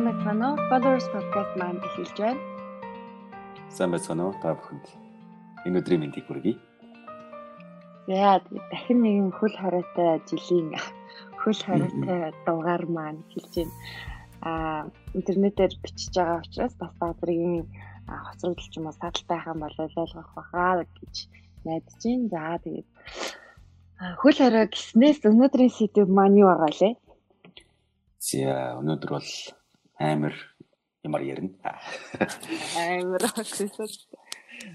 Сайн 0.00 0.16
байна 0.24 0.46
уу? 0.48 0.60
Followers 0.72 1.06
podcast 1.12 1.52
маань 1.60 1.76
эхэлж 1.84 2.16
байна. 2.16 2.40
Сайн 3.68 3.90
байна 3.92 4.22
уу? 4.24 4.34
Та 4.40 4.56
бүхэнд 4.56 4.86
энэ 5.68 5.76
өдрийн 5.76 6.00
мэндийг 6.00 6.24
хүргэе. 6.24 6.56
За 8.08 8.40
дахин 8.72 8.98
нэгэн 9.04 9.28
хөл 9.36 9.52
хоройтой 9.60 10.24
жилийн 10.24 10.72
хөл 11.44 11.60
хоройтой 11.68 12.32
дугаар 12.48 12.84
маань 12.88 13.20
эхэлж 13.28 13.52
байна. 13.60 13.76
Аа 14.48 14.80
интернетээр 15.12 15.72
бичиж 15.84 16.16
байгаа 16.16 16.40
учраас 16.48 16.74
бас 16.80 16.92
та 16.96 17.12
бүхэн 17.20 17.68
хоцрогдол 18.08 18.68
ч 18.72 18.74
юм 18.80 18.88
уу 18.88 18.96
садалтай 18.96 19.38
хаан 19.44 19.60
бол 19.60 19.76
ойлгох 19.84 20.32
бахаа 20.32 20.80
гэж 20.80 21.14
найдаж 21.68 22.00
байна. 22.00 22.32
За 22.32 22.56
тэгээд 22.64 22.88
хөл 24.16 24.38
хорой 24.40 24.64
гиснээс 24.72 25.20
өнөөдрийн 25.28 25.76
сэдв 25.76 26.08
маань 26.08 26.40
юу 26.40 26.48
байгаа 26.48 26.72
лээ? 26.72 26.94
За 28.16 28.80
өнөөдөр 28.80 29.12
бол 29.12 29.28
амар 30.00 30.34
ямар 31.04 31.22
ярина. 31.22 31.52
Амар 32.76 33.20
гэсэн. 33.20 33.68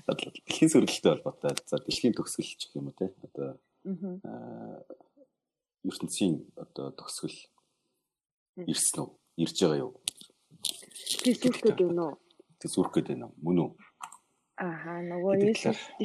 Дэлхийн 0.06 0.70
сүрэлттэй 0.70 1.12
холбоотой. 1.18 1.58
За 1.66 1.82
дэлхийн 1.82 2.14
төгсгөл 2.14 2.46
гэх 2.46 2.78
юм 2.78 2.90
уу 2.90 2.98
те. 2.98 3.10
Одоо 3.26 3.58
ертөнцийн 5.86 6.46
одоо 6.58 6.94
төгсгөл 6.94 7.38
ирсэн 8.70 9.02
үү? 9.06 9.10
Ирж 9.44 9.58
байгаа 9.62 9.82
юу? 9.82 9.94
Тэсүүрх 11.26 11.62
гэдэг 11.62 11.90
нь 11.90 12.02
үү? 12.06 12.14
Тэсүүрх 12.62 12.92
гэдэг 12.94 13.16
нь 13.18 13.26
мөн 13.42 13.58
үү? 13.66 13.72
Ааха 14.62 15.04
нөгөө 15.04 15.34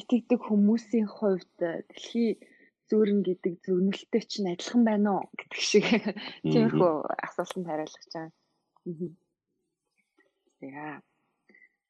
итгэдэг 0.01 0.41
хүмүүсийн 0.43 1.07
хувьд 1.07 1.55
дэлхийн 1.60 2.41
зүүрэн 2.90 3.21
гэдэг 3.23 3.55
зөвнөлтөй 3.62 4.23
чинь 4.27 4.51
адилхан 4.51 4.82
байна 4.82 5.23
уу 5.23 5.24
гэдэг 5.38 5.60
шиг 5.62 5.87
тиймэрхүү 6.43 6.93
асуултанд 7.30 7.66
хариулах 7.71 8.07
чам. 8.10 8.34
За. 10.60 11.02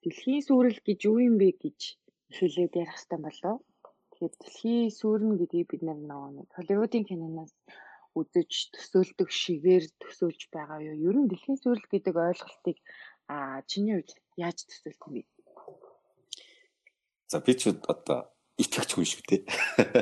Дэлхийн 0.03 0.43
сүрэл 0.43 0.79
гэж 0.87 0.99
юу 1.11 1.19
юм 1.21 1.37
бэ 1.39 1.49
гэж 1.61 1.81
хэлээд 2.37 2.73
ярих 2.83 2.97
хэрэгтэй 2.97 3.21
болов. 3.21 3.57
Тэгэхээр 4.11 4.35
дэлхийн 4.41 4.91
сүрэн 4.91 5.33
гэдгийг 5.39 5.69
бид 5.71 5.83
нар 5.85 5.99
нэг 6.01 6.49
Холливуудын 6.57 7.05
киноноос 7.07 7.55
үзэж 8.19 8.75
төсөөлдөг 8.75 9.29
шигээр 9.31 9.85
төсөөлж 10.03 10.43
байгаа 10.55 10.81
юу? 10.83 10.97
Ер 11.09 11.17
нь 11.21 11.31
дэлхийн 11.31 11.59
сүрэл 11.63 11.87
гэдэг 11.91 12.15
ойлголтыг 12.17 12.79
а 13.31 13.63
чиний 13.71 13.95
хувьд 14.01 14.19
яаж 14.35 14.59
төсөөлөх 14.67 15.07
юм 15.07 15.15
бэ? 15.15 15.23
За 17.31 17.39
би 17.39 17.55
ч 17.55 17.71
одоо 17.71 18.19
итгэвч 18.59 18.91
хүн 18.93 19.07
шүү 19.07 19.23
дээ. 19.31 19.43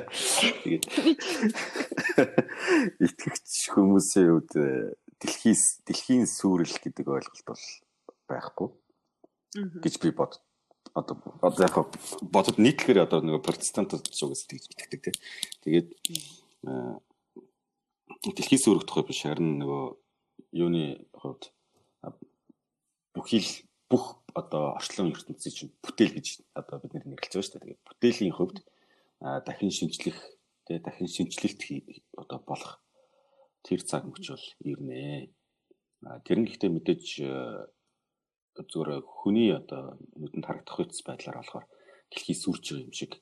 Тэгээд 0.64 0.84
итгэвч 3.04 3.48
хүмүүсийн 3.74 4.28
хувьд 4.32 4.52
дэлхийс 5.20 5.82
дэлхийн 5.86 6.26
сүрэл 6.26 6.76
гэдэг 6.78 7.06
ойлголт 7.06 7.44
бол 7.46 7.64
байхгүй 8.28 8.68
гэж 9.82 9.94
би 10.02 10.10
бод 10.12 10.40
одоо 10.94 11.16
одоо 11.42 11.62
яг 11.64 11.76
бодод 12.22 12.58
нийтлэхээр 12.58 13.06
одоо 13.06 13.20
нэг 13.20 13.42
протестантууд 13.42 14.04
ч 14.08 14.22
угсаа 14.24 14.48
тэгж 14.48 14.64
итгэдэг 14.72 15.00
тийм. 15.02 15.16
Тэгээд 15.62 15.88
дэлхийн 18.36 18.62
сүрэх 18.62 18.84
тухай 18.86 19.04
биш 19.06 19.22
харин 19.24 19.58
нөгөө 19.62 19.84
юуны 20.58 21.06
хувьд 21.14 21.52
бүхий 23.14 23.42
л 23.42 23.52
бүх 23.90 24.20
одоо 24.34 24.76
орчлон 24.78 25.12
ертөнцийн 25.12 25.54
чинь 25.54 25.72
бүтээл 25.82 26.16
гэж 26.16 26.26
одоо 26.54 26.76
бид 26.82 26.92
нэрлэж 26.94 27.32
байгаа 27.32 27.42
шүү 27.42 27.52
дээ. 27.56 27.64
Тэгээд 27.64 27.86
бүтээлийн 27.88 28.34
хувьд 28.36 28.58
дахин 29.20 29.72
шинжлэх 29.72 30.18
тэгээ 30.66 30.84
дахин 30.84 31.08
шинжлэлт 31.08 31.60
одоо 32.16 32.38
болох 32.44 32.80
тэр 33.66 33.80
цаг 33.90 34.02
мөч 34.06 34.24
бол 34.32 34.46
ирнэ. 34.70 35.30
Тэр 36.26 36.38
нь 36.38 36.48
гэхдээ 36.48 36.70
мэдээж 36.72 37.04
зүгээр 38.58 38.90
хүний 39.18 39.50
одоо 39.54 39.98
нүдэнд 40.18 40.46
харагдах 40.46 40.78
үс 40.82 41.02
байдлаар 41.06 41.38
болохоор 41.38 41.66
дэлхий 42.10 42.36
сүрж 42.38 42.64
байгаа 42.66 42.86
юм 42.86 42.94
шиг 42.98 43.12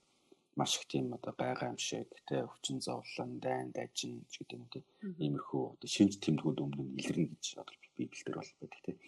маш 0.57 0.73
их 0.77 0.85
тийм 0.89 1.13
одоо 1.17 1.33
байгаа 1.37 1.73
юм 1.73 1.81
шиг. 1.81 2.09
Тэ 2.29 2.45
өвчин 2.49 2.81
зовлон 2.81 3.31
дайн 3.45 3.69
дажин 3.77 4.25
ч 4.33 4.41
гэдэг 4.41 4.57
юм 4.57 4.69
тийм 4.73 4.85
иймэрхүү 5.25 5.63
одоо 5.77 5.89
шинж 5.89 6.13
тэмдгүүд 6.25 6.59
өмнө 6.65 6.83
нь 6.85 6.99
илэрнэ 7.01 7.29
гэж 7.33 7.45
одоо 7.61 7.77
библиэлд 7.97 8.37
бол 8.37 8.53
байдаг 8.61 8.81
тийм 8.85 8.99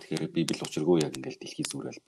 Тэгэхээр 0.00 0.32
библи 0.34 0.56
учиргүй 0.64 1.02
яг 1.04 1.14
ингээл 1.18 1.40
дэлхий 1.42 1.66
сүрэл 1.66 1.98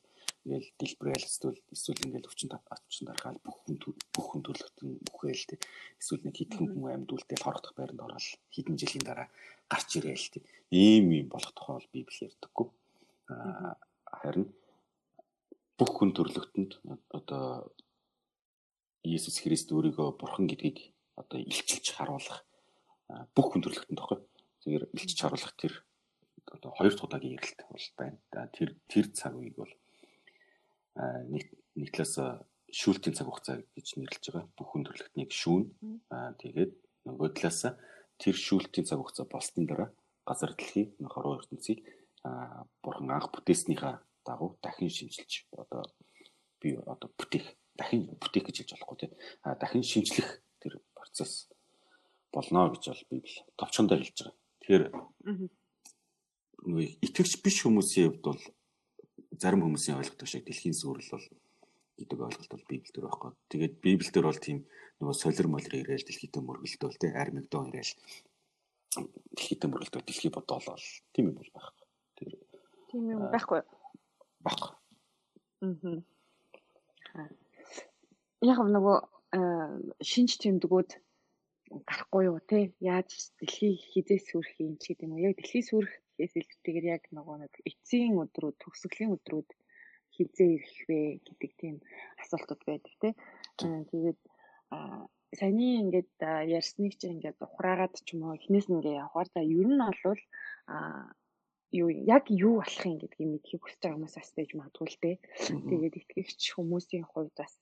Тэгэл 0.42 0.69
дэлбэрэл 0.75 1.28
эсвэл 1.30 1.58
эсвэл 1.70 2.03
ингээл 2.03 2.26
өвчин 2.26 2.50
авчин 2.50 3.06
дарахаал 3.06 3.38
бүх 3.47 3.62
хүн 3.62 3.78
бүх 4.10 4.26
хүн 4.26 4.42
төрлөختөн 4.42 4.91
бүхээл 5.06 5.44
тэг. 5.54 5.60
Эсвэл 6.03 6.26
нэг 6.26 6.34
хитгэн 6.34 6.66
хүн 6.66 6.91
амьд 6.91 7.14
үлдээл 7.14 7.47
хорогдох 7.47 7.75
байранд 7.78 8.03
ороод 8.03 8.26
хэдэн 8.50 8.75
жилийн 8.75 9.06
дараа 9.06 9.30
гарч 9.70 10.03
ирээл 10.03 10.34
тэг. 10.34 10.42
Ийм 10.75 11.14
юм 11.14 11.28
болох 11.30 11.54
тохиол 11.54 11.86
би 11.94 12.03
бил 12.03 12.26
ярьдаггүй. 12.26 12.69
Аа 13.30 13.78
харин 14.10 14.50
бүх 15.78 15.91
хүн 15.94 16.10
төрлөختөнд 16.10 16.72
одоо 17.14 17.70
Иесус 19.06 19.38
Христ 19.42 19.70
өөрийгөө 19.70 20.19
бурхан 20.19 20.50
гэдгийг 20.50 20.91
одоо 21.14 21.38
илчилж 21.38 21.86
харуулах 21.94 22.42
бүх 23.34 23.47
хүн 23.50 23.62
төрлөختөнд 23.62 23.98
тохиол. 23.98 24.22
Тэгэр 24.62 24.91
илчилж 24.91 25.19
харуулах 25.22 25.54
тэр 25.54 25.86
одоо 26.50 26.70
хоёр 26.74 26.94
дахь 26.94 27.06
удаагийн 27.06 27.38
ярилт 27.38 27.60
бол 27.70 27.86
байна. 27.98 28.19
Тэр 28.54 28.74
тэр 28.91 29.06
цаг 29.14 29.34
үеиг 29.38 29.54
бол 29.54 29.72
нэг 30.97 31.44
нэг 31.76 31.88
талаас 31.92 32.44
шүүлтийн 32.72 33.16
цаг 33.16 33.28
хугацаа 33.28 33.56
гэж 33.76 33.86
нэрлэж 34.00 34.25
байгаа. 34.32 34.48
Бүх 34.56 34.69
хүндрэлтнийг 34.72 35.30
шүүн. 35.32 35.64
Аа 36.12 36.32
тэгээд 36.41 36.72
нөгөө 37.08 37.28
талаас 37.36 37.76
тэр 38.20 38.36
шүүлтийн 38.36 38.88
цаг 38.88 38.98
хугацаа 39.00 39.26
болсны 39.28 39.69
дараа 39.69 39.91
газар 40.25 40.53
дэлхий 40.56 40.97
хороо 41.00 41.41
ертөнцийг 41.41 41.84
аа 42.25 42.64
бурхан 42.82 43.10
анх 43.10 43.28
бүтээснийхаа 43.34 44.00
дагуу 44.25 44.58
дахин 44.62 44.88
шинжилж 44.88 45.48
одоо 45.53 45.82
би 46.60 46.78
одоо 46.78 47.09
бүтээх 47.19 47.47
дахин 47.76 48.06
бүтээх 48.20 48.44
гэж 48.47 48.56
хэлж 48.62 48.70
болохгүй 48.72 48.98
тийм. 49.00 49.12
Аа 49.42 49.54
дахин 49.59 49.82
шинжлэх 49.82 50.41
тэр 50.62 50.78
процесс 50.94 51.50
болно 52.32 52.70
гэж 52.70 52.84
бол 52.88 53.04
библи 53.10 53.36
товчондоо 53.59 53.98
хэлж 53.98 54.19
байгаа. 54.22 54.36
Тэгэхээр 54.62 54.84
нөгөө 56.62 56.86
итгэвч 57.03 57.32
биш 57.42 57.56
хүмүүсийн 57.66 58.14
хувьд 58.14 58.22
бол 58.22 58.42
зарим 59.41 59.62
хүмүүсийн 59.65 59.98
ойлгодог 60.00 60.28
шиг 60.28 60.44
дэлхийн 60.44 60.76
сүрэл 60.76 61.12
бол 61.12 61.26
гэдэг 61.98 62.19
ойлголт 62.19 62.50
бол 62.53 62.65
библиэлд 62.69 62.98
байхгүй. 63.04 63.31
Тэгээд 63.53 63.75
библиэлд 63.84 64.16
бол 64.26 64.41
тийм 64.41 64.59
нөгөө 65.00 65.16
солир 65.16 65.47
молир 65.48 65.75
ирээл 65.76 66.06
дэлхийдээ 66.09 66.43
мөргөлдөөл 66.43 66.98
тэ 67.00 67.16
армигдон 67.16 67.71
ирээл 67.71 67.94
дэлхийдээ 69.37 69.69
мөргөлдөөл 69.71 70.06
дэлхий 70.09 70.32
бодоолол 70.32 70.87
тийм 71.15 71.25
юм 71.31 71.37
бол 71.38 71.50
байхгүй. 71.54 71.87
Тэр 72.16 72.32
тийм 72.91 73.04
юм 73.09 73.21
байхгүй. 73.32 73.60
Байхгүй. 74.42 74.72
Аа. 77.15 77.28
Яг 78.42 78.59
нөгөө 78.59 78.98
шинж 80.03 80.37
тэмдгүүд 80.42 80.91
гарахгүй 81.88 82.22
юу 82.28 82.38
те 82.44 82.75
яаж 82.81 83.32
дэлхий 83.41 83.81
хизээс 83.92 84.28
сүрэх 84.28 84.56
юм 84.60 84.76
ч 84.76 84.92
гэдэг 84.92 85.06
юм 85.09 85.16
уу 85.16 85.25
яг 85.25 85.37
дэлхий 85.38 85.65
сүрэх 85.65 85.92
гэхээс 86.17 86.34
илүүтэйгээр 86.41 86.87
яг 86.97 87.05
нөгөө 87.17 87.37
нэг 87.43 87.53
эцсийн 87.71 88.15
өдрүүд 88.23 88.56
төгсгөлийн 88.62 89.15
өдрүүд 89.17 89.49
хизээ 90.15 90.50
ирэх 90.56 90.77
вэ 90.89 91.00
гэдэг 91.27 91.53
тийм 91.61 91.77
асуултууд 92.23 92.62
байдаг 92.69 92.95
тий. 93.00 93.12
Тэгээд 93.59 94.21
саяны 95.39 95.67
ингээд 95.83 96.12
ярьсныг 96.59 96.93
чинь 97.01 97.17
ингээд 97.17 97.39
ухраагаад 97.41 97.95
ч 98.05 98.09
юм 98.12 98.28
уу 98.28 98.37
эхнээс 98.37 98.67
нь 98.69 98.77
ингээд 98.77 99.01
явахаар 99.01 99.28
за 99.33 99.41
ер 99.41 99.69
нь 99.72 99.84
а 100.69 100.77
юу 101.72 101.89
яг 101.89 102.25
юу 102.28 102.61
болох 102.61 102.84
юм 102.84 103.01
гэдгийг 103.01 103.28
мэдхийг 103.33 103.62
хүсэж 103.65 103.81
байгаа 103.81 103.97
хүмүүс 103.97 104.17
бас 104.21 104.31
байж 104.37 104.51
магадгүй 104.53 104.89
л 104.93 105.01
дээ. 105.03 105.17
Тэгээд 105.69 105.95
итгэгч 106.01 106.41
хүмүүсийн 106.53 107.05
хувьд 107.09 107.33
бас 107.41 107.53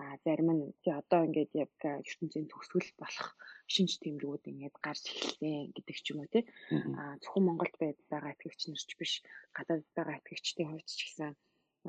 а 0.00 0.04
зарим 0.24 0.50
нь 0.54 0.64
тий 0.82 0.94
одоо 1.02 1.20
ингээд 1.26 1.52
яг 1.64 1.72
ертөнцийн 1.82 2.46
төгсгөл 2.48 2.90
болох 3.02 3.28
шинж 3.74 3.92
тэмдгүүд 4.02 4.44
ингээд 4.50 4.76
гарч 4.86 5.04
эхэлсэн 5.10 5.74
гэдэг 5.74 5.96
ч 6.04 6.06
юм 6.12 6.20
уу 6.22 6.30
тий. 6.32 6.44
А 7.00 7.18
зөвхөн 7.22 7.44
Монголд 7.46 7.74
байгаа 8.12 8.32
итгэгч 8.34 8.60
нар 8.70 8.82
ч 8.88 8.92
биш 9.00 9.12
гадаадд 9.56 9.88
байгаа 9.96 10.16
итгэгчдийн 10.18 10.70
хувьд 10.70 10.88
ч 10.98 11.00
гэсэн 11.02 11.32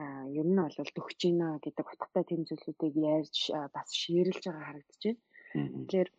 а 0.02 0.06
ер 0.40 0.48
нь 0.50 0.62
бол 0.62 0.92
дөгч 0.98 1.20
гинэ 1.22 1.48
гэдэг 1.66 1.86
утгатай 1.92 2.24
тэм 2.28 2.42
зүйлүүдийг 2.50 2.96
ярьж 3.16 3.38
бас 3.76 3.90
шиэрлж 4.02 4.44
байгаа 4.46 4.66
харагдаж 4.68 5.02
байна. 5.06 5.22
Тэгэхээр 5.86 6.10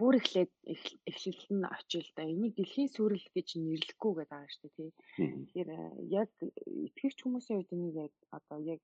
бүр 0.00 0.14
эхлээд 0.20 0.52
эхлэл 1.10 1.44
нь 1.58 1.70
очил 1.76 2.08
да 2.16 2.22
энийг 2.32 2.54
дэлхийн 2.56 2.90
сүрэл 2.94 3.26
гэж 3.36 3.48
нэрлэхгүй 3.56 4.12
гэдэг 4.16 4.30
байгаа 4.32 4.50
шүү 4.52 4.62
дээ 4.62 4.76
тий. 4.76 4.90
Тэгэхээр 5.16 5.70
яг 6.20 6.30
итгэгч 6.88 7.18
хүмүүсийн 7.20 7.58
хувьд 7.58 7.74
энийг 7.76 7.96
яг 8.06 8.14
одоо 8.36 8.58
яг 8.74 8.80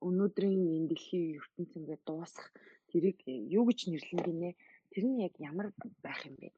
өнөөдрийн 0.00 0.62
энэ 0.76 0.88
дэлхийн 0.90 1.38
ертөнц 1.38 1.70
ингээд 1.76 2.02
дуусах 2.06 2.52
тэрийг 2.90 3.18
юу 3.26 3.64
гэж 3.68 3.90
нэрлэн 3.90 4.22
гинэ? 4.24 4.50
Тэр 4.92 5.04
нь 5.04 5.22
яг 5.26 5.34
ямар 5.38 5.74
байх 6.02 6.20
юм 6.26 6.36
бэ? 6.40 6.52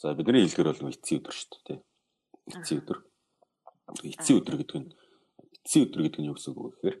За 0.00 0.14
бидний 0.14 0.46
хэлгээр 0.46 0.70
бол 0.82 0.94
эцсийн 0.94 1.20
өдөр 1.20 1.34
шүү 1.34 1.60
дээ. 1.66 1.80
Эцсийн 2.56 2.80
өдөр. 2.80 2.98
Эцсийн 4.02 4.38
өдөр 4.40 4.56
гэдэг 4.58 4.78
нь 4.80 4.90
эцсийн 5.62 5.84
өдөр 5.86 6.02
гэдэг 6.02 6.20
нь 6.20 6.28
юу 6.30 6.36
гэсэн 6.36 6.52
үг 6.52 6.60
вэ 6.62 6.70
гэхээр 6.72 6.96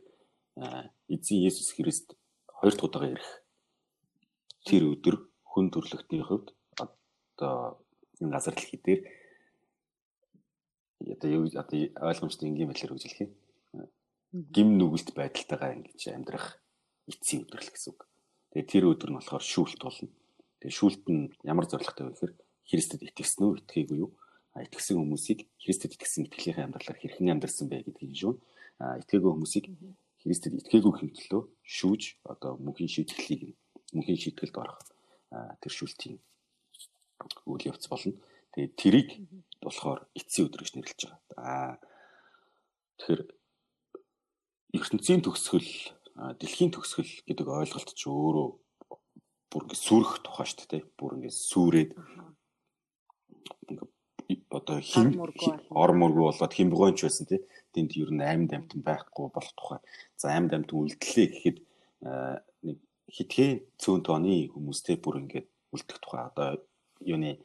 эзэн 1.10 1.42
Есүс 1.42 1.74
Христ 1.74 2.14
хоёр 2.46 2.74
дахь 2.74 2.86
удаага 2.86 3.12
ирэх 3.16 3.30
тэр 4.66 4.82
өдөр 4.94 5.16
хүн 5.50 5.66
төрлөختний 5.74 6.22
хувьд 6.22 6.54
одоо 6.78 7.82
энэ 8.20 8.32
газар 8.32 8.54
дэлхий 8.54 8.78
дээр 8.78 9.00
одоо 11.16 11.28
юу 11.30 11.44
одоо 11.50 11.78
ойлгомжтой 12.08 12.48
энгийн 12.48 12.70
байдлаар 12.70 12.94
үгжлэх 12.94 13.20
юм. 13.26 13.32
Гим 14.32 14.80
нүгэлт 14.80 15.12
байдалтайгаа 15.12 15.76
ингэж 15.76 16.00
амьдрах 16.16 16.56
эцсийн 17.04 17.44
өдөр 17.44 17.60
л 17.60 17.72
гэсэн 17.72 17.92
үг. 17.92 18.00
Тэгээ 18.56 18.68
тэр 18.72 18.84
өдөр 18.88 19.10
нь 19.12 19.18
болохоор 19.20 19.44
шүүлт 19.44 19.80
болно. 19.84 20.08
Тэгээ 20.64 20.72
шүүлт 20.72 21.04
нь 21.12 21.28
ямар 21.44 21.68
зорилготой 21.68 22.08
вэ 22.08 22.12
гэхээр 22.16 22.34
Христэд 22.64 23.00
итгэсэн 23.04 23.44
үү, 23.44 23.52
итгэгээгүй 23.60 23.98
юу? 24.00 24.16
А 24.56 24.64
итгэсэн 24.64 24.96
хүмүүсийг 24.96 25.44
Христэд 25.60 26.00
итгэсэн 26.00 26.32
итгэлийнхээ 26.32 26.64
амьдралаар 26.64 26.96
хэрхэн 26.96 27.32
амьдарсан 27.36 27.68
бэ 27.68 27.84
гэдгийг 27.84 28.16
шүүн. 28.16 28.36
А 28.80 28.96
итгээгүй 29.04 29.30
хүмүүсийг 29.36 29.66
Христэд 30.24 30.54
итгээгүй 30.64 30.92
хэмтлөө 30.96 31.42
шүүж 31.60 32.02
одоо 32.24 32.56
мөнхийн 32.56 32.88
шийтгэлийг 32.88 33.52
мөнхийн 33.92 34.20
шийтгэлд 34.22 34.56
орох 34.56 34.80
тэр 35.60 35.72
шүүлтийн 35.72 36.16
үйл 37.48 37.68
явц 37.68 37.84
болно. 37.90 38.16
Тэгээ 38.54 38.70
тэрийг 38.80 39.08
болохоор 39.60 40.06
эцсийн 40.16 40.46
өдөр 40.48 40.62
гэж 40.62 40.72
нэрлэж 40.78 41.00
байгаа. 41.04 41.20
Аа 41.36 41.72
тэгэхээр 42.96 43.22
ертөнцийн 44.72 45.20
төгсгөл, 45.20 45.70
дэлхийн 46.40 46.72
төгсгөл 46.72 47.12
гэдэг 47.28 47.46
ойлголт 47.46 47.90
ч 47.92 48.02
өөрөө 48.08 48.48
бүр 49.52 49.62
ингэ 49.68 49.76
сүрэх 49.76 50.24
тухай 50.24 50.46
шүү 50.48 50.68
дээ. 50.72 50.82
Бүр 50.96 51.20
ингэ 51.20 51.30
сүрээд 51.32 51.90
одоо 54.48 54.80
хин 54.80 55.12
орморгүй 55.68 56.24
болоод 56.24 56.52
хин 56.56 56.72
богонч 56.72 57.04
байсан 57.04 57.28
тий. 57.28 57.40
Тэнд 57.76 57.92
ер 58.00 58.10
нь 58.12 58.24
амьд 58.24 58.52
амтан 58.56 58.80
байхгүй 58.80 59.28
болох 59.28 59.52
тухай. 59.56 59.80
За 60.16 60.32
амьд 60.32 60.56
амтан 60.56 60.76
үлдлээ 60.80 61.26
гэхэд 61.28 61.58
нэг 62.64 62.76
хитгэн 63.12 63.60
цөөн 63.76 64.00
тооны 64.08 64.48
хүмүүстэй 64.52 64.96
бүр 64.96 65.20
ингэ 65.20 65.44
үлдэх 65.76 66.00
тухай. 66.00 66.32
Одоо 66.32 66.64
юуны 67.04 67.44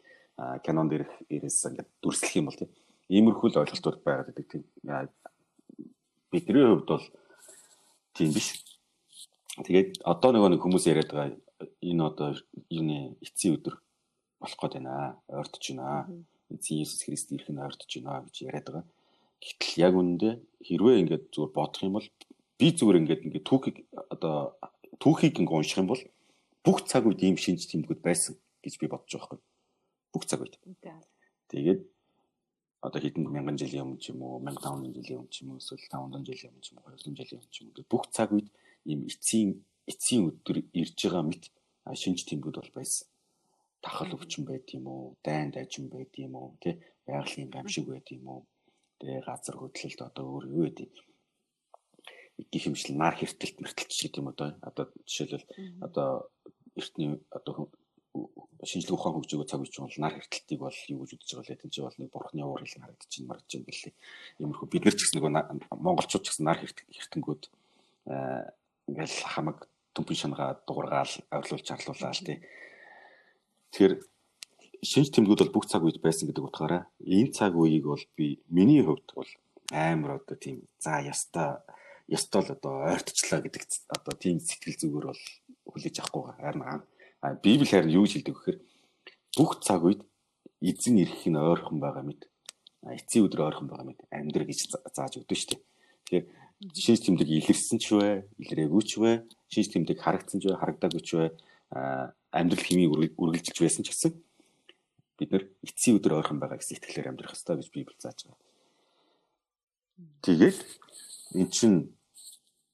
канон 0.64 0.88
дээрх 0.88 1.12
ирээс 1.28 1.68
ингээд 1.68 1.90
дүрслэх 2.00 2.40
юм 2.40 2.48
бол 2.48 2.60
тийм 2.60 2.72
иймэрхүү 3.12 3.48
л 3.52 3.62
ойлголтууд 3.64 4.00
байгаад 4.04 4.32
байдаг 4.32 4.48
тийм 4.48 4.64
бидний 6.32 6.66
хувьд 6.66 6.88
бол 6.88 7.06
тийм 8.16 8.34
биш. 8.34 8.64
Тэгээд 9.66 10.02
одоо 10.06 10.30
нөгөө 10.32 10.50
нэг 10.54 10.62
хүмүүс 10.62 10.86
яриад 10.92 11.12
байгаа 11.12 11.38
энэ 11.82 12.04
одоо 12.06 12.30
юуны 12.70 13.18
эцсийн 13.26 13.58
өдөр 13.58 13.76
болох 14.42 14.60
гээд 14.62 14.74
байна 14.78 15.18
ойртож 15.28 15.66
байна 15.74 16.06
эцсийн 16.54 16.80
Иесус 16.82 17.02
Христ 17.04 17.32
ирэх 17.34 17.50
нь 17.50 17.62
ойртож 17.62 17.92
байна 17.98 18.26
гэж 18.26 18.36
яриад 18.46 18.68
байгаа. 18.68 18.86
Гэтэл 19.42 19.82
яг 19.86 19.94
үүндээ 19.98 20.34
хэрвээ 20.68 20.96
ингээд 21.02 21.24
зүгээр 21.34 21.54
бодох 21.58 21.82
юм 21.86 21.96
бол 21.98 22.10
би 22.58 22.68
зүгээр 22.74 23.00
ингээд 23.02 23.26
ингээд 23.26 23.50
түүхийг 23.50 23.78
одоо 24.14 24.58
түүхийг 25.02 25.36
ингээд 25.42 25.58
унших 25.58 25.82
юм 25.82 25.90
бол 25.90 26.04
бүх 26.66 26.78
цаг 26.90 27.06
үед 27.06 27.22
ийм 27.22 27.38
шинж 27.38 27.70
тэмдгүүд 27.70 28.02
байсан 28.02 28.34
гэж 28.62 28.74
би 28.82 28.88
бодож 28.90 29.14
байгаа 29.14 29.38
юм 29.38 29.44
бүх 30.14 30.24
цаг 30.26 30.42
үед. 30.42 30.58
Тэгээд 31.50 31.82
одоо 32.86 33.00
хэдэн 33.02 33.24
мянган 33.34 33.58
жилийн 33.58 33.86
өмнө 33.86 34.02
ч 34.04 34.14
юм 34.14 34.22
уу 34.22 34.38
1500 34.44 34.94
жилийн 34.98 35.20
өмнө 35.22 35.34
ч 35.34 35.38
юм 35.42 35.50
уу 35.52 35.60
эсвэл 35.62 35.82
500 35.90 36.28
жилийн 36.28 36.52
өмнө 36.52 36.64
ч 36.66 36.68
юм 36.72 36.78
уу 36.78 36.90
200 36.94 37.18
жилийн 37.18 37.40
өмнө 37.42 37.54
ч 37.54 37.58
юм 37.62 37.68
уу 37.70 37.92
бүх 37.92 38.06
цаг 38.16 38.30
үед 38.36 38.50
ийм 38.90 39.00
эцсийн 39.10 39.50
эцсийн 39.92 40.24
өдөр 40.30 40.58
ирж 40.80 40.98
байгаа 41.02 41.24
мэт 41.26 41.44
шинж 42.02 42.20
тэмдгүүд 42.28 42.58
бол 42.60 42.74
байсан. 42.78 43.08
Тахал 43.84 44.16
өвчин 44.16 44.44
байд 44.50 44.68
юм 44.78 44.86
уу, 44.92 45.16
дайн 45.26 45.50
дайчин 45.56 45.86
байд 45.94 46.12
юм 46.26 46.34
уу, 46.36 46.58
тий 46.62 46.76
байгалийн 47.08 47.50
гамшиг 47.54 47.86
байд 47.88 48.08
юм 48.12 48.26
уу, 48.28 48.42
тэгээ 49.00 49.22
газар 49.30 49.56
хөдлөлт 49.58 50.02
одоо 50.02 50.26
өөр 50.28 50.46
юу 50.58 50.66
гэдэг 50.68 50.92
гих 52.52 52.64
хэмжил 52.64 52.98
нар 52.98 53.16
хэртэлт 53.18 53.58
мэртэлч 53.62 53.98
гэдэг 54.02 54.22
юм 54.22 54.30
одоо 54.34 54.48
одоо 54.62 54.86
жишээлбэл 55.08 55.46
одоо 55.88 56.10
эртний 56.80 57.10
одоо 57.38 57.54
шинжлэх 58.66 58.98
ухаан 58.98 59.16
хөгжөөгөө 59.22 59.48
цаг 59.48 59.62
үеч 59.62 59.76
бол 59.78 60.02
нар 60.02 60.14
хэртэлтийг 60.18 60.60
бол 60.62 60.80
юу 60.90 61.06
гэж 61.06 61.12
үзэж 61.14 61.32
байгаа 61.38 61.48
лээ. 61.48 61.62
Тэнцээ 61.62 61.84
бол 61.86 62.00
нэг 62.02 62.10
бурхны 62.12 62.42
уур 62.42 62.62
хэл 62.66 62.82
харагдаж 62.82 63.12
байна 63.14 63.30
маргаж 63.30 63.52
байна 63.54 63.70
гэлээ. 63.70 63.94
Иймэрхүү 64.42 64.68
бид 64.72 64.84
нар 64.86 64.96
ч 64.98 65.00
гэсэн 65.06 65.16
нөгөө 65.18 65.32
монголчууд 65.78 66.24
ч 66.26 66.28
гэсэн 66.34 66.46
нар 66.46 66.60
хэртэнгүүд 66.62 67.44
ингээл 68.88 69.18
хамаг 69.34 69.58
төмпөн 69.94 70.18
шангаа 70.18 70.50
дуургаал 70.66 71.14
авирлуулж 71.34 71.68
харлуулаад 71.70 72.22
тий. 72.26 72.38
Тэгэхээр 73.74 73.94
шинж 74.82 75.10
тэмдгүүд 75.14 75.42
бол 75.50 75.56
бүх 75.58 75.66
цаг 75.70 75.84
үед 75.86 76.02
байсан 76.02 76.30
гэдэг 76.30 76.48
утгаараа 76.48 76.90
энэ 77.02 77.34
цаг 77.34 77.54
үеийг 77.58 77.86
бол 77.86 78.04
би 78.18 78.42
миний 78.50 78.82
хувьд 78.86 79.10
бол 79.14 79.30
амар 79.74 80.22
одоо 80.22 80.38
тийм 80.38 80.64
за 80.80 81.02
яста 81.02 81.66
ястаа 82.08 82.42
л 82.42 82.54
одоо 82.56 82.74
ойртчлаа 82.88 83.42
гэдэг 83.44 83.64
одоо 83.92 84.14
тийм 84.16 84.40
сэтгэл 84.40 84.80
зүгээр 84.80 85.06
бол 85.12 85.24
хүлээж 85.68 85.96
авахгүй. 86.00 86.34
Харин 86.40 86.64
Библи 87.22 87.66
харин 87.66 87.94
юу 87.94 88.06
хэлдэг 88.06 88.34
гэхээр 88.36 88.60
бүх 89.38 89.62
цаг 89.66 89.84
үед 89.84 90.02
эзэн 90.62 91.02
ирэх 91.02 91.26
нь 91.26 91.38
ойрхон 91.38 91.82
байгаа 91.82 92.06
мэд. 92.06 92.30
Эцсийн 92.86 93.26
өдөр 93.26 93.50
ойрхон 93.50 93.68
байгаа 93.68 93.88
мэд. 93.90 94.00
Амьдр 94.14 94.46
гэж 94.46 94.70
зааж 94.94 95.18
өгдөө 95.18 95.38
шүү 95.38 95.50
дээ. 95.58 95.62
Тэгэхээр 96.06 96.26
шинж 96.78 97.02
тэмдэг 97.06 97.30
илэрсэн 97.30 97.78
ч 97.82 97.86
вэ, 97.94 98.26
илрээгүй 98.42 98.84
ч 98.86 98.92
вэ, 99.02 99.12
шинж 99.50 99.68
тэмдэг 99.74 99.98
харагдсан 100.02 100.42
ч 100.42 100.50
вэ, 100.50 100.58
харагдаагүй 100.58 101.02
ч 101.02 101.10
вэ, 101.18 101.26
амьдрал 102.34 102.66
хэмийг 102.66 103.18
үргэлжилж 103.18 103.58
байсан 103.62 103.84
ч 103.86 103.94
гэсэн 103.94 104.14
бид 105.18 105.30
нар 105.34 105.44
эцсийн 105.66 105.98
өдөр 105.98 106.22
ойрхон 106.22 106.38
байгаа 106.38 106.62
гэсэн 106.62 106.78
итгэлээр 106.78 107.10
амьдрах 107.10 107.34
хэрэгтэй 107.34 107.58
гэж 107.58 107.70
Библи 107.74 107.98
зааж 107.98 108.20
байгаа. 108.26 108.46
Тэгээд 110.22 110.58
эн 111.38 111.50
чинь 111.50 111.78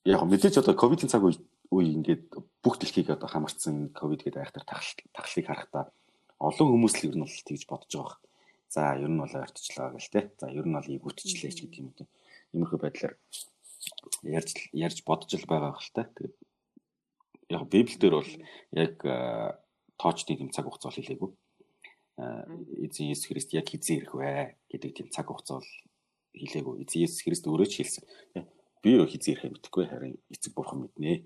яг 0.04 0.22
мэдээж 0.28 0.60
одоо 0.60 0.75
ковидын 0.75 1.07
цаг 1.07 1.24
үе 1.24 1.40
үе 1.73 1.89
ингээд 1.97 2.23
бүх 2.61 2.75
дэлхийг 2.77 3.09
одоо 3.09 3.29
хамарцсан 3.29 3.89
ковид 3.97 4.21
гэдэг 4.23 4.41
айхтар 4.45 4.65
тахлыг 4.65 5.45
харахтаа 5.49 5.89
олон 6.43 6.67
хүмүүс 6.75 6.95
л 6.99 7.07
ер 7.07 7.15
нь 7.15 7.23
бол 7.23 7.47
тэгж 7.47 7.63
бодож 7.71 7.93
байгаа. 7.95 8.19
За 8.67 8.81
ер 8.99 9.07
нь 9.07 9.21
бол 9.21 9.31
ойртчлаа 9.31 9.95
гэл 9.95 10.11
те. 10.11 10.21
За 10.39 10.51
ер 10.51 10.67
нь 10.67 10.75
бол 10.75 10.83
игүтчлээ 10.83 11.51
ч 11.55 11.59
гэдэг 11.63 11.79
юм 11.79 11.87
уу. 11.95 12.07
Иймэрхүү 12.51 12.79
байдлаар 12.83 13.15
ярьж 14.27 14.67
ярьж 14.75 14.99
бодож 15.07 15.31
л 15.39 15.47
байгаа 15.47 15.71
хэл 15.79 15.95
та. 15.95 16.03
Тэгээд 16.11 16.35
яг 17.55 17.63
библиэлд 17.71 18.11
бол 18.11 18.31
яг 18.75 18.95
тоочны 19.95 20.35
тэм 20.35 20.51
цаг 20.51 20.67
хугацаа 20.67 20.91
хэлээгүй. 20.91 21.31
Эзэн 22.83 23.09
Есүс 23.13 23.27
Христ 23.31 23.55
яг 23.55 23.67
хизээ 23.71 24.03
ирэх 24.03 24.13
вэ 24.13 24.59
гэдэг 24.67 24.91
тийм 24.91 25.07
цаг 25.15 25.31
хугацаа 25.31 25.63
бол 25.63 25.71
хэлээгүй. 26.35 26.75
Эзэн 26.83 27.07
Есүс 27.07 27.23
Христ 27.23 27.47
өөрөө 27.47 27.67
ч 27.71 27.73
хэлсэн. 27.81 28.03
Би 28.83 28.99
хизээ 28.99 29.33
ирэх 29.39 29.63
мэдэхгүй 29.63 29.85
харин 29.87 30.19
эцэг 30.27 30.51
бурхан 30.53 30.83
мэднэ 30.83 31.23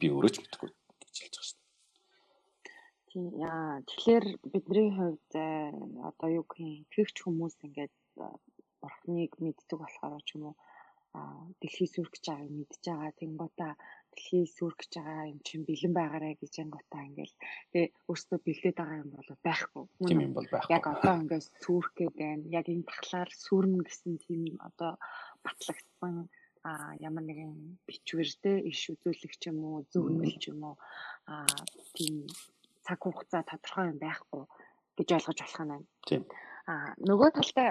би 0.00 0.06
өөрөө 0.12 0.32
ч 0.34 0.36
мэдэхгүй 0.40 0.70
гэж 1.00 1.16
хэлж 1.20 1.34
байгаа 1.36 1.48
шүү. 1.48 1.58
Тийм 3.10 3.26
яа 3.50 3.82
тэгэхээр 3.88 4.26
бидний 4.52 4.90
хувьд 4.94 5.30
э, 5.34 5.46
одоо 6.08 6.28
юу 6.38 6.44
гэх 6.50 6.60
итгэгч 6.84 7.16
хүмүүс 7.22 7.54
ингээд 7.66 7.94
э, 8.22 8.28
бурхныг 8.80 9.32
мэддэг 9.42 9.78
болохоор 9.80 10.22
ч 10.26 10.30
юм 10.36 10.42
уу 10.50 10.56
дэлхий 11.60 11.88
сүргэж 11.90 12.24
байгааг 12.30 12.50
мэдж 12.58 12.82
байгаа 12.86 13.30
бота 13.40 13.68
дэлхий 14.14 14.46
сүргэж 14.56 14.92
байгаа 14.96 15.30
юм 15.32 15.40
чинь 15.46 15.66
бэлэн 15.68 15.94
байгаарэ 15.98 16.30
гэж 16.42 16.54
ангуудаа 16.62 17.02
ингээл 17.08 17.36
тэгээ 17.70 17.88
өөртөө 18.10 18.38
бэлдээд 18.46 18.76
байгаа 18.78 19.02
юм 19.02 19.10
бол 19.14 19.30
байхгүй. 19.46 19.84
Тийм 20.08 20.20
юм 20.26 20.34
бол 20.36 20.48
байхгүй. 20.50 20.74
Яг 20.76 20.84
одоо 20.94 21.14
ингээд 21.20 21.46
сүрх 21.64 21.90
гээд 21.98 22.14
байна 22.22 22.44
яг 22.58 22.66
энэ 22.72 22.88
тахлаар 22.90 23.30
сүрнэ 23.44 23.82
гэсэн 23.86 24.14
тийм 24.26 24.54
одоо 24.68 24.92
батлагдсан 25.44 26.14
а 26.62 26.92
ямар 27.00 27.24
нэгэн 27.24 27.80
бичвэр 27.88 28.30
те 28.42 28.52
иш 28.70 28.92
үзүүлэх 28.92 29.34
ч 29.40 29.48
юм 29.48 29.58
уу 29.64 29.78
зөвнөл 29.92 30.36
ч 30.42 30.52
юм 30.52 30.60
уу 30.68 30.76
а 31.24 31.46
тийм 31.96 32.28
цаг 32.84 32.98
хугацаа 33.00 33.42
тодорхой 33.48 33.86
юм 33.92 33.98
байхгүй 34.02 34.44
гэж 34.96 35.08
ойлгож 35.16 35.38
болох 35.40 35.62
нь. 35.64 35.88
Тийм. 36.08 36.22
А 36.68 36.92
нөгөө 37.08 37.30
талдаа 37.36 37.70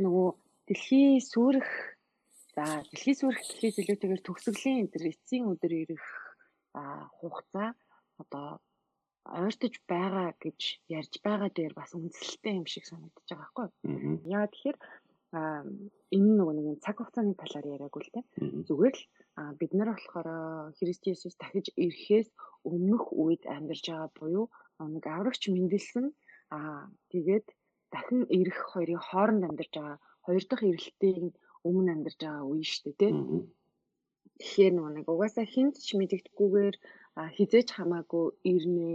нөгөө 0.00 0.28
дэлхий 0.68 1.20
сүрэх 1.20 1.68
за 2.56 2.64
дэлхий 2.90 3.16
сүрэх 3.20 3.40
гэхээс 3.44 3.76
илүүтэйгээр 3.82 4.22
төгсгөлийн 4.24 4.88
энэ 4.88 5.10
эцсийн 5.12 5.44
өдөр 5.52 5.72
ирэх 5.82 6.06
а 6.80 6.82
хугацаа 7.18 7.68
одоо 8.22 8.48
ойртож 9.24 9.74
байгаа 9.88 10.28
гэж 10.44 10.60
ярьж 10.98 11.14
байгаа 11.26 11.50
дээр 11.52 11.72
бас 11.76 11.90
үнэлэлтэй 11.96 12.54
юм 12.60 12.66
шиг 12.68 12.84
санагдаж 12.86 13.28
байгаа 13.28 13.44
байхгүй. 13.44 13.68
Яа 14.36 14.46
тэгэхээр 14.52 14.78
энэ 16.16 16.30
нөгөө 16.38 16.54
нэг 16.54 16.78
цаг 16.84 16.96
хугацааны 16.98 17.34
талаар 17.34 17.66
яриаггүй 17.74 18.02
л 18.02 18.14
те. 18.14 18.20
Зүгээр 18.68 18.94
л 18.98 19.04
бид 19.58 19.72
нар 19.74 19.90
болохоор 19.92 20.28
Христ 20.78 21.04
Есүс 21.10 21.34
дахиж 21.42 21.66
ирэхээс 21.84 22.28
өмнөх 22.70 23.04
үед 23.22 23.42
амьдарч 23.56 23.84
байгаа 23.90 24.10
буюу 24.18 24.46
нэг 24.94 25.04
аврагч 25.06 25.42
мэндэлсэн 25.50 26.06
аа 26.56 26.86
тэгээд 27.12 27.46
дахин 27.94 28.22
ирэх 28.38 28.58
хоёрын 28.72 29.02
хооронд 29.08 29.42
амьдарч 29.48 29.72
байгаа 29.74 29.98
хоёр 30.26 30.44
дахь 30.46 30.64
ирэлтийн 30.70 31.26
өмнө 31.68 31.90
амьдарч 31.94 32.18
байгаа 32.22 32.48
үе 32.52 32.64
шүү 32.66 32.82
дээ 32.84 32.98
те. 33.00 33.08
Тэгэхээр 34.38 34.72
нөгөө 34.74 34.92
нэг 34.94 35.06
угаасаа 35.12 35.46
хинт 35.54 35.76
ч 35.86 35.88
мэдэгдэхгүйгээр 35.98 36.76
хизээч 37.36 37.68
хамаагүй 37.74 38.26
ирнэ 38.52 38.90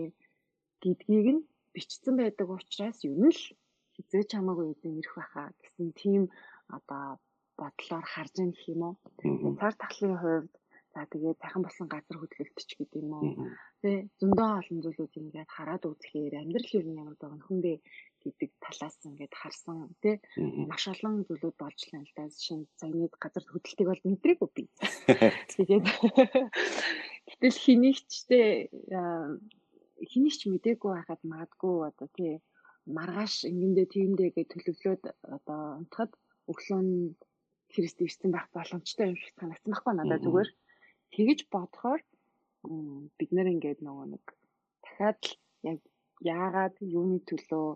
гэдгийг 0.83 1.27
нь 1.35 1.45
бичсэн 1.73 2.15
байдаг 2.19 2.47
учраас 2.55 2.99
нь 3.03 3.31
л 3.35 3.41
хизээч 3.99 4.29
хамаагүй 4.33 4.67
эзэн 4.71 4.99
ирэх 4.99 5.13
байхаа 5.19 5.47
гэсэн 5.59 5.87
тийм 6.01 6.23
одоо 6.77 7.05
бодлоор 7.59 8.05
харж 8.13 8.33
ийн 8.39 8.51
гэх 8.55 8.65
юм 8.73 8.81
уу. 8.87 8.95
Цар 9.59 9.73
тахлын 9.75 10.15
хувьд 10.21 10.53
За 10.93 11.05
тэгээд 11.05 11.37
сайхан 11.37 11.61
болсон 11.63 11.87
газар 11.87 12.17
хөдлөлтч 12.17 12.69
гэдэг 12.75 12.97
юм 13.05 13.13
уу. 13.13 13.53
Тэ 13.81 14.09
зөндөө 14.19 14.49
олон 14.59 14.79
зүйлүүд 14.81 15.13
ингээд 15.21 15.49
хараад 15.53 15.83
үзэхээр 15.85 16.33
амьдрал 16.41 16.75
юу 16.81 16.97
ямар 16.97 17.15
байгаа 17.21 17.37
нөхөндөө 17.37 17.75
гэдэг 18.25 18.49
талаас 18.65 18.97
ингээд 19.05 19.33
харсан 19.37 19.93
тий 20.01 20.17
маш 20.65 20.83
олон 20.89 21.15
зүйлүүд 21.29 21.55
болж 21.61 21.79
лээ 21.93 22.03
л 22.09 22.13
да 22.17 22.25
шинэ 22.33 22.65
цагны 22.79 23.05
газар 23.21 23.43
хөдлөлтийг 23.47 23.87
бол 23.89 24.07
мэдрээгүй 24.09 24.49
би. 24.55 24.63
Тэгээд 25.53 25.85
гэтэл 27.29 27.57
хинийгчтэй 27.63 28.47
хэнийг 30.09 30.35
ч 30.39 30.41
мдээгүй 30.49 30.91
байхад 30.95 31.21
магадгүй 31.21 31.75
одоо 31.89 32.07
тий 32.17 32.33
маргааш 32.97 33.33
ингэндээ 33.51 33.87
тиймдээ 33.93 34.29
гэж 34.35 34.47
төлөвлөөд 34.51 35.03
одоо 35.35 35.61
унтахад 35.79 36.11
өглөө 36.51 36.81
нь 36.85 36.95
Христ 37.73 38.01
ирсэн 38.01 38.31
байх 38.33 38.47
боломжтой 38.55 39.13
юм 39.13 39.17
шиг 39.21 39.35
санагдсан 39.37 39.71
байхгүй 39.71 39.93
надад 39.93 40.21
зүгээр. 40.25 40.49
Тэгэж 41.13 41.39
бодохоор 41.53 42.01
бид 43.17 43.29
нэр 43.35 43.47
ингээд 43.53 43.79
нөгөө 43.85 44.05
нэг 44.13 44.25
дахиад 44.83 45.21
яг 45.71 45.79
яагаад 46.37 46.75
юуны 46.81 47.19
төлөө 47.29 47.67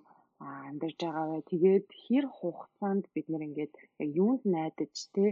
амьдарч 0.41 0.97
байгаа 1.05 1.25
вэ? 1.29 1.39
Тэгээд 1.51 1.85
хэр 2.03 2.25
хугацаанд 2.37 3.05
бид 3.13 3.27
нэр 3.29 3.43
ингээд 3.47 3.73
яг 4.01 4.09
юунд 4.21 4.41
найдаж 4.55 4.95
те 5.15 5.25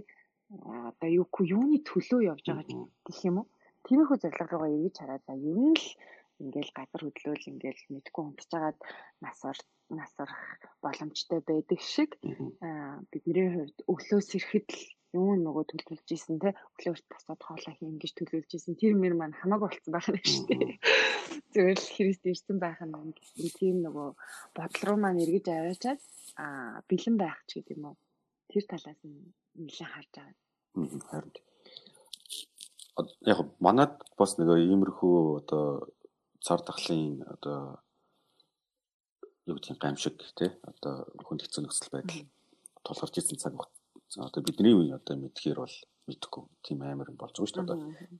одоо 0.89 1.09
юу 1.19 1.25
юуны 1.57 1.77
төлөө 1.89 2.21
явж 2.31 2.45
байгаа 2.47 2.65
гэх 3.05 3.19
юм 3.29 3.35
уу? 3.39 3.47
Тиймэрхүү 3.85 4.17
зорилго 4.21 4.45
руугаа 4.51 4.71
эргэж 4.75 4.95
хараад 4.99 5.23
за 5.27 5.33
ер 5.33 5.57
нь 5.57 5.77
л 5.81 5.85
ингээл 6.43 6.71
газар 6.79 7.01
хөдлөөл 7.03 7.45
ингээл 7.51 7.81
мэдгүй 7.93 8.23
унтчихагаад 8.25 8.77
насвар 9.23 9.57
насварх 9.99 10.37
боломжтой 10.83 11.39
байдаг 11.49 11.79
шиг 11.93 12.09
бидний 13.11 13.47
хувьд 13.53 13.77
өглөөс 13.91 14.27
ирэхэд 14.37 14.67
л 14.71 14.83
юу 15.19 15.35
нөгөө 15.35 15.63
төлөвлөж 15.69 16.09
исэн 16.15 16.39
те 16.39 16.55
өглөөрт 16.55 17.05
тасаад 17.11 17.41
хоолоо 17.43 17.73
хийн 17.75 17.99
гэж 17.99 18.11
төлөвлөж 18.15 18.51
исэн 18.55 18.79
тэр 18.79 18.95
мөр 18.95 19.15
маань 19.19 19.35
хамаагүй 19.39 19.67
болцсон 19.67 19.93
байх 19.93 20.07
нь 20.07 20.23
шүү 20.23 20.45
дээ. 20.47 20.71
Зүгээр 21.53 21.79
л 21.83 21.93
Христ 21.95 22.23
ирсэн 22.31 22.57
байх 22.63 22.79
нь 22.79 22.95
гэсэн 23.11 23.49
тийм 23.59 23.77
нөгөө 23.83 24.09
бодол 24.55 24.83
руу 24.87 24.97
маань 24.99 25.23
эргэж 25.23 25.45
аваачаад 25.51 25.99
а 26.39 26.45
бэлэн 26.87 27.15
байх 27.19 27.39
ч 27.47 27.59
гэдэг 27.59 27.75
юм 27.75 27.85
уу. 27.91 27.97
Тэр 28.47 28.63
талаас 28.71 28.99
нь 29.03 29.35
нэлээд 29.59 29.91
харж 29.91 30.11
байгаа. 30.15 30.35
Харин 31.11 31.35
яг 33.25 33.39
манад 33.59 33.99
бас 34.17 34.37
нэг 34.37 34.49
иймэрхүү 34.55 35.15
одоо 35.39 35.87
цар 36.45 36.61
тахлын 36.65 37.21
одоо 37.33 37.81
юу 39.45 39.55
гэдэг 39.57 39.77
гамшиг 39.81 40.17
тий 40.37 40.49
одоо 40.65 41.05
хүнд 41.25 41.41
хэцүү 41.45 41.61
нөхцөл 41.63 41.93
байдал 41.93 42.25
тулгарч 42.85 43.15
ирсэн 43.17 43.37
цаг 43.41 43.53
одоо 44.17 44.41
бидний 44.43 44.75
үе 44.75 44.93
одоо 44.97 45.15
мэдхээр 45.17 45.59
бол 45.63 45.77
мэдхгүй. 46.09 46.43
Тийм 46.65 46.81
амар 46.81 47.09
юм 47.13 47.17
болж 47.21 47.35
байгаа 47.37 47.49
шүү 47.49 47.57
дээ 47.57 47.65
одоо 47.65 47.77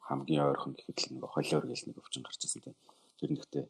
хамгийн 0.08 0.46
ойрхон 0.48 0.74
гэхэд 0.78 0.98
л 1.01 1.12
нэг 1.18 1.24
холиор 1.34 1.66
гэж 1.68 1.80
нэг 1.90 1.98
өвчин 1.98 2.24
гарч 2.24 2.42
ирсэн 2.46 2.62
тий 2.66 2.75
тэр 3.20 3.30
нэгтээ 3.34 3.66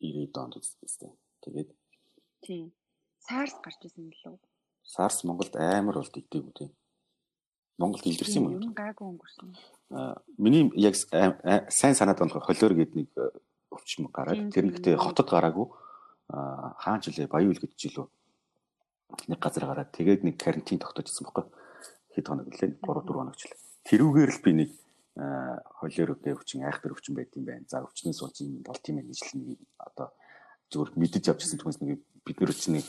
90 0.00 0.32
донд 0.34 0.56
үстэй 0.58 1.12
тэгээд 1.44 1.70
тийм. 2.44 2.72
Сарс 3.22 3.54
гарч 3.62 3.80
ирсэн 3.86 4.10
лөө 4.10 4.40
сарс 4.82 5.24
Монголд 5.24 5.54
амар 5.56 5.96
болд 6.00 6.16
игдээгүй 6.18 6.54
тий 6.58 6.70
Монголд 7.82 8.06
илэрсэн 8.06 8.38
юм 8.38 8.46
уу? 8.46 8.70
Гаагүй 8.70 9.06
өнгөрсөн. 9.10 9.48
Аа 9.90 10.22
миний 10.38 10.70
яг 10.78 10.94
сайн 10.94 11.94
санаад 11.98 12.22
байна 12.22 12.38
холиор 12.38 12.74
гэдэг 12.78 12.96
нэг 12.96 13.10
өвчм 13.74 14.06
гараад 14.14 14.54
тэр 14.54 14.70
нэгтээ 14.70 14.96
хотод 14.96 15.28
гараагүй 15.28 15.66
аа 16.30 16.78
хаан 16.78 17.02
жилээ 17.02 17.26
Баяуул 17.26 17.58
гэж 17.58 17.74
жилөө 17.74 18.06
нэг 19.28 19.38
газар 19.42 19.66
гараад 19.66 19.90
тэгээд 19.92 20.22
нэг 20.24 20.36
карантин 20.38 20.78
тогтоожсэн 20.80 21.26
байхгүй 21.26 21.44
хэд 22.14 22.26
хоног 22.28 22.46
лээ 22.48 22.78
3 22.78 22.78
4 22.80 23.18
хоног 23.18 23.36
ч 23.36 23.50
л 23.50 23.56
тэрүүгээр 23.88 24.30
л 24.32 24.44
би 24.44 24.52
нэг 24.56 24.70
холиор 25.12 26.16
өвдөө 26.16 26.40
өвчин 26.40 26.64
айхтар 26.64 26.96
өвчин 26.96 27.12
байт 27.12 27.36
юм 27.36 27.44
байна. 27.44 27.68
За 27.68 27.84
өвчний 27.84 28.16
суулж 28.16 28.40
юм 28.40 28.64
болт 28.64 28.84
юм 28.88 29.04
гэж 29.04 29.20
л 29.28 29.44
нэг 29.44 29.60
одоо 29.76 30.08
зөвхөн 30.72 30.96
мэдэж 30.96 31.28
авчихсан 31.28 31.60
түнс 31.60 31.84
нэг 31.84 32.00
бид 32.24 32.40
нар 32.40 32.52
ч 32.56 32.72
нэг 32.72 32.86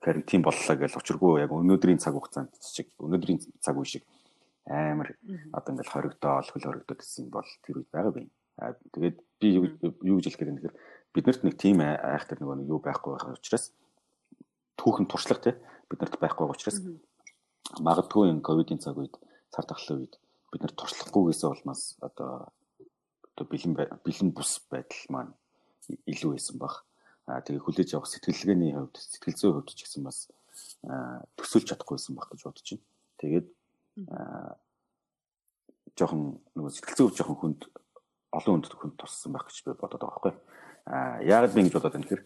карантин 0.00 0.42
боллоо 0.42 0.76
гэж 0.78 0.96
учиргүй 0.98 1.42
яг 1.42 1.50
өнөөдрийн 1.50 1.98
цаг 1.98 2.14
хугацаанд 2.14 2.52
шиг 2.62 2.88
өнөөдрийн 3.02 3.38
цаг 3.58 3.76
үе 3.76 3.86
шиг 3.86 4.02
амар 4.66 5.18
одоо 5.52 5.70
ингээл 5.74 5.92
хоригдоол 5.92 6.48
хөл 6.50 6.66
хоригдоод 6.70 7.00
гэсэн 7.02 7.30
бол 7.30 7.48
тэр 7.66 7.82
үед 7.82 7.90
байгаа 7.90 8.22
юм. 8.22 8.30
Аа 8.62 8.78
тэгээд 8.94 9.18
би 9.42 9.48
юу 9.58 10.16
гэж 10.22 10.24
хэлэх 10.30 10.38
гээд 10.38 10.54
нэхэр 10.54 10.74
биднэрт 11.14 11.42
нэг 11.42 11.54
тийм 11.58 11.82
айхтар 11.82 12.38
нөгөө 12.38 12.56
нэг 12.62 12.68
юу 12.70 12.78
байхгүй 12.78 13.10
байх 13.18 13.26
учраас 13.34 13.74
түүхэн 14.78 15.10
туршлага 15.10 15.42
те 15.50 15.52
биднэрт 15.90 16.16
байхгүй 16.22 16.46
учраас 16.46 16.78
магадгүй 17.82 18.30
энэ 18.30 18.46
ковидын 18.46 18.78
цаг 18.78 18.96
үед 19.02 19.18
цар 19.50 19.66
тахлын 19.66 20.06
үед 20.06 20.14
бид 20.52 20.62
нар 20.62 20.74
туршлагагүйгээсээ 20.78 21.50
улмаас 21.50 21.96
одоо 22.00 22.52
одоо 23.34 23.44
бэлэн 23.50 23.74
бэлэн 24.04 24.30
бус 24.30 24.60
байдал 24.70 25.04
маань 25.08 25.32
илүү 26.06 26.36
байсан 26.36 26.56
баг 26.62 26.84
тэгээ 27.26 27.62
хүлээж 27.62 27.90
авах 27.94 28.10
сэтгэлгээний 28.10 28.72
хувьд 28.74 28.96
сэтгэл 28.98 29.38
зүйн 29.38 29.54
хувьд 29.62 29.70
ч 29.72 29.80
гэсэн 29.86 30.02
бас 30.02 30.28
төсөөлж 31.38 31.66
чадахгүйсэн 31.70 32.18
баг 32.18 32.28
гэж 32.34 32.40
бодож 32.42 32.68
байна. 32.74 32.86
Тэгээд 33.22 33.48
жоохон 35.94 36.22
нөгөө 36.56 36.72
сэтгэл 36.74 36.98
зүйн 36.98 37.14
жоохон 37.14 37.38
хүнд 37.38 37.62
олон 38.32 38.52
хүнд 38.58 38.74
хүнд 38.74 38.96
туссан 38.98 39.32
байх 39.32 39.46
гэж 39.46 39.58
би 39.62 39.78
бодоод 39.78 40.02
байгаа 40.02 40.18
байхгүй. 40.18 40.34
Аа 40.90 41.22
яагаад 41.22 41.54
би 41.54 41.60
ингэж 41.62 41.74
бодоод 41.76 41.94
байна 41.94 42.06
гэхээр 42.08 42.24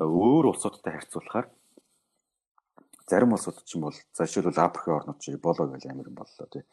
өөр 0.00 0.44
улсуудтай 0.54 0.92
харьцуулахаар 0.96 1.48
зарим 3.10 3.34
улсууд 3.34 3.58
ч 3.66 3.74
юм 3.74 3.90
бол 3.90 3.98
за 4.14 4.24
жишээлбэл 4.24 4.64
Африкийн 4.64 4.96
орнууд 4.96 5.20
чи 5.20 5.36
болоо 5.36 5.66
гэж 5.66 5.84
амир 5.90 6.08
юм 6.08 6.16
боллоо 6.16 6.46
тий. 6.46 6.64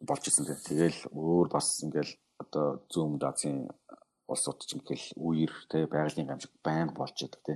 болж 0.00 0.24
исэн 0.26 0.48
тий. 0.48 0.56
Тэгэл 0.56 1.00
өөр 1.12 1.46
бас 1.52 1.84
ингээл 1.84 2.12
одоо 2.40 2.80
зүүн 2.88 3.20
Азийн 3.20 3.68
улсууд 4.28 4.58
ч 4.64 4.76
ингээл 4.76 5.06
үер 5.20 5.52
те 5.68 5.86
байгалийн 5.86 6.28
гамшиг 6.28 6.52
байн 6.64 6.90
болж 6.96 7.16
идэг 7.18 7.40
те 7.44 7.54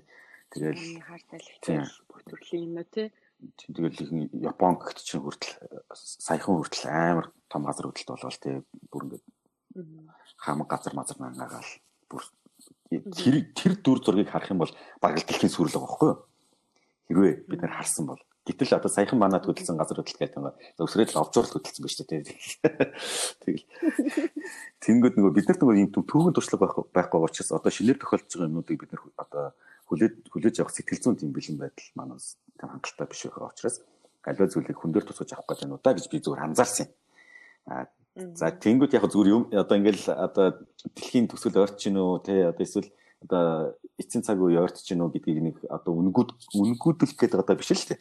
тэгэл 0.53 1.01
хар 1.05 1.23
салхи 1.29 1.81
бүх 2.09 2.21
төрлийн 2.29 2.65
юм 2.69 2.77
уу 2.81 2.89
те 2.89 3.13
тэгэл 3.57 4.03
ихэнх 4.03 4.33
Япон 4.37 4.77
гэгт 4.77 5.01
чинь 5.05 5.23
хүртэл 5.25 5.55
саяхан 5.95 6.61
хүртэл 6.61 6.87
амар 6.89 7.27
том 7.49 7.65
газар 7.65 7.89
хөдлөлт 7.89 8.13
болол 8.13 8.43
те 8.43 8.51
бүр 8.93 9.03
ингээд 9.09 9.25
хам 10.37 10.63
газар 10.69 10.93
мазар 10.95 11.17
наагаал 11.21 11.71
бүр 12.11 12.23
тэр 12.89 13.37
тэр 13.53 13.73
дүр 13.81 13.99
зургийг 14.05 14.29
харах 14.33 14.53
юм 14.53 14.61
бол 14.61 14.73
бараг 15.01 15.21
л 15.21 15.29
дэлхийн 15.29 15.53
сүрэл 15.53 15.77
байгаа 15.77 15.89
байхгүй 15.89 16.09
юу? 16.09 16.21
Хэрвээ 17.09 17.35
бид 17.49 17.61
нар 17.63 17.75
харсан 17.77 18.05
бол 18.09 18.23
Гэтэл 18.49 18.81
одоо 18.81 18.89
саяхан 18.89 19.21
манад 19.21 19.45
хөдөлсөн 19.45 19.77
газар 19.77 20.01
хөдлөлт 20.01 20.21
гэдэг 20.25 20.41
нь 20.41 20.81
өсрээд 20.81 21.13
л 21.13 21.21
овжуурлт 21.21 21.53
хөдөлсөн 21.53 21.85
ба 21.85 21.91
шүү 21.93 22.07
дээ. 22.09 22.25
Тэгэл. 23.45 23.65
Тэнгүүд 24.81 25.15
нөгөө 25.21 25.33
бид 25.37 25.47
нарт 25.53 25.61
нөгөө 25.61 25.77
юм 25.85 25.93
түүхэн 25.93 26.33
туршлага 26.33 26.65
байх 26.65 26.89
байхгүй 26.97 27.21
учраас 27.29 27.53
одоо 27.53 27.69
шинээр 27.69 28.01
тохиолдож 28.01 28.33
байгаа 28.33 28.49
юмнуудыг 28.49 28.81
бид 28.81 28.93
нар 28.97 29.05
одоо 29.21 29.45
хүлээж 29.93 30.15
хүлээж 30.33 30.57
авах 30.65 30.73
сэтгэл 30.73 31.03
зүйн 31.05 31.21
тийм 31.21 31.33
бэлэн 31.37 31.61
байдал 31.61 31.89
манаас 31.93 32.41
тийм 32.57 32.73
хангалттай 32.73 33.07
биш 33.09 33.21
байгаа 33.29 33.53
учраас 33.53 33.77
аливаа 34.25 34.49
зүйлийг 34.49 34.79
хүн 34.81 34.93
дээр 34.97 35.05
тусгаж 35.05 35.31
авах 35.37 35.49
гэдэг 35.53 35.69
нь 35.69 35.77
удаа 35.77 35.93
гэж 35.93 36.07
би 36.09 36.21
зүгээр 36.25 36.45
анзаарсан 36.49 36.89
юм. 36.89 37.87
За 38.35 38.49
тэнгүүд 38.51 38.97
яг 38.97 39.05
зүгээр 39.13 39.33
юм 39.33 39.45
одоо 39.53 39.77
ингээл 39.77 40.05
одоо 40.11 40.47
дэлхийн 40.97 41.29
төсөл 41.29 41.61
ойрч 41.61 41.79
гин 41.85 42.01
үү 42.01 42.25
те 42.25 42.35
одоо 42.49 42.65
эсвэл 42.65 42.89
одоо 43.23 43.77
эцсийн 44.01 44.25
цаг 44.27 44.41
үе 44.43 44.59
ойрч 44.59 44.83
гин 44.85 45.05
үү 45.05 45.13
гэдгийг 45.15 45.39
нэг 45.45 45.57
одоо 45.71 45.93
үнгүүд 45.95 46.31
үнгүүдэлэх 46.57 47.15
гэдэг 47.15 47.41
одоо 47.45 47.57
биш 47.57 47.71
л 47.73 47.89
те. 47.89 47.97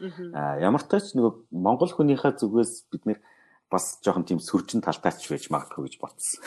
Ямар 0.00 0.82
ч 0.84 0.86
тач 0.92 1.12
нөгөө 1.16 1.32
монгол 1.52 1.92
хүнийхээ 1.92 2.36
зүгээс 2.36 2.72
бид 2.92 3.02
нэр 3.08 3.18
бас 3.72 3.98
жоохон 4.04 4.28
тийм 4.28 4.40
сөржин 4.40 4.84
талтаач 4.84 5.24
байж 5.24 5.48
магадгүй 5.48 5.88
гэж 5.88 5.94
бодсон. 5.98 6.40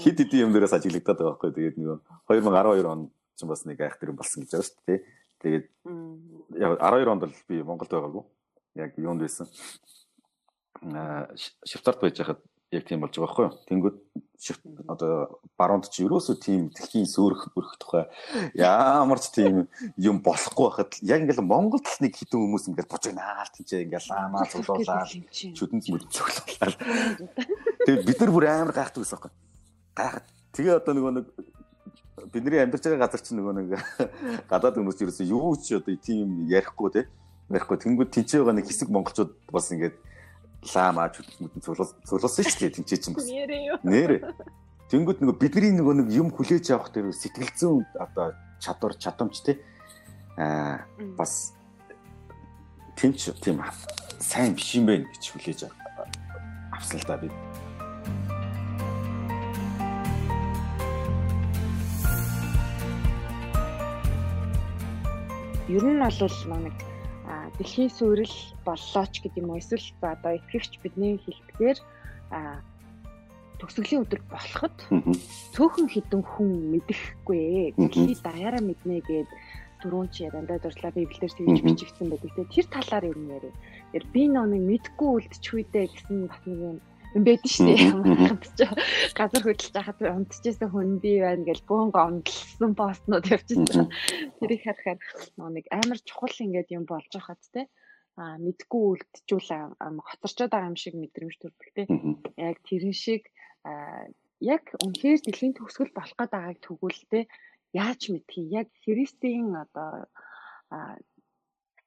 Хит 0.00 0.16
хит 0.18 0.32
юм 0.34 0.52
дээрээс 0.52 0.74
ажиглагдаад 0.74 1.18
байгаа 1.20 1.36
байхгүй. 1.36 1.52
Тэгээд 1.52 1.76
нөгөө 1.78 1.98
2012 2.32 2.88
он 2.88 3.00
ч 3.36 3.40
бас 3.44 3.64
нэг 3.68 3.78
айх 3.84 4.00
дэрэн 4.00 4.16
болсон 4.16 4.42
гэж 4.42 4.50
байгаа 4.50 4.66
шүү 4.66 4.82
дээ. 4.88 5.00
Тэгээд 5.44 5.66
яг 6.56 6.72
12 6.80 7.12
онд 7.12 7.22
л 7.28 7.36
би 7.48 7.62
Монголд 7.62 7.92
байгаагүй. 7.92 8.24
Яг 8.80 8.96
юунд 8.96 9.20
байсан? 9.20 9.46
Аа 10.82 11.28
Швейцарт 11.36 12.00
байж 12.00 12.16
хахад 12.16 12.40
яг 12.74 12.84
тийм 12.88 13.00
болж 13.00 13.14
байгаа 13.14 13.26
байхгүй 13.26 13.44
юу. 13.46 13.54
Тэнгүүд 13.70 13.96
одоо 14.90 15.40
баруунд 15.56 15.88
чи 15.88 16.04
ерөөсөө 16.04 16.36
тийм 16.42 16.68
дэлхийн 16.74 17.08
сөөрөх 17.08 17.54
бүрэх 17.54 17.78
тухай 17.80 18.04
ямар 18.58 19.16
ч 19.22 19.32
тийм 19.32 19.70
юм 19.96 20.20
болохгүй 20.20 20.64
байхад 20.68 20.92
яг 21.00 21.24
ингээл 21.24 21.46
Монголд 21.46 21.86
л 21.86 22.02
нэг 22.04 22.12
хитэн 22.18 22.42
хүмүүс 22.44 22.68
ингээл 22.68 22.92
бужигнаал 22.92 23.50
тийчээ 23.54 23.88
ингээл 23.88 24.10
ламаа 24.10 24.44
цуглуулаад 24.50 25.08
чүдэнд 25.32 25.84
мөр 25.88 26.02
цуглуулаад 26.12 26.76
тэгээд 27.88 28.04
бид 28.04 28.18
нар 28.20 28.32
бүр 28.34 28.44
амар 28.50 28.74
гайхдаг 28.76 29.00
байсан 29.00 29.16
байхгүй. 29.16 29.32
Гайхад. 29.96 30.26
Тэгээ 30.52 30.76
одоо 30.76 30.92
нөгөө 30.92 31.12
нэг 31.14 31.26
бидний 32.34 32.60
амьдарч 32.60 32.84
байгаа 32.84 33.06
газар 33.06 33.22
чинь 33.24 33.38
нөгөө 33.40 33.54
нэг 33.54 33.68
гадаад 34.50 34.76
хүмүүс 34.76 35.00
ерөөсөө 35.00 35.26
юу 35.30 35.56
ч 35.56 35.78
одоо 35.78 35.96
тийм 35.96 36.50
ярихгүй 36.50 36.90
те 36.92 37.02
ярихгүй 37.48 37.78
тэнгүүд 37.80 38.10
тэнцээ 38.12 38.40
байгаа 38.40 38.56
нэг 38.58 38.66
хэсэг 38.68 38.88
монголчууд 38.90 39.32
бас 39.52 39.68
ингээд 39.72 39.96
лам 40.74 40.98
ааж 40.98 41.20
хөдөлмөд 41.20 41.52
цуглуулсан 41.60 42.44
шүү 42.44 42.60
дээ 42.64 42.76
тэнцээ 42.80 42.98
чинь 43.04 43.16
бас. 43.16 43.28
Нэрээ. 43.84 44.20
Тэнгүүд 44.88 45.18
нөгөө 45.20 45.36
бидний 45.40 45.72
нөгөө 45.76 45.94
нэг 46.00 46.08
юм 46.12 46.28
хүлээж 46.32 46.72
авах 46.72 46.92
тэр 46.92 47.12
сэтгэл 47.12 47.52
зүйн 47.56 47.84
одоо 48.00 48.36
чадвар 48.60 48.94
чадамж 48.96 49.40
те 49.44 49.60
аа 50.36 50.84
бас 51.18 51.56
тэнч 52.96 53.32
тийм 53.40 53.60
сайн 54.20 54.54
биш 54.54 54.76
юм 54.76 54.86
байна 54.86 55.08
гэж 55.08 55.24
хүлээж 55.34 55.60
авсан 56.72 57.00
л 57.00 57.06
да 57.08 57.16
би. 57.18 57.28
Ер 65.68 65.84
нь 65.84 65.98
бол 65.98 66.60
нэг 66.60 66.93
дэлхийн 67.58 67.92
сүрэл 67.92 68.36
боллоо 68.64 69.04
ч 69.08 69.24
гэдэг 69.24 69.40
юм 69.40 69.50
уу? 69.50 69.60
Эсвэл 69.60 69.86
одоо 70.04 70.32
итгэгч 70.36 70.80
бидний 70.84 71.16
хэлбгээр 71.24 71.78
төгсгөлийн 73.60 74.04
өдөр 74.04 74.22
болоход 74.28 74.76
цөөхөн 75.54 75.88
хідэн 75.88 76.22
хүн 76.26 76.50
мэдэхгүй 76.74 77.72
дэлхий 77.78 78.16
даяараа 78.20 78.60
мэднэ 78.60 79.00
гэд 79.00 79.30
дөрөв 79.80 80.08
чи 80.12 80.24
яриандаа 80.28 80.58
дурлаа 80.60 80.92
библиэр 80.92 81.32
тэгж 81.32 81.60
бичигдсэн 81.64 82.08
байдаг. 82.08 82.32
Те 82.34 82.44
тэр 82.48 82.66
талаар 82.72 83.04
юм 83.12 83.22
яриа. 83.36 83.52
Тэр 83.92 84.04
би 84.12 84.22
нөөнийг 84.28 84.64
мэдгүй 84.64 85.08
үлдчихвүдээ 85.16 85.86
гэсэн 85.92 86.28
бас 86.28 86.40
нэг 86.48 86.58
юм 86.60 86.78
байдаг 87.22 87.46
шүү 87.46 87.66
дээ. 87.70 88.74
Газар 89.14 89.42
хөдлөж 89.46 89.70
хахад 89.70 90.00
унтчихсан 90.02 90.68
хүн 90.74 90.98
би 90.98 91.22
байна 91.22 91.46
гэж 91.46 91.62
бөөнгө 91.70 92.00
ондлсон 92.00 92.72
постнууд 92.74 93.26
явчихсан. 93.30 93.86
Тэрийг 94.42 94.62
харахаар 94.66 94.98
нэг 95.54 95.66
амар 95.70 95.98
чухал 96.02 96.34
ингээд 96.42 96.74
юм 96.74 96.84
болж 96.90 97.10
байхад 97.14 97.42
те. 97.54 97.70
А 98.18 98.38
мэдгүй 98.38 98.82
үлдчихүүл 98.98 99.50
хоцорчод 99.78 100.50
байгаа 100.50 100.70
юм 100.70 100.78
шиг 100.78 100.94
мэдрэмж 100.98 101.34
төрдөг 101.38 101.70
те. 101.74 101.82
Яг 102.38 102.58
тэрэн 102.66 102.94
шиг 102.94 103.30
яг 104.42 104.64
үнэхээр 104.82 105.20
дэлхийн 105.22 105.54
төгсгөл 105.54 105.94
болох 105.94 106.16
гээд 106.18 106.34
байгааг 106.34 106.58
тэгвэл 106.62 107.26
яаж 107.74 108.00
мэдхий? 108.10 108.46
Яг 108.50 108.68
Христийн 108.82 109.54
одоо 109.54 110.10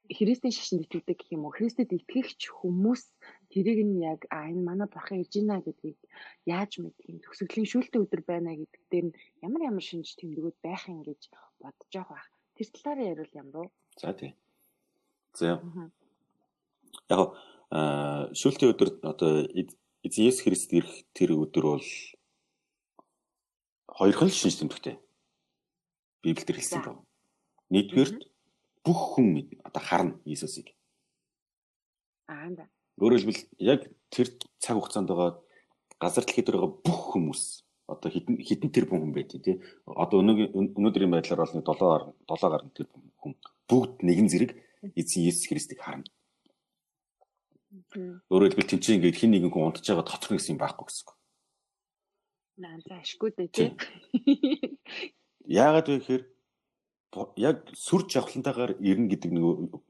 Христийн 0.07 0.53
шашинд 0.55 0.87
итгэдэг 0.87 1.17
гэх 1.19 1.33
юм 1.35 1.45
уу 1.45 1.55
Христэд 1.55 1.91
итгэгч 1.91 2.47
хүмүүс 2.47 3.03
тэрийг 3.51 3.79
нь 3.83 3.99
яг 4.03 4.23
а 4.31 4.47
энэ 4.47 4.63
манай 4.63 4.87
бурхан 4.87 5.21
ирж 5.21 5.33
байна 5.35 5.59
гэдгийг 5.59 5.99
яаж 6.47 6.79
юм 6.79 6.95
төгсгөлийн 6.95 7.67
шүүлтэн 7.67 8.03
өдөр 8.07 8.21
байна 8.23 8.55
гэдэг 8.55 8.83
дээр 8.91 9.05
нь 9.11 9.17
ямар 9.43 9.61
ямар 9.69 9.83
шинж 9.83 10.15
тэмдгүүд 10.15 10.57
байх 10.63 10.83
юм 10.87 11.03
гэж 11.03 11.21
бодож 11.59 11.91
байгаа. 11.91 12.23
Тэр 12.55 12.67
талаар 12.71 12.99
яриул 13.11 13.33
юм 13.35 13.49
руу. 13.51 13.67
За 13.99 14.13
тий. 14.13 14.31
За. 15.35 15.59
Яг 17.09 17.19
аа 17.71 18.31
шүүлтэн 18.31 18.71
өдөр 18.71 18.89
одоо 19.03 19.31
Есүс 20.07 20.39
Христ 20.39 20.71
ирэх 20.71 21.03
тэр 21.11 21.35
өдөр 21.35 21.65
бол 21.75 21.87
хоёрхан 23.91 24.31
шинж 24.31 24.55
тэмдэгтэй. 24.63 24.95
Библиэлд 26.23 26.55
хэлсэн 26.55 26.81
байна. 26.85 27.03
Нэгдүгээр 27.73 28.11
бүх 28.87 29.19
хүн 29.19 29.43
одоо 29.67 29.83
харна 29.83 30.15
Иесусыг. 30.23 30.71
Аа 32.31 32.47
да. 32.55 32.63
Өөрөөр 32.95 33.19
хэлбэл 33.19 33.43
яг 33.59 33.81
тэр 34.07 34.27
цаг 34.63 34.79
хугацаанд 34.79 35.11
байгаа 35.11 35.43
газар 35.99 36.23
дэлхийд 36.23 36.47
байгаа 36.55 36.71
бүх 36.87 37.01
хүмүүс 37.11 37.67
одоо 37.91 38.09
хитэн 38.11 38.39
хитэн 38.39 38.71
тэр 38.71 38.87
хүн 38.87 39.11
байдیں۔ 39.11 39.43
тий. 39.43 39.59
Одоо 39.83 40.23
өнөөдрийн 40.23 41.11
байдлаар 41.11 41.43
бол 41.43 41.51
7 41.51 41.63
гаруй 41.63 42.13
7 42.31 42.51
гаруй 42.51 42.71
тэр 42.71 42.87
хүн 43.19 43.35
бүгд 43.67 44.03
нэгэн 44.07 44.27
зэрэг 44.31 44.51
эзэн 44.95 45.27
Есүс 45.27 45.47
Христийг 45.51 45.83
харна. 45.83 46.07
Өөрөөр 48.31 48.55
хэлбэл 48.55 48.71
тэнцээ 48.71 48.95
ингээд 48.99 49.19
хин 49.19 49.31
нэгэн 49.35 49.51
хүн 49.51 49.67
унтж 49.71 49.83
байгаа 49.87 50.07
тоцох 50.07 50.35
гэсэн 50.35 50.55
юм 50.55 50.61
байхгүй 50.63 50.85
гэсэн. 50.87 51.07
Наа 52.57 52.77
заашгүй 52.87 53.31
дээ 53.35 53.49
тий. 53.53 53.69
Яагаад 55.45 55.87
вэ 55.87 55.95
гэхээр 55.99 56.23
яг 57.37 57.63
сүр 57.73 58.05
жавхлантайгаар 58.07 58.77
ирнэ 58.79 59.07
гэдэг 59.15 59.31
нэг 59.31 59.45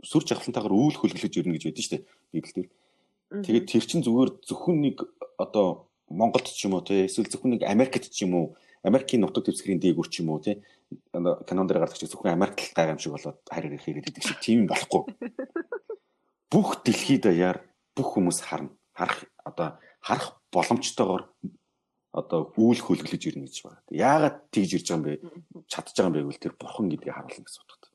сүр 0.06 0.24
жавхлантайгаар 0.24 0.74
үйл 0.74 0.98
хөлглөж 0.98 1.34
ирнэ 1.34 1.58
гэж 1.58 1.64
байдаг 1.68 1.84
шүү 1.84 1.94
дээ 1.98 2.04
Библиэлд. 2.34 2.72
Тэгээд 3.44 3.66
тэр 3.68 3.84
чинь 3.84 4.06
зүгээр 4.06 4.30
зөвхөн 4.46 4.78
нэг 4.82 4.98
одоо 5.36 5.90
Монголд 6.08 6.48
ч 6.48 6.70
юм 6.70 6.78
уу 6.78 6.86
те 6.86 7.10
эсвэл 7.10 7.28
зөвхөн 7.28 7.58
нэг 7.58 7.68
Америкт 7.68 8.08
ч 8.08 8.24
юм 8.24 8.34
уу 8.38 8.46
Америкийн 8.86 9.26
нутаг 9.26 9.44
дэвсгэрийн 9.50 9.82
дээгүр 9.84 10.08
ч 10.08 10.24
юм 10.24 10.32
уу 10.32 10.40
те 10.40 10.64
канон 11.20 11.68
дээр 11.68 11.84
гардаг 11.84 12.00
чинь 12.00 12.08
зөвхөн 12.08 12.38
Америкт 12.38 12.64
л 12.64 12.78
гайхам 12.78 13.02
шиг 13.02 13.12
болоод 13.18 13.38
харир 13.44 13.76
ихээр 13.76 14.06
гэдэг 14.06 14.24
шиг 14.24 14.40
тийм 14.40 14.70
болохгүй. 14.70 15.04
Бүх 16.54 16.80
дэлхийд 16.86 17.28
даяар 17.28 17.68
бүх 17.92 18.16
хүмүүс 18.16 18.40
харна. 18.48 18.72
Харах 18.96 19.28
одоо 19.44 19.82
харах 20.00 20.40
боломжтойгоор 20.56 21.28
одоо 22.12 22.54
үйл 22.58 22.82
хөлглөж 22.82 23.24
ирнэ 23.28 23.48
гэж 23.48 23.58
байна. 23.64 23.82
Яагаад 23.92 24.38
тэгж 24.52 24.72
ирж 24.80 24.88
байгаа 24.90 24.98
юм 24.98 25.06
бэ? 25.06 25.14
Чадж 25.68 25.94
байгаа 25.94 26.10
юм 26.10 26.16
бэ 26.16 26.22
гэвэл 26.26 26.44
тэр 26.44 26.54
бурхан 26.58 26.88
гэдгийг 26.90 27.14
харуулна 27.14 27.46
гэсэн 27.46 27.62
утгатай. 27.64 27.92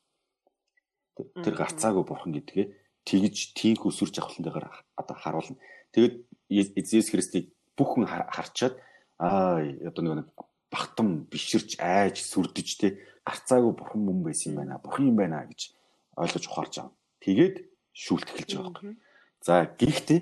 Тэр 1.42 1.54
гарцаагүй 1.56 2.04
бурхан 2.04 2.32
гэдгээ 2.36 2.66
тэгж 3.08 3.36
тийх 3.56 3.82
өсөрч 3.82 4.14
авахлантайгаар 4.20 4.68
одоо 4.96 5.16
харуулна. 5.16 5.58
Тэгээд 5.92 6.14
Иесус 6.52 7.10
Христийг 7.10 7.50
бүх 7.76 7.96
хүн 7.96 8.06
харчаад 8.06 8.78
аа 9.18 9.64
одоо 9.88 10.22
нэг 10.22 10.28
багтам 10.70 11.26
биширч 11.26 11.76
айж 11.80 12.22
сүрдэж 12.22 12.68
те 12.78 12.88
гарцаагүй 13.26 13.72
бурхан 13.74 14.00
мөн 14.04 14.22
байсан 14.22 14.52
юм 14.52 14.58
байна. 14.62 14.80
Бурхан 14.80 15.08
юм 15.10 15.16
байна 15.16 15.44
гэж 15.48 15.72
ойлгож 16.16 16.44
ухаарч 16.46 16.74
байгаа. 16.78 16.94
Тэгээд 17.20 17.54
шүүлт 17.92 18.28
эхэлж 18.32 18.50
байгаа 18.56 18.72
байхгүй. 18.72 18.94
За 19.42 19.54
гэхдээ 19.66 20.20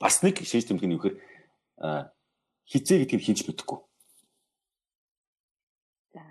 бас 0.00 0.22
нэг 0.22 0.42
шийдэл 0.42 0.74
тэмдэг 0.74 0.86
нь 0.88 0.94
юу 0.96 1.02
гэхээр 1.02 1.16
хизээ 2.68 3.04
гэдгийг 3.04 3.24
хинч 3.24 3.40
мэдэхгүй. 3.48 3.78
За. 6.12 6.22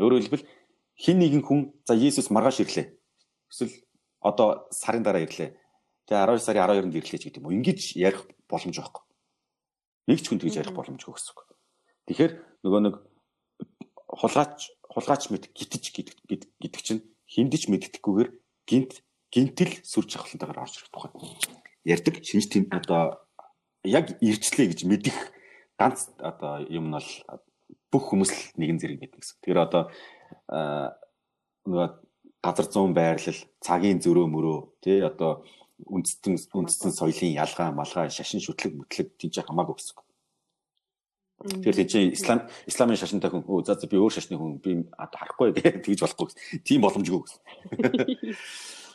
Өөрөөр 0.00 0.24
хэлбэл 0.24 0.48
хин 0.96 1.18
нэгэн 1.20 1.42
хүн 1.44 1.60
за 1.84 1.94
Есүс 1.94 2.32
маргааш 2.32 2.64
ирлээ. 2.64 2.96
Эсвэл 3.52 3.74
одоо 4.24 4.66
сарын 4.72 5.04
дараа 5.04 5.22
ирлээ. 5.22 5.52
Тэгээ 6.08 6.24
12 6.24 6.40
сарын 6.40 6.64
12-нд 6.64 6.96
ирлээ 6.96 7.20
ч 7.20 7.24
гэдэг 7.28 7.40
юм 7.44 7.46
уу. 7.52 7.56
Ингиж 7.56 7.94
ярих 8.00 8.24
боломж 8.48 8.76
байхгүй. 8.80 9.04
Нэг 10.08 10.18
ч 10.20 10.26
хүн 10.32 10.40
тэгж 10.40 10.56
ярих 10.64 10.72
боломжгүй 10.72 11.12
гэсэн 11.12 11.32
үг. 11.36 11.40
Тэгэхээр 12.08 12.32
нөгөө 12.64 12.80
нэг 12.88 12.94
хулгаач 14.08 14.72
хулгаач 14.88 15.22
мэд 15.28 15.52
гитэж 15.52 15.84
гэдэг 15.92 16.16
гэдэг 16.60 16.82
чинь 16.84 17.02
хиндэж 17.28 17.66
мэддэггүйгээр 17.68 18.30
гинт 18.68 19.02
гинтэл 19.32 19.72
сүр 19.82 20.06
жавхлантайгаар 20.06 20.62
орж 20.62 20.78
ирэх 20.78 20.92
тухай 20.94 21.10
ярьдаг 21.84 22.22
шинж 22.22 22.46
тэм 22.48 22.70
одоо 22.70 23.20
яг 23.82 24.14
ирчлээ 24.22 24.70
гэж 24.70 24.80
мэдих 24.86 25.16
ганц 25.84 26.08
одоо 26.16 26.64
юм 26.72 26.88
нь 26.88 26.96
бол 26.96 27.10
бүх 27.92 28.04
хүмүүс 28.08 28.30
л 28.32 28.42
нэгэн 28.56 28.80
зэрэг 28.80 28.98
мэднэ 29.04 29.20
гэсэн. 29.20 29.36
Тэгэхээр 29.44 29.60
одоо 29.68 29.82
нөгөө 31.68 31.88
газар 32.40 32.66
зүүн 32.72 32.96
байрлал, 32.96 33.40
цагийн 33.60 34.00
зөрөө 34.00 34.26
мөрөө 34.32 34.58
тий 34.80 35.04
одоо 35.04 35.44
үндэстэн 35.84 36.40
үндэстэн 36.56 36.92
соёлын 36.96 37.36
ялгаа, 37.36 37.68
малгай, 37.76 38.08
шашин 38.08 38.40
шүтлэг, 38.40 38.72
мэтлэг 38.72 39.08
тийч 39.20 39.44
хамаагүй 39.44 39.76
гэсэн. 39.76 40.00
Тэгэхээр 41.44 41.76
тийч 41.76 41.92
ислам 42.14 42.46
исламын 42.64 42.96
шашинтай 42.96 43.28
хүн 43.28 43.44
өө 43.44 43.66
за 43.66 43.76
би 43.90 43.98
өөр 43.98 44.12
шашны 44.14 44.38
хүн 44.38 44.62
би 44.64 44.86
одоо 44.96 45.18
харахгүй 45.18 45.52
гэх 45.52 45.82
тэгж 45.84 46.00
болохгүй 46.00 46.26
гэсэн. 46.30 46.62
Тийм 46.64 46.80
боломжгүй 46.86 47.20
гэсэн. 47.20 47.40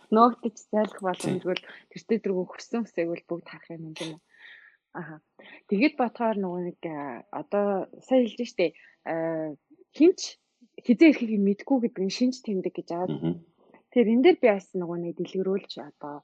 Нөөгдөж 0.09 0.55
зайлах 0.71 1.01
боломжгүй 1.03 1.53
л 1.53 1.67
тэртээ 1.93 2.17
дөрөв 2.25 2.49
хөрсөн 2.49 2.87
үсэг 2.87 3.11
бол 3.11 3.23
бүгд 3.27 3.45
харах 3.45 3.69
юм 3.75 3.93
юм. 3.93 4.17
Аа. 4.97 5.21
Тэгэд 5.69 5.95
бодохоор 6.01 6.37
нөгөө 6.41 6.61
нэг 6.67 6.81
одоо 7.29 7.87
сайн 8.07 8.25
хэлж 8.25 8.39
штэ 8.49 8.67
хинч 9.93 10.19
хизээ 10.85 11.09
ирэхийг 11.11 11.41
мэдгүй 11.45 11.77
гэдэг 11.81 12.03
нь 12.05 12.15
шинж 12.17 12.35
тэмдэг 12.41 12.73
гэж 12.73 12.89
аваад. 12.93 13.41
Тэгэхээр 13.89 14.11
энэ 14.13 14.23
дээр 14.25 14.37
би 14.41 14.47
бас 14.49 14.67
нөгөө 14.73 14.97
нэг 15.01 15.13
дэлгэрүүлж 15.17 15.71
одоо 15.89 16.15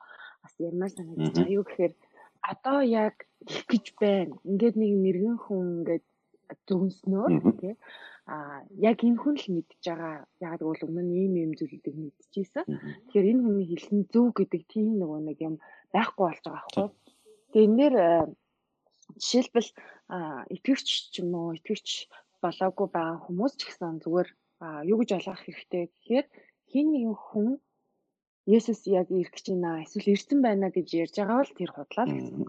бас 0.42 0.54
ямар 0.62 0.90
санагдаж 0.90 1.34
байгаа 1.34 1.58
юу 1.58 1.66
гэхээр 1.66 1.94
одоо 2.52 2.80
яг 2.82 3.16
их 3.46 3.66
гэж 3.70 3.86
байна. 4.02 4.34
Ингээд 4.50 4.76
нэг 4.82 4.92
нэргэн 5.06 5.38
хүн 5.42 5.66
ингээд 5.82 6.06
зөвнснөөр 6.70 7.32
тий 7.62 7.76
а 8.26 8.66
яг 8.90 8.98
энэ 9.06 9.22
хүн 9.22 9.38
л 9.38 9.48
мэдж 9.54 9.82
байгаа. 9.86 10.26
Яг 10.42 10.60
бол 10.66 10.82
өмнө 10.86 11.06
нь 11.06 11.18
ийм 11.22 11.34
ийм 11.42 11.52
зүйлүүдийг 11.58 11.96
мэдчихсэн. 11.98 12.66
Тэгэхээр 12.66 13.30
энэ 13.32 13.44
хүний 13.46 13.68
хэлсэн 13.70 14.00
зөв 14.10 14.34
гэдэг 14.34 14.62
тийм 14.66 14.98
нөгөө 14.98 15.20
нэг 15.30 15.38
юм 15.46 15.56
байхгүй 15.94 16.24
болж 16.26 16.42
байгаа 16.42 16.66
байхгүй. 16.66 16.88
Тэгээ 17.54 17.68
энэ 17.70 17.78
дээр 17.78 17.96
Жишээлбэл 19.22 19.70
итгэвч 20.56 20.88
ч 21.12 21.14
юм 21.24 21.32
уу 21.40 21.56
итгэвч 21.58 21.88
болоогүй 22.44 22.88
байгаа 22.92 23.18
хүмүүс 23.26 23.54
ч 23.60 23.62
гэсэн 23.68 24.02
зүгээр 24.04 24.30
юу 24.92 24.98
гэж 25.00 25.10
ойлгох 25.18 25.42
хэрэгтэй 25.44 25.84
гэхээр 25.90 26.26
хин 26.72 26.88
нэгэн 26.92 27.18
хүн 27.28 27.50
Есүс 28.46 28.86
яг 28.86 29.10
ирэх 29.10 29.34
гэж 29.34 29.46
байна 29.50 29.82
эсвэл 29.82 30.14
ирсэн 30.14 30.40
байна 30.46 30.68
гэж 30.70 30.88
ярьж 31.02 31.16
байгаа 31.18 31.38
бол 31.42 31.58
тэр 31.58 31.72
худлаа 31.74 32.06
л 32.06 32.14
гэсэн. 32.14 32.46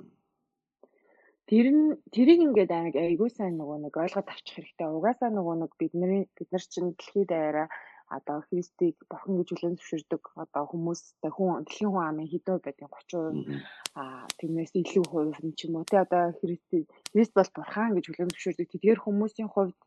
Тэр 1.48 1.66
нь 1.72 1.84
тэрийг 2.12 2.40
ингээд 2.44 2.70
айгүй 3.00 3.30
сайн 3.32 3.56
нөгөө 3.56 3.78
нэг 3.86 3.94
ойлгоод 3.96 4.28
авчих 4.28 4.54
хэрэгтэй. 4.60 4.88
Угаасаа 4.92 5.30
нөгөө 5.32 5.56
нэг 5.62 5.72
бидний 5.80 6.28
бид 6.36 6.48
нар 6.52 6.64
чинь 6.68 6.92
дэлхийд 6.92 7.30
даяараа 7.32 7.68
одоо 8.06 8.38
Христийг 8.48 8.96
бурхан 9.10 9.34
гэж 9.38 9.48
хүлээн 9.50 9.76
зөвшөөрдөг 9.78 10.22
одоо 10.44 10.64
хүмүүстэй 10.70 11.30
хүн 11.34 11.66
дэлхийн 11.66 11.90
хүн 11.92 12.06
амын 12.06 12.30
хэдөө 12.30 12.56
байдаг 12.62 12.90
30% 13.10 13.98
а 13.98 14.02
тэрнээс 14.38 14.72
илүү 14.80 15.04
хувь 15.10 15.38
нь 15.46 15.56
ч 15.58 15.66
юм 15.66 15.74
уу 15.76 15.88
те 15.90 15.96
одоо 16.04 16.30
Христ 16.38 16.70
Христ 17.12 17.32
бол 17.34 17.50
бурхан 17.56 17.90
гэж 17.94 18.04
хүлээн 18.06 18.30
зөвшөөрдөг 18.32 18.68
тэр 18.70 18.98
хүмүүсийн 19.02 19.50
хувьд 19.50 19.78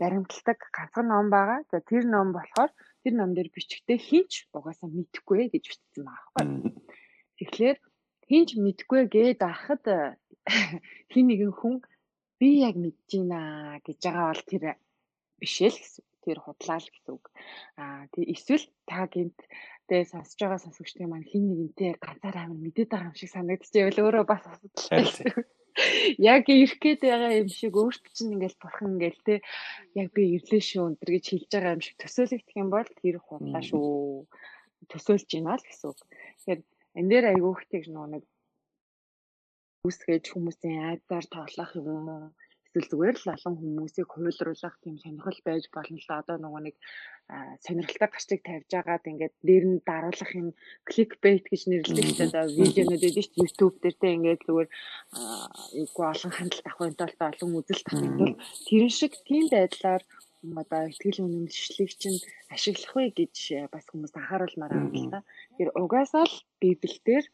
баримталдаг 0.00 0.58
ганцхан 0.76 1.06
ном 1.08 1.26
байгаа. 1.30 1.60
За 1.70 1.78
тэр 1.80 2.04
ном 2.14 2.28
болохоор 2.36 2.70
тэр 3.02 3.14
ном 3.18 3.30
дээр 3.34 3.48
бичгтээ 3.54 3.98
хинч 4.08 4.32
угаасаа 4.56 4.88
мэдэхгүй 4.90 5.50
гэж 5.54 5.64
бичсэн 5.70 6.04
байгаа 6.06 6.30
байхгүй. 6.34 6.46
Тэгэхээр 7.38 7.76
хинч 8.28 8.50
мэдгүй 8.64 9.02
гээд 9.14 9.40
ахад 9.42 9.84
хин 11.12 11.26
нэгэн 11.28 11.52
хүн 11.58 11.74
би 12.38 12.48
яг 12.68 12.74
мэдэж 12.78 13.10
байна 13.18 13.40
гэж 13.86 13.98
байгаа 14.04 14.26
бол 14.30 14.44
тэр 14.50 14.64
биш 15.40 15.56
л 15.62 15.78
гэсэн. 15.78 16.04
Тэр 16.28 16.38
худлаа 16.44 16.76
л 16.76 16.92
гэсэн 16.92 17.12
үг. 17.16 17.24
Аа 17.80 18.04
тий 18.12 18.24
эсвэл 18.28 18.68
та 18.84 19.08
гинт 19.08 19.40
тэгээ 19.88 20.12
сонсож 20.12 20.36
байгаа 20.36 20.60
сонсогчдын 20.60 21.08
маань 21.08 21.24
хин 21.24 21.48
нэгэнтэй 21.48 21.96
ганцаар 21.96 22.36
амар 22.44 22.60
мэдээд 22.60 22.92
байгаа 22.92 23.08
юм 23.08 23.16
шиг 23.16 23.32
санагдчихвэл 23.32 24.04
өөрөө 24.04 24.24
бас 24.28 24.44
асуудалтай. 24.44 25.48
Яг 26.18 26.44
ирэх 26.52 26.76
гээд 26.82 27.00
байгаа 27.08 27.32
юм 27.40 27.48
шиг 27.48 27.72
өөртөө 27.72 28.12
чинь 28.12 28.34
ингээл 28.36 28.60
бурхан 28.60 28.98
ингээл 28.98 29.20
те 29.24 29.34
яг 29.96 30.08
би 30.12 30.22
ирлээ 30.36 30.62
шүү 30.68 30.82
өнтер 30.84 31.10
гэж 31.16 31.24
хэлж 31.32 31.50
байгаа 31.54 31.76
юм 31.78 31.82
шиг 31.86 31.96
төсөөлөгдөх 32.02 32.56
юм 32.60 32.68
бол 32.74 32.90
тэр 33.00 33.16
худлаа 33.22 33.62
шүү. 33.64 34.26
Төсөөлж 34.90 35.26
гинэ 35.30 35.54
л 35.56 35.64
гэсэн 35.64 35.88
үг. 35.88 36.00
Тэгэхээр 36.02 36.60
энэ 36.98 37.08
дээр 37.08 37.24
айгүйх 37.32 37.62
тийж 37.70 37.84
нэг 37.88 38.24
үүсгэж 39.86 40.24
хүмүүсийн 40.34 40.82
айдаар 40.90 41.26
тоглох 41.30 41.70
юм 41.78 42.06
уу? 42.10 42.26
Эсвэл 42.78 42.90
зүгээр 42.94 43.16
л 43.18 43.34
олон 43.34 43.54
хүмүүсийг 43.58 44.06
хуйлруулах 44.06 44.76
тийм 44.78 44.96
сонирхол 45.02 45.40
байж 45.42 45.64
болно 45.74 45.98
л. 45.98 46.10
Одоо 46.14 46.36
нөгөө 46.38 46.62
нэг 46.62 46.76
сонирхолтой 47.66 48.08
гачиг 48.14 48.40
тавьж 48.46 48.70
агаад 48.78 49.04
ингээд 49.10 49.34
дээр 49.42 49.64
нь 49.66 49.82
даруулах 49.82 50.32
юм 50.38 50.48
кликбейт 50.86 51.44
гэж 51.50 51.62
нэрлэдэг 51.66 52.06
ч 52.14 52.20
одоо 52.22 52.44
видеонууд 52.46 53.02
байдаг 53.02 53.24
шүү 53.26 53.40
YouTube 53.42 53.76
дээр 53.82 53.96
те 53.98 54.08
ингээд 54.14 54.46
зүгээр 54.46 54.68
ийггүй 55.82 56.06
олон 56.06 56.32
хандлт 56.38 56.66
тул 56.70 57.26
олон 57.26 57.50
үзэлт 57.58 57.86
бол 57.90 58.38
тэрэн 58.70 58.92
шиг 58.94 59.12
тийм 59.26 59.44
байдлаар 59.50 60.02
одоо 60.62 60.82
ихтгэл 60.86 61.26
үнэмшлийг 61.26 61.92
чинь 61.98 62.22
ашиглах 62.54 62.94
вэ 62.94 63.04
гэж 63.18 63.34
бас 63.74 63.84
хүмүүс 63.90 64.14
анхааруулмаар 64.14 64.72
байна 64.78 65.02
л 65.02 65.10
да. 65.10 65.20
Тэр 65.58 65.68
угаасаа 65.74 66.24
л 66.30 66.36
библиэлд 66.62 67.26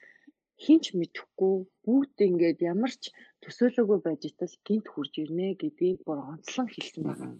хинч 0.60 0.94
мэдэхгүй 0.94 1.54
бүгд 1.84 2.16
ингээд 2.28 2.58
ямар 2.62 2.92
ч 2.94 3.10
төсөөлөөгүй 3.42 3.98
байж 4.06 4.22
тал 4.38 4.54
гинт 4.66 4.86
хурж 4.90 5.14
ирнэ 5.22 5.58
гэдгийг 5.60 5.98
бүр 6.06 6.18
онцлон 6.32 6.68
хэлсэн 6.70 7.02
байна. 7.04 7.38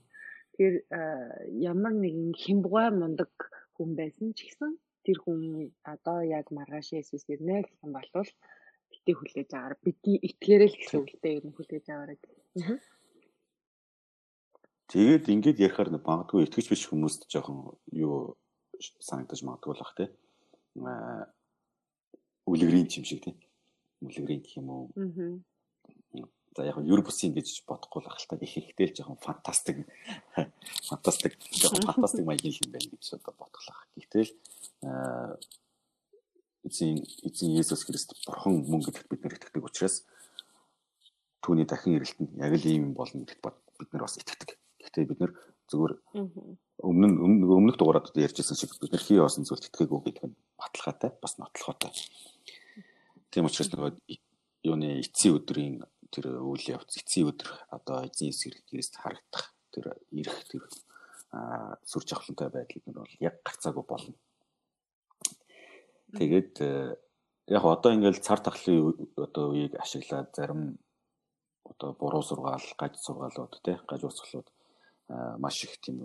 Тэгэхээр 0.55 0.77
ямар 1.71 1.95
нэгэн 1.95 2.33
хямбгай 2.43 2.89
мундаг 2.91 3.33
хүн 3.77 3.91
байсан 3.99 4.35
ч 4.37 4.47
гэсэн 4.47 4.73
тэр 5.05 5.19
хүн 5.23 5.71
одоо 5.85 6.19
яг 6.23 6.51
маргааш 6.51 6.89
Есүс 6.99 7.25
ирнэ 7.31 7.63
гэх 7.63 7.79
юм 7.85 7.93
бол 7.95 8.09
битээ 8.91 9.15
хүлээж 9.19 9.51
аваар 9.55 9.75
бидний 9.83 10.19
итгээрэл 10.29 10.77
гэсэн 10.79 11.01
үгтэй 11.03 11.33
ер 11.39 11.45
нь 11.47 11.57
хүлээж 11.57 11.87
аваарай. 11.91 12.19
Тэгээд 14.91 15.25
ингээд 15.35 15.63
ярихаар 15.67 15.91
магадгүй 15.91 16.47
итгэж 16.47 16.67
биш 16.71 16.83
хүмүүст 16.87 17.27
жоохон 17.33 17.75
юу 17.91 18.39
санагдаж 19.03 19.41
магадгүй 19.43 19.73
л 19.75 19.83
бах 19.83 19.95
тий 19.99 20.09
үлгэрийн 22.47 22.89
юм 22.89 23.05
шиг 23.05 23.21
тийм 23.25 23.37
үлгэрийн 24.05 24.41
гэх 24.43 24.57
юм 24.61 24.69
уу. 24.71 24.87
За 26.55 26.63
яг 26.63 26.79
нь 26.79 26.87
юр 26.87 27.03
бусын 27.03 27.35
гэж 27.35 27.67
бодохгүй 27.67 28.05
л 28.05 28.11
ахaltaа 28.11 28.39
их 28.39 28.55
ихтэй 28.55 28.87
л 28.87 28.95
жоохон 28.95 29.19
фантастик 29.19 29.83
фантастик 30.87 31.35
жоохон 31.51 31.83
фантастик 31.91 32.25
маягийн 32.25 32.55
юм 32.63 32.71
байна 32.71 32.89
гэж 32.95 33.05
одоо 33.19 33.35
бодглох. 33.35 33.81
Гэтэл 33.99 34.31
эзэн 36.63 37.03
эзэн 37.27 37.51
Есүс 37.59 37.83
Христ 37.85 38.15
бурхан 38.23 38.63
мөн 38.71 38.87
гэдэгт 38.87 39.11
бид 39.11 39.23
нэр 39.25 39.35
итгэдэг 39.35 39.67
учраас 39.67 40.07
түүний 41.43 41.67
дахин 41.67 41.99
ирэлтэнд 41.99 42.39
яг 42.39 42.55
л 42.55 42.67
ийм 42.71 42.95
болно 42.95 43.27
гэдэгт 43.27 43.43
бид 43.81 43.91
нар 43.91 44.07
бас 44.07 44.17
итгэдэг. 44.17 44.55
Гэхдээ 44.79 45.11
бид 45.11 45.21
нар 45.21 45.33
зүгээр 45.69 45.93
өмнө 46.87 47.07
нь 47.09 47.19
өмнөх 47.45 47.77
дугаараад 47.77 48.15
ярьжсэн 48.15 48.57
шиг 48.57 48.79
бид 48.79 48.93
нар 48.93 49.03
хий 49.03 49.19
яасан 49.19 49.45
зүйлд 49.45 49.69
итгээгүй 49.69 50.01
гэдэг 50.07 50.25
нь 50.29 50.37
баталгаатай 50.61 51.11
бас 51.19 51.35
нотлохотой. 51.41 51.93
Тийм 53.35 53.49
учраас 53.51 53.73
нөгөө 53.75 53.91
юуны 54.63 55.01
эцсийн 55.03 55.35
өдрийн 55.35 55.81
тэр 56.15 56.39
үйл 56.39 56.67
явц 56.71 57.01
эцсийн 57.03 57.33
өдөр 57.35 57.51
одоо 57.75 58.07
эзэн 58.07 58.31
эсрэгээс 58.31 58.95
харагдах 58.95 59.51
тэр 59.75 59.91
ирэх 60.15 60.39
тэр 60.47 60.63
сүр 61.83 62.07
жавхлантай 62.07 62.49
байдлыг 62.55 62.87
нь 62.87 62.95
бол 62.95 63.15
яг 63.19 63.43
гарцаагүй 63.43 63.83
болно. 63.83 64.15
Тэгээд 66.15 66.55
э, 66.63 66.95
яг 67.51 67.65
одоо 67.67 67.91
ингээл 67.91 68.23
цар 68.23 68.39
тахлын 68.39 68.95
одоо 69.19 69.51
үеийг 69.51 69.75
ашиглаад 69.83 70.31
зарим 70.31 70.79
одоо 71.67 71.91
буруу 71.99 72.23
сургаал, 72.23 72.63
гаж 72.79 73.03
сургаалууд 73.03 73.59
тий 73.67 73.75
гаж 73.83 74.07
урсгалууд 74.07 74.49
маш 75.43 75.65
их 75.67 75.75
тийм 75.83 75.99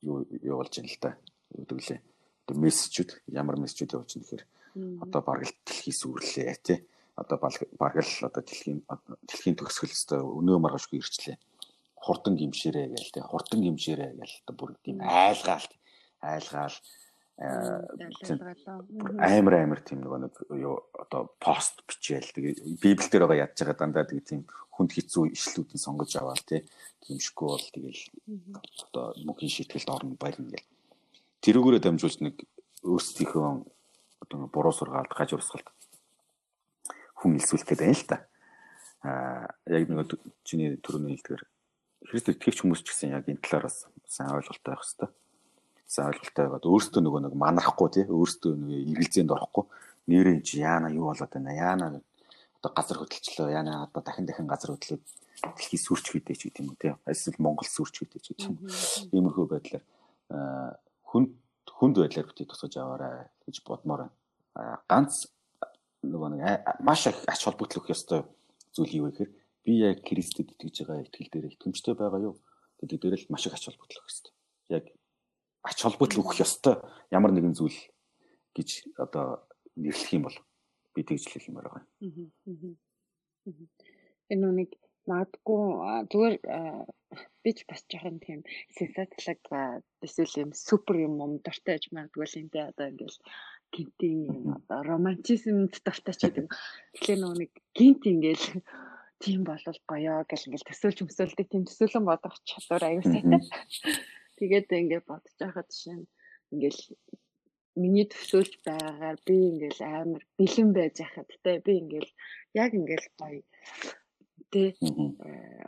юу 0.00 0.24
явуулж 0.40 0.72
байна 0.72 0.88
л 0.88 0.98
да. 1.04 1.10
Лээ. 1.52 2.00
Одоо 2.48 2.56
мессежүүд 2.56 3.10
ямар 3.28 3.60
мессежүүд 3.60 3.92
явуулж 3.92 4.16
байна 4.16 4.24
гэхээр 4.24 4.44
Одоо 4.74 5.20
бараг 5.20 5.48
л 5.48 5.56
дэлхий 5.66 5.92
сүрлээ 5.92 6.56
тий. 6.62 6.78
Одоо 7.16 7.36
бараг 7.38 8.00
л 8.00 8.26
одоо 8.26 8.42
дэлхийн 8.42 8.80
дэлхийн 9.28 9.56
төгсгөл 9.60 9.92
өстой 9.92 10.20
өнөө 10.24 10.58
маргашгүй 10.64 10.98
ирчлээ. 11.00 11.36
Хурдан 12.00 12.34
гимшээрээ 12.40 12.88
гээл 12.88 13.14
тий. 13.14 13.22
Хурдан 13.22 13.60
гимшээрээ 13.60 14.10
гээл 14.16 14.36
одоо 14.48 14.54
бүр 14.56 14.72
тийм 14.80 15.04
айлгаал 15.04 15.68
айлгаал 16.24 16.76
амар 19.18 19.54
амар 19.60 19.80
тийм 19.80 20.04
нэг 20.04 20.36
юу 20.50 20.88
одоо 20.94 21.32
пост 21.40 21.82
бичээл. 21.88 22.32
Тэгээ 22.32 22.78
библ 22.78 23.06
дээр 23.08 23.26
байгаа 23.26 23.44
ядж 23.50 23.58
байгаа 23.60 23.78
дандаа 23.80 24.04
тэгээ 24.06 24.28
тийм 24.30 24.42
хүнд 24.70 24.90
хэцүү 24.94 25.24
ишлүүдийг 25.34 25.80
сонгож 25.80 26.12
аваад 26.16 26.44
тий. 26.46 26.60
Гимшгүй 27.02 27.48
бол 27.48 27.66
тэгэл 27.74 28.02
одоо 28.86 29.04
мөнхийн 29.26 29.52
шийтгэлд 29.52 29.90
орно 29.90 30.14
байлна 30.20 30.54
гэл. 30.54 30.70
Тэрүүгээрээ 31.42 31.82
дамжуулж 31.82 32.18
нэг 32.22 32.36
өөрсдийнхөө 32.86 33.48
одоо 34.22 34.46
буруу 34.46 34.72
сургаалт, 34.72 35.10
гаж 35.10 35.34
урсгалт 35.34 35.66
хүн 37.18 37.38
илсүүлэх 37.38 37.66
гэдэг 37.66 37.86
юм 37.90 37.98
л 37.98 38.06
та. 38.06 38.16
Аа 39.02 39.50
яг 39.66 39.90
нэг 39.90 40.14
чиний 40.46 40.78
төрөний 40.78 41.18
хэлдгээр 41.18 41.42
Христ 42.06 42.30
итгэгч 42.30 42.62
хүмүүс 42.62 42.82
ч 42.82 42.90
гэсэн 42.90 43.14
яг 43.14 43.26
энэ 43.30 43.42
талаар 43.42 43.66
бас 43.70 43.86
сайн 44.06 44.34
ойлголттой 44.34 44.74
байх 44.74 44.82
хэрэгтэй. 44.82 45.10
Сайн 45.86 46.10
ойлголттой 46.10 46.42
байгаад 46.46 46.66
өөрсдөө 46.66 47.02
нөгөө 47.02 47.20
нэг 47.26 47.34
манарахгүй 47.38 47.88
тий 47.94 48.04
өөрсдөө 48.10 48.52
нөгөө 48.58 48.78
эргэлзээнд 48.90 49.34
орохгүй 49.34 49.64
нэрээ 50.10 50.42
чи 50.42 50.62
яана 50.62 50.90
юу 50.90 51.10
болоод 51.10 51.30
байна 51.30 51.54
яана 51.54 52.02
одоо 52.58 52.70
газар 52.74 52.98
хөдөлчлөө 52.98 53.48
яана 53.54 53.86
одоо 53.86 54.02
дахин 54.02 54.26
дахин 54.26 54.50
газар 54.50 54.74
хөдлөөд 54.74 55.02
дэлхий 55.42 55.78
сүрч 55.78 56.10
ч 56.10 56.18
гэдэг 56.18 56.62
юм 56.62 56.74
тий 56.78 56.94
эсвэл 57.06 57.38
Монгол 57.38 57.70
сүрч 57.70 58.02
ч 58.02 58.06
гэдэг 58.06 58.50
юм. 58.50 58.58
Иймэрхүү 59.14 59.46
байдлаар 59.46 59.84
хүнд 61.06 61.30
хүнд 61.68 61.96
байдлаар 61.98 62.26
битгий 62.26 62.46
тусгаж 62.48 62.74
аваарай 62.76 63.28
гэж 63.46 63.62
бодмоор 63.66 64.10
байна 64.54 64.82
ганц 64.88 65.30
нөгөө 66.02 66.28
нэг 66.34 66.42
маш 66.82 67.06
их 67.06 67.18
ач 67.30 67.40
холбогдол 67.44 67.80
өгөх 67.80 67.94
ёстой 67.94 68.26
зүйл 68.74 68.96
юу 68.98 69.04
вэ 69.06 69.10
гэхээр 69.12 69.30
би 69.64 69.72
яг 69.78 70.02
Христэд 70.02 70.52
итгэж 70.52 70.76
байгаа 70.82 71.06
итгэл 71.06 71.30
дээр 71.30 71.46
итгэмжтэй 71.54 71.94
байгаа 71.94 72.20
юу 72.20 72.34
гэдэг 72.82 72.98
дээр 72.98 73.14
л 73.16 73.30
маш 73.30 73.46
их 73.46 73.54
ач 73.54 73.64
холбогдол 73.70 74.02
өгөх 74.02 74.10
ёстой. 74.10 74.32
Яг 74.68 74.84
ач 75.62 75.78
холбогдол 75.78 76.20
өгөх 76.26 76.42
ёстой 76.42 76.74
ямар 77.14 77.30
нэгэн 77.30 77.54
зүйл 77.54 77.78
гэж 78.56 78.98
одоо 78.98 79.46
нэрлэх 79.78 80.10
юм 80.12 80.26
бол 80.26 80.36
би 80.94 81.00
тэгж 81.06 81.46
юмар 81.46 81.70
байгаа. 81.70 81.86
Энэ 84.28 84.50
нэг 84.50 84.70
магадгүй 85.10 85.62
зүгээр 86.10 86.34
би 87.42 87.50
ч 87.56 87.58
бас 87.68 87.82
жоохон 87.90 88.18
тийм 88.24 88.40
сенсацлог 88.76 89.42
эсвэл 90.06 90.34
юм 90.44 90.50
супер 90.66 90.96
юм 91.06 91.14
юм 91.26 91.32
дуртай 91.44 91.76
гэж 91.76 91.84
магадгүй 91.94 92.26
л 92.26 92.38
юм 92.40 92.48
те 92.54 92.60
одоо 92.70 92.86
ингээл 92.92 93.18
гинтийн 93.74 94.20
одоо 94.56 94.80
романтизмд 94.90 95.74
дуртай 95.84 96.14
ч 96.14 96.20
гэдэг. 96.28 96.46
Тэгэхээр 96.94 97.20
нөгөө 97.20 97.38
нэг 97.40 97.52
гинт 97.76 98.02
ингээл 98.12 98.46
тийм 99.22 99.40
болол 99.48 99.78
гоёо 99.90 100.22
гэл 100.30 100.46
ингээл 100.46 100.68
төсөөлж 100.68 100.98
өмсөөлдөг 101.02 101.46
тийм 101.50 101.64
төсөөлөн 101.66 102.04
бодох 102.06 102.36
чадвар 102.48 102.82
аюу 102.86 103.02
сайтай. 103.06 103.40
Тэгээд 104.38 104.68
ингээд 104.70 105.08
бодож 105.08 105.34
байхад 105.40 105.70
нь 105.96 106.06
ингээл 106.52 106.82
миний 107.82 108.06
төсөөлж 108.12 108.52
байгаагаар 108.66 109.18
би 109.26 109.36
ингээл 109.50 109.80
амар 109.82 110.22
бэлэн 110.36 110.70
байж 110.76 110.94
байхад 111.00 111.28
те 111.44 111.52
би 111.64 111.72
ингээл 111.82 112.10
яг 112.62 112.70
ингээл 112.76 113.08
гоё 113.20 113.40
тэ 114.52 114.62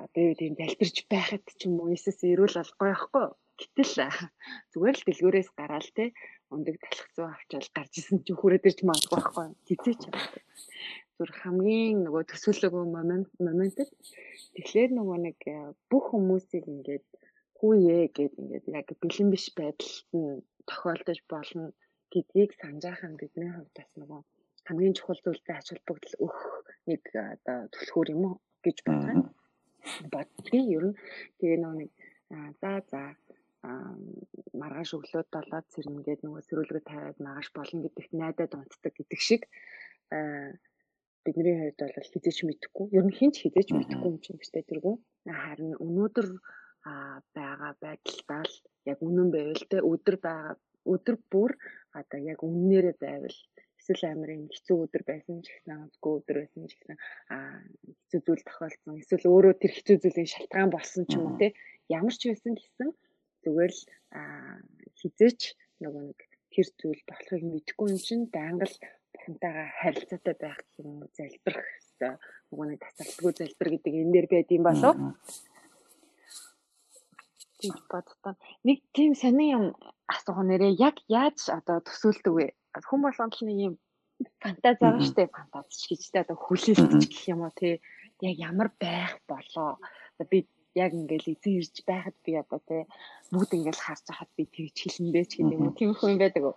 одоо 0.04 0.22
юу 0.28 0.36
тийм 0.38 0.54
залбирч 0.60 0.96
байхад 1.12 1.44
ч 1.58 1.60
юм 1.66 1.74
уу 1.80 1.90
Иесус 1.92 2.18
ирүүл 2.22 2.56
бол 2.60 2.72
гоё 2.80 2.94
ихгүй. 2.96 3.26
Гэтэл 3.60 3.92
зүгээр 4.72 4.96
л 4.98 5.06
дэлгүүрээс 5.06 5.50
гараал 5.58 5.90
те 5.96 6.04
ундаг 6.52 6.76
талах 6.84 7.10
зүй 7.16 7.26
авчаал 7.30 7.68
гарч 7.76 7.92
исэн 7.98 8.18
чи 8.26 8.32
хүрээд 8.36 8.68
ирж 8.68 8.80
магадгүй 8.84 9.18
байхгүй. 9.18 9.46
Хизээч 9.66 10.02
зүр 11.16 11.30
хамгийн 11.40 11.96
нөгөө 12.04 12.22
төсөөлөөгүй 12.30 12.84
момент 12.96 13.30
моментд 13.46 13.90
тэгэхээр 14.54 14.90
нөгөө 14.98 15.18
нэг 15.26 15.38
э, 15.46 15.58
бүх 15.90 16.04
хүмүүсийг 16.10 16.64
ингээд 16.74 17.06
хүүе 17.58 17.98
гэд 18.16 18.34
ингээд 18.42 18.66
яг 18.78 18.88
бэлэн 19.02 19.28
биш 19.32 19.46
байдалд 19.58 20.08
нь 20.18 20.42
тохиолдож 20.68 21.18
болно 21.32 21.64
гэдгийг 22.12 22.50
санджаах 22.60 23.02
нь 23.06 23.18
бидний 23.20 23.50
хувьд 23.54 23.74
бас 23.78 23.90
нөгөө 24.00 24.20
хамгийн 24.66 24.96
чухал 24.98 25.20
зүйлтэй 25.22 25.56
ач 25.56 25.66
холбогдол 25.70 26.14
өгөх 26.24 26.42
нэг 26.90 27.02
э, 27.14 27.20
одоо 27.34 27.58
түлхүүр 27.74 28.08
юм 28.14 28.22
уу 28.28 28.36
гэж 28.66 28.78
бодгоо. 28.86 29.24
Бодгийн 30.12 30.66
ер 30.76 30.84
нь 30.90 30.98
тэгээ 31.38 31.58
нөгөө 31.60 31.78
нэг 31.80 31.90
за 32.60 32.72
за 32.90 33.02
маргааш 34.60 34.90
өглөө 34.96 35.24
7-д 35.32 35.66
сэрнэ 35.72 36.00
гээд 36.06 36.20
нөгөө 36.24 36.42
сэрүүлгээ 36.48 36.84
тавиад 36.90 37.18
маргааш 37.24 37.48
болно 37.56 37.78
гэдэгт 37.84 38.12
найдаад 38.12 38.52
унтдаг 38.56 38.92
гэдэг 38.96 39.20
шиг 39.28 39.42
бидний 41.24 41.56
хувьд 41.56 41.80
бол 41.80 42.10
хизээч 42.12 42.38
мэдэхгүй. 42.44 42.86
Ер 42.98 43.04
нь 43.08 43.16
хинч 43.18 43.36
хизээч 43.40 43.68
мэдэхгүй 43.72 44.10
юм 44.12 44.18
чинь 44.24 44.40
гэжтэй 44.40 44.64
тэргүй. 44.68 44.94
Харин 45.24 45.72
өнөөдөр 45.84 46.28
байгаа 47.36 47.72
байдалдаа 47.84 48.42
л 48.44 48.56
яг 48.92 48.98
үнэн 49.08 49.28
байвал 49.32 49.64
те 49.72 49.78
өдөр 49.92 50.16
байгаа 50.26 50.54
өдөр 50.84 51.16
бүр 51.32 51.50
одоо 52.00 52.20
яг 52.32 52.38
үннээрээ 52.44 52.96
байвал 53.00 53.38
эсвэл 53.84 54.16
амар 54.16 54.30
юм 54.32 54.48
хэцүү 54.48 54.76
өдөр 54.88 55.02
байсан 55.04 55.44
ч 55.44 55.52
гэсэн 55.52 55.76
онцгүй 55.84 56.12
өдөр 56.16 56.36
байсан 56.40 56.64
ч 56.64 56.72
гэсэн 56.80 56.96
аа 57.28 57.60
хэцүү 58.08 58.20
зүйл 58.24 58.44
тохиолдсон. 58.48 58.96
Эсвэл 58.96 59.28
өөрөө 59.28 59.54
тэр 59.60 59.72
хэцүү 59.76 59.96
зүйлийн 60.00 60.32
шалтгаан 60.32 60.70
болсон 60.72 61.04
ч 61.04 61.12
юм 61.20 61.24
уу 61.28 61.36
те 61.36 61.52
ямар 61.92 62.14
ч 62.16 62.22
байсан 62.32 62.56
гэсэн 62.56 62.88
зүгээр 63.44 63.72
л 63.76 63.82
хизээч 64.96 65.40
нөгөө 65.84 66.02
нэг 66.08 66.18
тэр 66.48 66.68
зүйл 66.80 67.02
болохыг 67.04 67.42
мэдэхгүй 67.44 67.88
юм 67.92 68.00
чинь 68.00 68.24
байнга 68.32 68.64
л 68.72 68.76
бурхантайгаа 69.12 69.68
харилцаатай 69.80 70.34
байх 70.40 70.60
юм 70.80 71.04
залбирах 71.12 71.68
хэрэгтэй 71.68 72.12
нөгөө 72.48 72.66
нэг 72.72 72.80
тасалдгүй 72.80 73.32
залбир 73.36 73.68
гэдэг 73.72 73.94
энэ 74.00 74.12
дээр 74.14 74.28
байд 74.32 74.48
юм 74.56 74.64
болов. 74.64 74.96
Гэж 77.60 77.76
боддоо. 77.92 78.32
Нэг 78.64 78.78
тийм 78.96 79.12
сони 79.12 79.52
юм 79.52 79.64
асуух 80.08 80.38
нэрээ 80.44 80.72
яг 80.78 80.96
яаж 81.08 81.48
одоо 81.48 81.80
төсөөлдөг 81.80 82.34
вэ? 82.34 82.46
Хүн 82.88 83.00
болгонд 83.04 83.34
л 83.38 83.46
нэг 83.48 83.58
юм 83.68 83.74
фантаз 84.42 84.76
байгаа 84.80 85.04
штэ 85.04 85.32
фантаз 85.32 85.68
ч 85.72 85.82
гэж 85.90 86.02
тэ 86.12 86.22
одоо 86.24 86.36
хүлээлт 86.36 86.92
гэх 87.08 87.24
юм 87.32 87.40
уу 87.44 87.52
тий. 87.56 87.80
Яг 88.20 88.36
ямар 88.38 88.68
байх 88.78 89.18
болоо? 89.26 89.80
Би 90.30 90.46
яг 90.74 90.92
ингээл 90.92 91.32
эзэн 91.34 91.58
ирж 91.58 91.76
байхад 91.86 92.16
би 92.24 92.32
одоо 92.36 92.60
тий 92.68 92.82
бүгд 93.32 93.56
ингээл 93.56 93.84
харж 93.84 94.04
хахад 94.10 94.30
би 94.36 94.44
тэгж 94.44 94.76
хэлэндээ 94.76 95.24
ч 95.24 95.32
гэдэг 95.40 95.58
юм. 95.58 95.72
Тийм 95.74 95.94
хүн 95.94 96.18
байдаг 96.20 96.44
уу? 96.44 96.56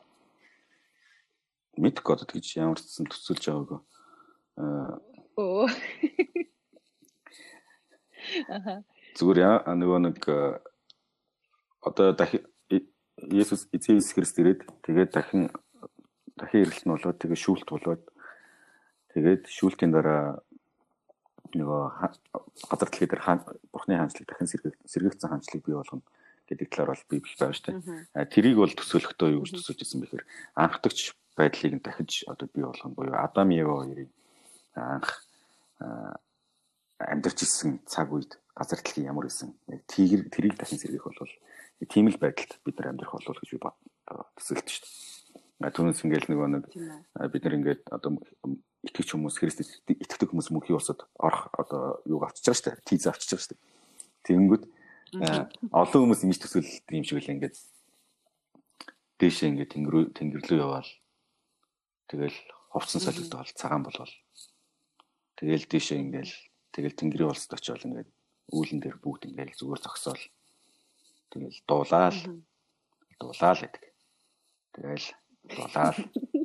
Мэдгүй 1.77 2.13
одоо 2.13 2.27
тэгж 2.27 2.47
ямар 2.57 2.79
ч 2.81 2.99
юм 2.99 3.07
төсөлж 3.07 3.43
байгаагүй. 3.47 3.79
Оо. 5.37 5.67
Зүгээр 9.17 9.39
яа 9.39 9.73
нөгөө 9.77 9.99
нэг 10.03 10.19
одоо 11.87 12.11
дахин 12.17 12.43
Есүс 13.17 13.67
эзэн 13.73 14.01
Христ 14.01 14.37
ирээд 14.37 14.61
тэгээд 14.85 15.11
дахин 15.11 15.49
дахин 16.37 16.61
ирэлт 16.61 16.85
нь 16.85 16.93
болоод 16.93 17.17
тэгээд 17.17 17.41
шүүлт 17.41 17.69
болоод 17.69 18.03
тэгээд 19.13 19.49
шүүлтийн 19.49 19.91
дараа 19.91 20.37
нөгөө 21.57 21.81
газар 22.69 22.89
дэлхий 22.89 23.09
дээр 23.09 23.23
хаан 23.25 23.41
бурхны 23.73 23.97
хаанчлыг 23.97 24.27
дахин 24.29 24.47
сэргэгцэн 24.85 25.29
хаанчлыг 25.33 25.65
бий 25.65 25.73
болгоно 25.73 26.05
гэдэг 26.47 26.67
талаар 26.69 26.93
бол 26.93 27.09
библ 27.09 27.33
байгаа 27.39 27.55
шүү 27.57 27.65
дээ. 27.67 28.31
Тэрийг 28.31 28.57
бол 28.61 28.73
төсөөлөхдөө 28.77 29.29
юу 29.35 29.43
гэж 29.43 29.51
төсөөлж 29.57 29.81
ирсэн 29.81 30.01
бэхээр 30.03 30.23
анхдагч 30.55 30.99
байдлыг 31.35 31.73
нь 31.75 31.83
дахиж 31.83 32.23
одоо 32.27 32.47
бий 32.53 32.63
болгоно 32.63 32.95
буюу 32.95 33.15
Адам 33.15 33.49
Ева 33.51 33.83
хоёрыг 33.83 34.09
анх 34.75 35.09
амьдарч 36.99 37.39
исэн 37.43 37.79
цаг 37.85 38.13
үед 38.13 38.39
газар 38.55 38.79
дэлхий 38.79 39.03
ямар 39.05 39.27
исэн 39.27 39.53
яг 39.67 39.81
тэрийг 39.87 40.31
тэрийг 40.31 40.55
дахин 40.57 40.79
сэргийх 40.79 41.03
болвол 41.03 41.33
тийм 41.85 42.09
л 42.09 42.17
байдалд 42.17 42.57
бид 42.65 42.75
нар 42.81 42.89
амьдрах 42.97 43.13
болов 43.13 43.37
гэж 43.37 43.49
би 43.53 43.61
төсөөлт 43.61 44.67
шүү 44.73 44.81
дээ. 45.61 45.73
Түүнээс 45.73 46.01
ингээл 46.01 46.29
нөгөө 46.33 46.49
нэг 46.57 46.65
бид 47.33 47.43
нар 47.45 47.57
ингээд 47.61 47.81
одоо 47.93 48.17
итгэж 48.87 49.07
хүмүүс 49.13 49.37
Христэд 49.37 49.69
итгэдэг 49.85 50.33
хүмүүс 50.33 50.49
мөнхийн 50.53 50.77
улсад 50.77 51.05
орох 51.21 51.53
одоо 51.53 52.01
юуг 52.09 52.25
авчиж 52.25 52.45
байгаа 52.45 52.57
шүү 52.57 52.67
дээ. 52.73 52.85
Тийз 52.85 53.05
авчиж 53.05 53.29
байгаа 53.29 53.45
шүү 53.45 53.53
дээ. 53.53 53.65
Тэгэнгүүт 54.25 54.63
олон 55.73 56.01
хүмүүс 56.01 56.21
ингэж 56.25 56.39
төсөөлдөг 56.41 56.93
юм 56.97 57.05
шиг 57.05 57.21
л 57.21 57.33
ингээд 57.37 57.57
дээшээ 59.17 59.49
ингээд 59.49 59.73
тэнгэр 59.73 59.95
тэнгэрлүү 60.13 60.57
яваал 60.61 60.91
тэгэл 62.11 62.37
хувцсан 62.69 63.01
солигдоод 63.01 63.49
цагаан 63.57 63.81
болвол 63.81 64.13
тэгэл 65.39 65.65
дээшээ 65.65 65.97
ингээл 65.97 66.33
тэгэл 66.75 66.99
тэнгэрийн 66.99 67.31
улсад 67.33 67.57
очиод 67.57 67.81
ингээд 67.87 68.09
үүлэн 68.53 68.79
дээр 68.83 68.97
бүгд 69.01 69.31
ингээл 69.31 69.57
зүгээр 69.57 69.81
зогсоол 69.81 70.21
Тэгэл 71.31 71.57
дуулаал. 71.67 72.19
Дуулаал 73.19 73.59
гэдэг. 73.61 73.83
Тэгэл 74.73 75.07
дуулаал. 75.43 75.97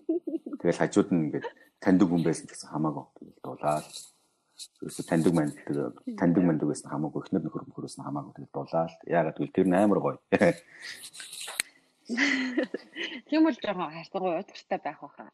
Тэгэл 0.61 0.81
хажууд 0.81 1.11
нь 1.13 1.23
ингээд 1.31 1.47
таньдаг 1.83 2.09
хүн 2.09 2.23
байсан 2.23 2.47
гэсэн 2.47 2.71
хамаагүй. 2.71 3.05
Тэгэл 3.19 3.43
дуулаал. 3.43 3.87
Ерөөсө 4.83 5.03
таньдаг 5.09 5.33
манд 5.35 5.55
таньдаг 6.19 6.43
манд 6.45 6.63
байсан 6.63 6.91
хамаагүй. 6.91 7.21
Эхнэр 7.23 7.43
нөхөр 7.47 7.67
мөхрөөс 7.67 7.97
нь 7.99 8.07
хамаагүй. 8.07 8.33
Тэгэл 8.37 8.55
дуулаал. 8.55 8.95
Яагаад 9.07 9.37
гэвэл 9.39 9.57
тэр 9.57 9.67
нь 9.69 9.79
амар 9.79 10.01
гоё. 10.03 10.19
Тийм 13.31 13.47
бол 13.47 13.57
жоохон 13.57 13.95
хайрцаггүй 13.95 14.33
утгартай 14.43 14.79
байх 14.83 15.01
баха 15.01 15.31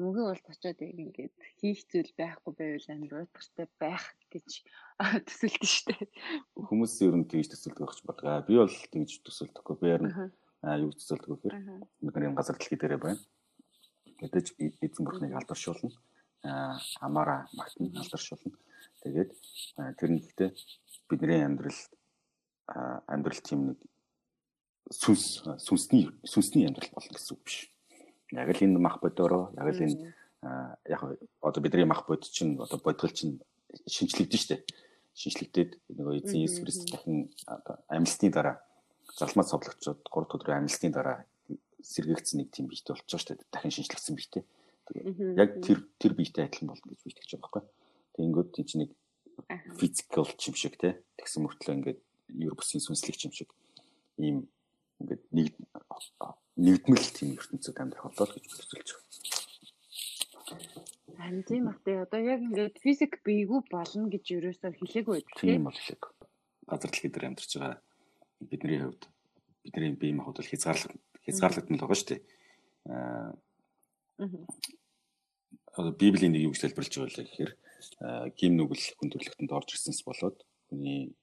мөнгө 0.00 0.22
бол 0.24 0.42
очоод 0.52 0.80
ингээд 0.80 1.34
хийх 1.60 1.84
зүйл 1.90 2.12
байхгүй 2.16 2.52
байвал 2.56 2.88
амар 2.92 3.14
уйтгартай 3.22 3.66
байх 3.76 4.06
гэж 4.32 4.64
төсөлдөн 5.28 5.68
штэ. 5.68 5.96
Хүмүүс 6.56 6.94
ер 7.04 7.16
нь 7.18 7.28
тэгж 7.28 7.52
төсөлдөг 7.52 7.88
гэж 7.92 8.00
бодлоо. 8.08 8.40
Би 8.48 8.56
бол 8.56 8.72
тэгж 8.72 9.20
төсөлдөхгүй. 9.26 9.76
Би 9.80 9.86
харин 9.92 10.12
юу 10.80 10.92
төсөлдөг 10.96 11.28
гэхээр 11.28 11.56
бид 12.00 12.14
нар 12.16 12.28
юм 12.28 12.36
газар 12.38 12.56
дэлхий 12.56 12.78
дээрээ 12.80 13.00
байна. 13.02 13.20
Гэтэж 14.22 14.46
эзэн 14.80 15.04
бурхныг 15.04 15.34
алдаршуулна. 15.36 15.92
Амаараа 17.04 17.46
магтна 17.52 17.92
алдаршуулна. 18.00 18.56
Тэгээд 19.02 19.30
тэр 19.98 20.10
нь 20.10 20.22
гэхдээ 20.22 20.50
бидний 21.10 21.42
амьдрал 21.44 21.80
амьдрал 23.10 23.40
тийм 23.42 23.74
нэг 23.74 23.78
сүнс 24.90 25.42
сүнсний 25.58 26.08
сүнсний 26.24 26.66
амьдрал 26.66 26.90
болно 26.94 27.16
гэсэн 27.16 27.34
үг 27.36 27.42
биш 27.44 27.71
яг 28.32 28.48
л 28.48 28.64
энэ 28.64 28.78
мах 28.80 29.00
бодороо 29.00 29.52
яг 29.56 29.68
л 29.76 29.82
энэ 29.84 30.14
яг 30.42 31.00
одоо 31.40 31.60
бидний 31.62 31.84
мах 31.84 32.06
бод 32.06 32.24
чинь 32.24 32.58
одоо 32.58 32.80
бодгол 32.82 33.12
чинь 33.12 33.40
шинжлэгдэн 33.86 34.40
штэ. 34.40 34.56
Шинжлэгдээд 35.14 35.70
нөгөө 35.92 36.14
эзэн 36.24 36.40
Иесус 36.40 36.64
Христ 36.64 36.88
дахин 36.88 37.28
амьлсны 37.88 38.32
дараа 38.32 38.64
залмаа 39.18 39.44
цовлогчод 39.44 40.00
3 40.08 40.34
өдрийн 40.34 40.64
амьлсны 40.64 40.88
дараа 40.88 41.28
сэргэгдсэн 41.84 42.40
нэг 42.40 42.48
тийм 42.50 42.66
биетэй 42.72 42.96
болчихоо 42.96 43.20
штэ. 43.20 43.38
Дахин 43.52 43.70
шинжлэгдсэн 43.70 44.16
биетэй 44.16 44.42
тэгээ 44.88 45.36
яг 45.36 45.50
тэр 45.60 45.78
тэр 46.00 46.12
биетэй 46.16 46.48
адилхан 46.48 46.72
болно 46.72 46.88
гэж 46.90 47.00
би 47.04 47.10
итгэж 47.12 47.30
байгаа 47.36 47.44
байхгүй. 47.44 47.62
Тэгэнгүүт 48.16 48.50
тийм 48.56 48.66
ч 48.66 48.72
нэг 48.80 48.90
физикал 49.78 50.26
юм 50.26 50.56
шиг 50.56 50.74
те 50.80 51.00
тэгсэн 51.20 51.44
мөртлөө 51.44 51.76
ингээд 51.76 52.00
ер 52.40 52.54
бусын 52.56 52.80
сүнслэг 52.80 53.20
юм 53.28 53.32
шиг 53.32 53.50
ийм 54.18 54.48
ингээд 55.00 55.22
нэг 55.32 55.52
нэгдмэл 56.62 57.08
тийм 57.16 57.28
ертөнцид 57.36 57.76
амьдрах 57.82 58.06
болоо 58.06 58.26
л 58.30 58.34
гэж 58.38 58.44
бодсолж 58.46 58.88
байна. 58.94 59.10
Харин 61.18 61.42
тийм 61.46 61.62
бах 61.66 61.78
тий 61.84 61.96
одоо 61.98 62.20
яг 62.22 62.40
ингээд 62.46 62.76
физик 62.82 63.12
бийгүй 63.26 63.60
болно 63.70 64.06
гэж 64.10 64.24
ерөөсөө 64.38 64.70
хэлээгүй 64.78 65.14
байх 65.18 65.38
тийм 65.38 65.66
бол 65.66 65.78
хэлээг. 65.78 66.02
Газар 66.70 66.90
дэлхий 66.90 67.10
дээр 67.10 67.28
амьдарч 67.30 67.52
байгаа 67.58 67.78
бидний 68.40 68.78
хувьд 68.82 69.02
бидний 69.62 69.92
бие 69.98 70.14
махбод 70.14 70.38
бол 70.38 70.50
хязгаарлалт 70.50 70.98
хязгаарлагдсан 71.26 71.76
л 71.76 71.82
байгаа 71.82 71.98
шүү 71.98 72.10
дээ. 72.10 72.20
Аа 72.90 73.30
одоо 75.76 75.92
библийн 75.92 76.32
нэг 76.32 76.42
юу 76.46 76.52
гэж 76.52 76.60
тайлбарлаж 76.68 76.94
байгаа 76.94 77.16
вэ 77.16 77.26
гэхээр 77.26 77.52
гим 78.36 78.52
нүгэл 78.56 78.84
хүн 78.98 79.10
төрлөختөнд 79.10 79.52
орж 79.56 79.68
ирсэнс 79.72 80.04
болоод 80.04 80.38
хүний 80.68 81.16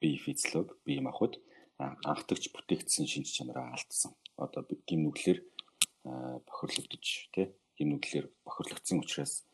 бие 0.00 0.16
физиолог 0.16 0.78
бие 0.86 1.00
махбод 1.04 1.36
анхдагч 1.78 2.50
бүтээгдсэн 2.52 3.06
шинж 3.06 3.28
чанараа 3.36 3.76
алдсан. 3.76 4.12
Одоо 4.36 4.64
гим 4.88 5.08
нүглэр 5.08 5.38
бохирлогдож 6.04 7.06
тий 7.34 7.52
гим 7.76 7.96
нүглэр 7.96 8.26
бохирлогдсон 8.44 9.04
учраас 9.04 9.44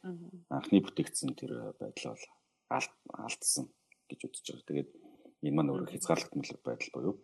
анхны 0.48 0.78
бүтээгдсэн 0.82 1.34
тэр 1.34 1.74
байдал 1.80 2.14
бол 2.14 2.86
алдсан 3.26 3.66
гэж 4.06 4.20
үзэж 4.26 4.46
байгаа. 4.52 4.68
Тэгээд 4.70 4.90
энэ 5.42 5.56
маань 5.56 5.72
өөрөө 5.74 5.90
хязгаарлагдмал 5.90 6.62
байдал 6.62 6.94
буюу 6.94 7.14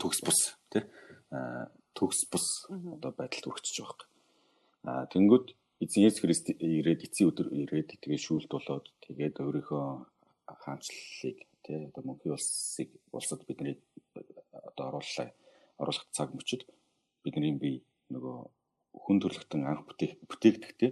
төгс 0.00 0.20
бус 0.26 0.40
тий 0.72 0.82
төгс 1.94 2.20
бус 2.30 2.46
одоо 2.68 3.12
байдалд 3.14 3.46
хүрчихэж 3.46 3.78
байгаа 3.80 4.06
юм. 4.06 4.12
Аа 4.84 5.04
тэнгүүд 5.12 5.46
эзэн 5.84 6.04
Есүс 6.04 6.22
Христ 6.22 6.46
ирээд 6.50 7.06
эцсийн 7.06 7.30
өдөр 7.30 7.48
ирээд 7.54 7.94
тэгээд 8.02 8.24
шүүлт 8.26 8.50
болоод 8.50 8.86
тэгээд 9.06 9.38
өөрийнхөө 9.40 9.86
хаанчлалыг 10.62 11.38
тий 11.64 11.88
одоо 11.88 12.02
мөнхийн 12.04 12.36
улсыг 12.36 12.88
улсад 13.12 13.40
бидний 13.48 13.80
одоо 14.52 14.84
оруулаа 14.88 15.28
оруулах 15.80 16.06
цаг 16.12 16.30
мөчид 16.36 16.68
бидний 17.24 17.56
бие 17.56 17.82
нөгөө 18.12 18.36
хүн 19.04 19.18
төрлөختөн 19.20 19.66
анх 19.66 19.88
бүтээгдэхтэй 19.88 20.90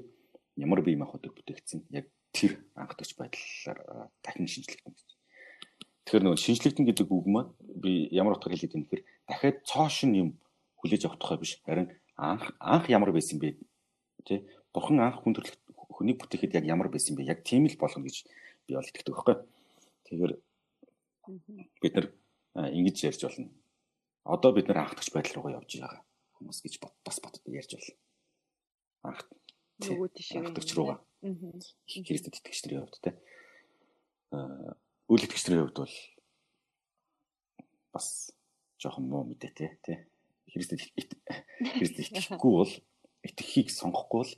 ямар 0.57 0.81
бие 0.83 0.97
махбодыг 0.97 1.37
бүтээгдсэн 1.37 1.87
яг 1.93 2.09
тэр 2.33 2.59
анхдагч 2.75 3.15
байдлаар 3.17 4.09
дахин 4.25 4.49
шинжлэхтэн 4.49 4.93
гэж. 4.97 5.09
Тэгэхээр 6.09 6.25
нөгөө 6.25 6.41
шинжлэхтэн 6.41 6.87
гэдэг 6.89 7.09
үг 7.13 7.27
маань 7.29 7.53
би 7.61 8.09
ямар 8.11 8.35
утгаар 8.35 8.57
хэлээд 8.57 8.77
юм 8.77 8.85
хэрэг 8.89 9.07
дахиад 9.29 9.57
цоошин 9.69 10.13
юм 10.17 10.29
хүлээж 10.81 11.07
авах 11.07 11.21
тухай 11.21 11.39
биш 11.39 11.53
харин 11.63 11.93
анх 12.17 12.57
анх 12.59 12.89
ямар 12.91 13.13
байсан 13.13 13.39
бэ 13.39 13.61
тий 14.27 14.43
бурхан 14.75 14.99
анх 14.99 15.23
хүн 15.23 15.37
төрлөختөний 15.37 16.17
бүтэхэд 16.19 16.57
яг 16.59 16.65
ямар 16.67 16.89
байсан 16.91 17.15
бэ 17.15 17.29
яг 17.29 17.45
тийм 17.47 17.69
л 17.69 17.79
болгоно 17.79 18.09
гэж 18.09 18.27
би 18.67 18.75
бол 18.75 18.89
итгэдэг 18.89 19.15
байхгүй. 19.15 19.37
Тэгэхээр 20.09 20.33
бид 21.83 21.95
нар 21.95 22.07
ингэж 22.55 22.97
ярьж 23.09 23.23
болно. 23.27 23.51
Одоо 24.25 24.53
бид 24.53 24.69
нар 24.69 24.85
анхдагч 24.87 25.13
байдал 25.13 25.43
руугаа 25.43 25.59
явж 25.59 25.79
байгаа 25.79 26.03
хүмүүс 26.39 26.59
гэж 26.63 26.75
бас 26.83 27.19
бод 27.23 27.39
ярьж 27.47 27.73
болно. 27.79 27.97
Анх 29.03 29.21
нөгөө 29.83 30.09
тишээ 30.15 30.43
авторч 30.43 30.71
руугаа. 30.75 30.99
Христэд 31.87 32.39
итгэгчдийн 32.39 32.83
хувьд 32.83 32.99
те. 33.03 33.11
Үйл 35.11 35.27
итгэгчдийн 35.27 35.63
хувьд 35.63 35.79
бол 35.83 35.97
бас 37.95 38.35
жоохон 38.79 39.07
муу 39.07 39.27
мэдээ 39.27 39.53
те. 39.55 39.67
Тэ. 39.83 40.07
Христэд 40.51 40.83
Христэд 40.83 42.11
итгэхгүй 42.11 42.53
бол 42.53 42.73
итгэхийг 43.23 43.71
сонгохгүй 43.71 44.19
бол 44.23 44.33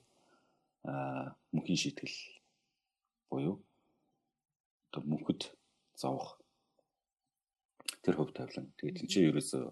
мөнхийн 1.52 1.80
шийтгэл 1.80 2.16
буюу 3.32 3.56
одоо 4.92 5.02
мөнхөд 5.08 5.56
зовох 5.96 6.36
тэр 8.04 8.14
хөв 8.20 8.30
тавилан. 8.36 8.68
Тэгээд 8.76 9.00
энэ 9.00 9.10
чинь 9.10 9.28
ерөөсөө 9.32 9.64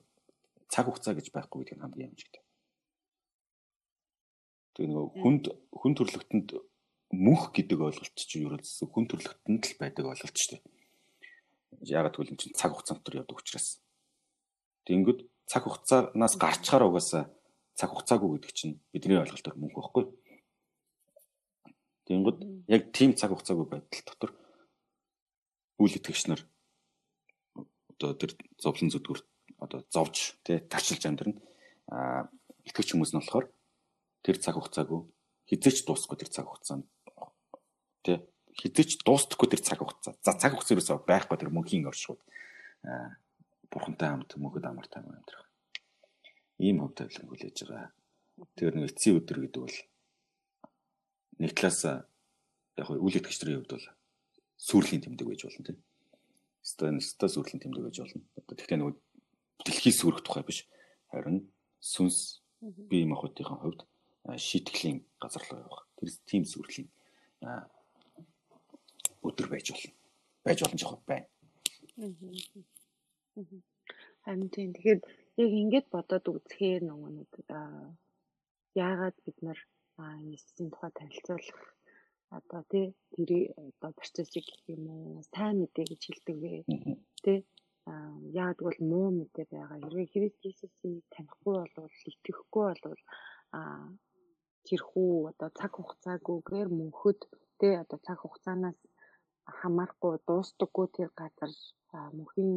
цаг 0.73 0.89
хугацаа 0.89 1.13
гэж 1.13 1.29
байхгүй 1.37 1.69
гэдэг 1.69 1.77
нь 1.77 1.85
хамгийн 1.85 2.11
амжилттай. 2.17 2.43
Тэгээд 4.73 4.93
нөгөө 4.97 5.13
хүнд 5.21 5.45
хүн 5.77 5.93
төрлөختөнд 6.01 6.49
мөнх 7.13 7.53
гэдэг 7.53 7.79
ойлголт 7.79 8.17
чинь 8.17 8.49
ерөөсөө 8.49 8.89
хүн 8.89 9.05
төрлөختөнд 9.05 9.63
л 9.69 9.77
байдаг 9.77 10.05
ойлголт 10.09 10.37
шүү 10.41 10.57
дээ. 10.57 10.63
Ягаад 11.93 12.17
гэвэл 12.17 12.33
энэ 12.33 12.41
чинь 12.41 12.57
цаг 12.57 12.73
хугацаанд 12.73 13.05
төр 13.05 13.21
явдаг 13.21 13.37
учраас. 13.37 13.85
Тэнгүүд 14.89 15.21
цаг 15.45 15.63
хугацаанаас 15.69 16.35
гарчхаар 16.41 16.89
угаасаа 16.89 17.29
цаг 17.77 17.89
хугацаагүй 17.93 18.41
гэдэг 18.41 18.53
чинь 18.57 18.81
бидний 18.97 19.21
ойлголтоор 19.21 19.61
мөнгө 19.61 19.77
байхгүй. 19.77 20.05
Тэнгод 22.09 22.39
яг 22.73 22.83
тийм 22.97 23.13
цаг 23.13 23.37
хугацаагүй 23.37 23.67
байдал 23.69 24.05
дотор 24.09 24.33
үйл 25.77 25.97
итгэгч 26.01 26.33
нар 26.33 26.41
одоо 27.97 28.15
тэр 28.17 28.37
зовлон 28.59 28.91
зүдгүр 28.91 29.21
одоо 29.63 29.81
зовж 29.91 30.39
тий 30.43 30.59
тарчилж 30.59 31.07
амьдрна. 31.07 31.39
А 31.89 32.29
итгэвч 32.67 32.95
хүмүүс 32.95 33.13
нь 33.15 33.21
болохоор 33.21 33.47
тэр 34.23 34.37
цаг 34.39 34.59
хугацаагүй 34.59 35.01
хизээч 35.51 35.87
дуусахгүй 35.87 36.19
тэр 36.19 36.31
цаг 36.31 36.47
хугацаанд 36.47 36.87
тий 38.03 38.19
хизээч 38.59 39.03
дуустахгүй 39.07 39.49
тэр 39.51 39.63
цаг 39.63 39.79
хугацаа. 39.83 40.15
За 40.23 40.35
цаг 40.35 40.55
хугацаа 40.55 40.77
юусаа 40.77 40.99
байхгүй 41.03 41.37
тэр 41.39 41.51
мөнхийн 41.55 41.87
оршууд 41.87 42.21
а 42.87 43.17
бурхантай 43.71 44.09
хамт 44.11 44.37
мөнхөд 44.37 44.65
амар 44.67 44.87
тайван 44.87 45.17
амьдрах. 45.17 45.49
Ийм 46.59 46.83
хөв 46.83 46.93
тавилан 46.95 47.29
хүлээж 47.29 47.59
байгаа. 47.67 47.91
Тэр 48.59 48.75
нэг 48.77 48.93
эцсийн 48.93 49.19
өдөр 49.19 49.39
гэдэг 49.47 49.63
бол 49.63 49.79
нэг 51.41 51.51
талаас 51.57 51.81
яг 52.77 52.89
үйл 52.91 53.19
итгэгчдийн 53.19 53.63
хувьд 53.63 53.73
бол 53.75 53.89
сүрлийн 54.61 55.03
тэмдэг 55.03 55.27
байж 55.27 55.43
болно 55.47 55.65
тийм. 55.67 55.79
Өстой 56.63 57.29
сүрлийн 57.29 57.61
тэмдэг 57.63 57.83
байж 57.83 57.99
болно. 57.99 58.23
Одоо 58.39 58.55
тэгтээ 58.57 58.79
нөгөө 58.79 58.95
дэлхий 59.67 59.95
сүрэх 59.95 60.23
тухай 60.23 60.47
биш. 60.47 60.65
Харин 61.11 61.51
сүнс 61.83 62.43
бие 62.63 63.07
махбодын 63.11 63.47
хувьд 63.47 63.81
шийтгэлийн 64.47 65.03
газар 65.19 65.43
руу 65.51 65.61
явах. 65.67 65.83
Тэр 65.99 66.09
тийм 66.31 66.43
сүрлийн 66.47 66.89
өдөр 69.27 69.49
байж 69.51 69.67
болно. 69.75 69.93
Байж 70.47 70.59
болно 70.63 70.79
жоох 70.79 71.03
байна. 71.07 71.27
Харин 74.25 74.49
тийм. 74.55 74.71
Тэгэхээр 74.75 75.01
яг 75.43 75.51
ингэж 75.51 75.85
бодоод 75.91 76.27
үзэхээр 76.31 76.83
нөгөө 76.87 77.11
нэг 77.19 77.31
яагаад 78.79 79.17
бид 79.27 79.39
нар 79.43 79.59
Есүсийн 80.03 80.71
тухай 80.73 80.91
танилцуулах 80.95 81.59
одоо 82.39 82.63
тий 82.71 82.87
тэрийг 83.13 83.45
одоо 83.69 83.91
процессыг 84.01 84.45
гэх 84.49 84.63
юм 84.75 84.85
уу 84.95 85.23
сайн 85.33 85.55
мэдээ 85.61 85.87
гэж 85.91 86.03
хэлдэг 86.07 86.37
вэ? 86.43 86.55
Тий. 87.25 87.39
Яг 88.45 88.57
бол 88.67 88.79
муу 88.91 89.09
мэдээ 89.19 89.47
байгаа. 89.53 89.79
Хэрвээ 89.83 90.13
Христ 90.13 90.41
Иесусыг 90.47 90.95
танихгүй 91.13 91.55
болвол 91.59 91.95
итгэхгүй 92.11 92.65
болвол 92.69 93.03
тэрхүү 94.67 95.13
одоо 95.31 95.51
цаг 95.59 95.73
хугацаагүйгээр 95.77 96.69
мөнхөд 96.79 97.21
тий 97.61 97.73
одоо 97.83 97.99
цаг 98.07 98.19
хугацаанаас 98.23 98.79
хамаарахгүй 99.59 100.15
дуустдаггүй 100.29 100.87
тэр 100.97 101.11
газар 101.21 101.53
мөнхийн 102.17 102.53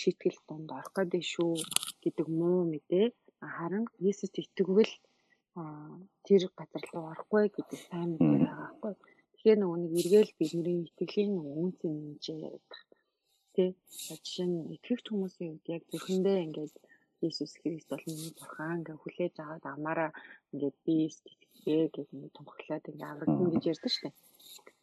шийтгэл 0.00 0.38
донд 0.48 0.68
орох 0.78 0.92
гэдэг 0.96 1.22
шүү 1.32 1.52
гэдэг 2.02 2.26
муу 2.38 2.60
мэдээ. 2.72 3.06
Харин 3.56 3.84
Иесуст 4.04 4.34
итгэвэл 4.42 4.92
тэр 6.26 6.42
газар 6.58 6.84
руу 6.92 7.06
орохгүй 7.12 7.44
гэдэг 7.56 7.80
сайн 7.88 8.08
мэдээ 8.10 8.38
байгаа 8.40 8.58
байхгүй. 8.60 8.94
Тэгэхээр 9.32 9.58
нөгөө 9.60 9.78
нэг 9.80 9.92
эргээл 10.00 10.32
бидний 10.40 10.78
итгэлийн 10.88 11.34
үнц 11.60 11.78
юм 11.88 11.96
гэж 12.08 12.24
яриад 12.36 12.70
тий. 13.54 13.70
Жишээ 14.06 14.48
нь 14.48 14.58
итгэвч 14.74 15.04
хүмүүсийн 15.08 15.50
үед 15.52 15.66
яг 15.76 15.82
зөвхөндөө 15.90 16.36
ингээд 16.46 16.74
Иесус 17.22 17.52
Христ 17.60 17.88
бол 17.90 18.04
миний 18.08 18.32
бурхан 18.38 18.78
ингээ 18.80 18.96
хүлээж 19.00 19.34
аваад 19.38 19.64
амаараа 19.74 20.10
ингээд 20.52 20.76
би 20.84 20.94
итгэвчээ 21.06 21.84
гэж 21.94 22.08
ингээд 22.14 22.36
томхлоод 22.36 22.84
ингээ 22.90 23.10
аврагдана 23.10 23.52
гэж 23.52 23.64
ярьдаг 23.72 23.92
шүү 23.92 24.04
дээ. 24.08 24.16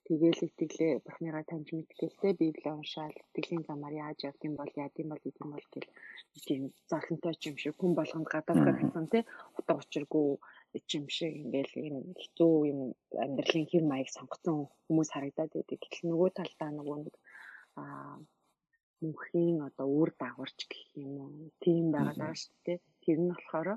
Тэгээл 0.09 0.45
итгэлээ 0.47 0.93
бурхныгаа 1.05 1.43
таньж 1.49 1.67
мэдгэлтэй 1.73 2.33
Библийг 2.41 2.73
уншаал 2.79 3.15
итгэлийн 3.21 3.63
замаар 3.69 3.95
яаж 4.05 4.17
явд 4.29 4.41
юм 4.47 4.53
бол 4.57 4.73
яад 4.83 4.93
юм 5.01 5.09
бол 5.09 5.21
гэдэг 5.23 5.43
юм 5.45 5.51
бол 5.53 5.67
гэл 5.73 5.89
тийм 6.47 6.63
зарлантай 6.89 7.33
ч 7.37 7.43
юм 7.49 7.57
шиг 7.61 7.75
хүн 7.77 7.93
болгонд 7.97 8.27
гадаадгаа 8.33 8.75
гэсэн 8.77 9.05
тий 9.13 9.23
утга 9.57 9.73
учиргүй 9.81 10.27
юм 10.97 11.05
шиг 11.15 11.33
ингээл 11.43 11.73
энэ 11.85 11.99
хэцүү 12.21 12.53
юм 12.71 12.79
амьдралын 13.25 13.67
хэм 13.71 13.85
маяг 13.89 14.09
сонгоцсон 14.13 14.57
хүмүүс 14.85 15.09
харагдаад 15.11 15.51
байдаг. 15.53 15.79
Гэтэл 15.81 16.09
нөгөө 16.09 16.29
талдаа 16.37 16.69
нөгөө 16.73 16.97
нэг 17.03 17.15
аа 17.81 18.15
мөнхийн 19.01 19.57
одоо 19.67 19.87
үр 19.99 20.09
дагаварч 20.21 20.59
гэх 20.71 20.83
юм 21.03 21.13
уу 21.23 21.31
тийм 21.63 21.85
байгаа 21.95 22.33
шүү 22.41 22.55
дээ. 22.65 22.79
Тэр 23.03 23.17
нь 23.21 23.31
болохоор 23.31 23.69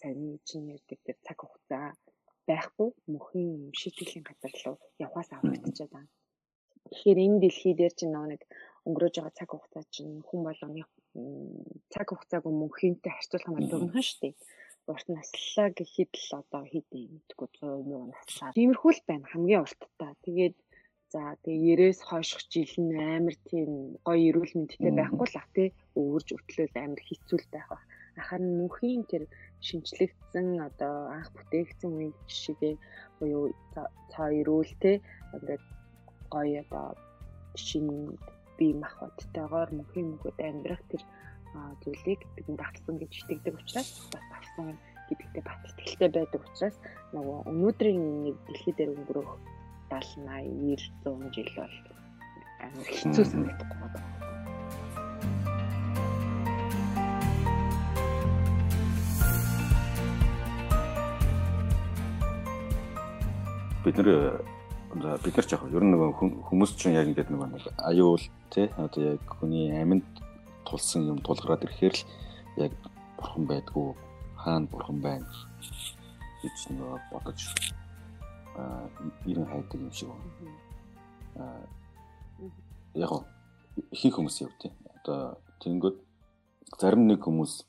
сайн 0.00 0.38
чинь 0.48 0.72
ярьдаг 0.74 0.98
тэр 1.06 1.18
цаг 1.26 1.38
хугацаа 1.40 1.86
байхгүй 2.48 2.88
мөнхийн 3.12 3.52
шийтгэлийн 3.80 4.24
газар 4.26 4.52
руу 4.64 4.76
явхаас 5.04 5.30
аврагдчихад 5.32 5.92
байна. 5.94 6.10
Тэгэхээр 6.90 7.18
энэ 7.24 7.40
дэлхий 7.42 7.74
дээр 7.76 7.94
чинь 7.98 8.14
нэг 8.32 8.42
өнгөрөөж 8.88 9.14
байгаа 9.16 9.38
цаг 9.38 9.48
хугацаа 9.52 9.84
чинь 9.94 10.14
хүн 10.26 10.40
болгоны 10.46 10.82
цаг 11.92 12.06
хугацаагүй 12.08 12.52
мөнхийнтэй 12.56 13.12
харьцуулах 13.14 13.48
юм 13.50 13.68
дөрмөн 13.70 14.04
шүү 14.08 14.20
дээ. 14.22 14.34
Урт 14.90 15.06
наслаа 15.14 15.68
гэхэд 15.78 16.12
л 16.26 16.30
одоо 16.40 16.62
хэдийн 16.66 17.10
мэдгүй 17.14 17.48
100 17.54 17.86
муу 17.88 18.04
наслаа. 18.10 18.50
Тиймэрхүү 18.58 18.92
л 18.94 19.02
байна 19.08 19.26
хамгийн 19.30 19.62
урттаа. 19.62 20.12
Тэгээд 20.26 20.56
за 21.12 21.22
тэгээ 21.44 21.92
90-с 21.92 22.00
хойших 22.08 22.42
жил 22.52 22.74
нь 22.82 22.96
амар 23.16 23.36
тийм 23.50 23.70
гоё 24.06 24.22
эрүүл 24.28 24.52
мэндтэй 24.56 24.92
байхгүй 24.96 25.28
л 25.28 25.38
ах 25.40 25.48
тий 25.54 25.68
өвөрж 26.00 26.28
өтлөөл 26.36 26.76
амар 26.82 27.02
хэцүү 27.04 27.38
байх 27.52 27.68
ба. 27.70 27.78
Ахаар 28.20 28.42
нь 28.44 28.56
мөнхийн 28.58 29.02
тэр 29.10 29.24
шинчлэгдсэн 29.66 30.46
одоо 30.68 30.94
анх 31.16 31.28
бүтээгдсэн 31.36 31.90
үеийн 31.94 32.14
жишээ 32.28 32.74
буюу 33.18 33.44
цаа 34.12 34.28
эрүүлтэй 34.40 34.96
ингээд 35.34 35.64
гоё 36.32 36.60
одоо 36.64 36.86
шинэ 37.66 38.18
бие 38.56 38.74
махбодтойгоор 38.82 39.68
мөнхийн 39.76 40.08
мөнхөд 40.10 40.38
амьдрах 40.48 40.82
тэр 40.90 41.02
зүйлийг 41.82 42.20
бидэнд 42.36 42.60
авсан 42.60 42.96
гэж 42.98 43.12
итгэдэг 43.12 43.54
учраас 43.60 43.90
бас 44.12 44.26
авсан 44.38 44.78
гэдэгтээ 45.08 45.44
бат 45.44 45.60
итгэлтэй 45.68 46.10
байдаг 46.12 46.40
учраас 46.48 46.76
нөгөө 47.12 47.38
өнөөдрийн 47.50 48.04
нэг 48.24 48.36
дэлхий 48.46 48.74
дээр 48.76 48.94
өнгөрөх 48.96 49.30
70 49.92 50.24
80 50.24 50.72
90 50.80 51.04
100 51.04 51.34
жил 51.36 51.50
бол 51.56 51.76
амар 52.64 52.88
хэцүү 52.88 53.24
санагдахгүй 53.28 53.78
байна. 53.92 54.22
бид 63.84 63.96
нар 63.98 64.08
бид 65.24 65.34
нар 65.36 65.46
ч 65.46 65.52
яг 65.52 65.62
ер 65.74 65.82
нь 65.82 65.90
нөгөө 65.90 66.10
хүмүүс 66.46 66.70
чинь 66.78 66.94
яг 66.94 67.10
ингээд 67.10 67.34
нөгөө 67.34 67.74
аюул 67.90 68.22
тий 68.54 68.70
одоо 68.78 69.18
яг 69.18 69.22
хүний 69.26 69.74
амьд 69.74 70.21
тулсан 70.68 71.08
юм 71.12 71.18
тулгараад 71.26 71.64
ирэхээр 71.66 71.94
л 71.96 72.06
яг 72.64 72.72
бурхан 73.18 73.44
байдгүй 73.50 73.88
хаана 74.42 74.70
бурхан 74.72 74.98
байна 75.06 75.28
гэж 76.42 76.56
нөгөө 76.70 76.98
бодож 77.10 77.40
аа 78.58 78.86
ирэн 79.30 79.46
хайдаг 79.52 79.80
юм 79.80 79.92
шиг 79.92 80.08
байна. 80.10 80.30
Аа 81.42 81.62
яг 82.94 83.10
ихэнх 83.92 84.16
хүмүүс 84.16 84.36
яв 84.44 84.52
тий 84.60 84.72
одоо 85.00 85.40
тэнгүүд 85.64 85.96
зарим 86.80 87.06
нэг 87.08 87.24
хүмүүс 87.24 87.64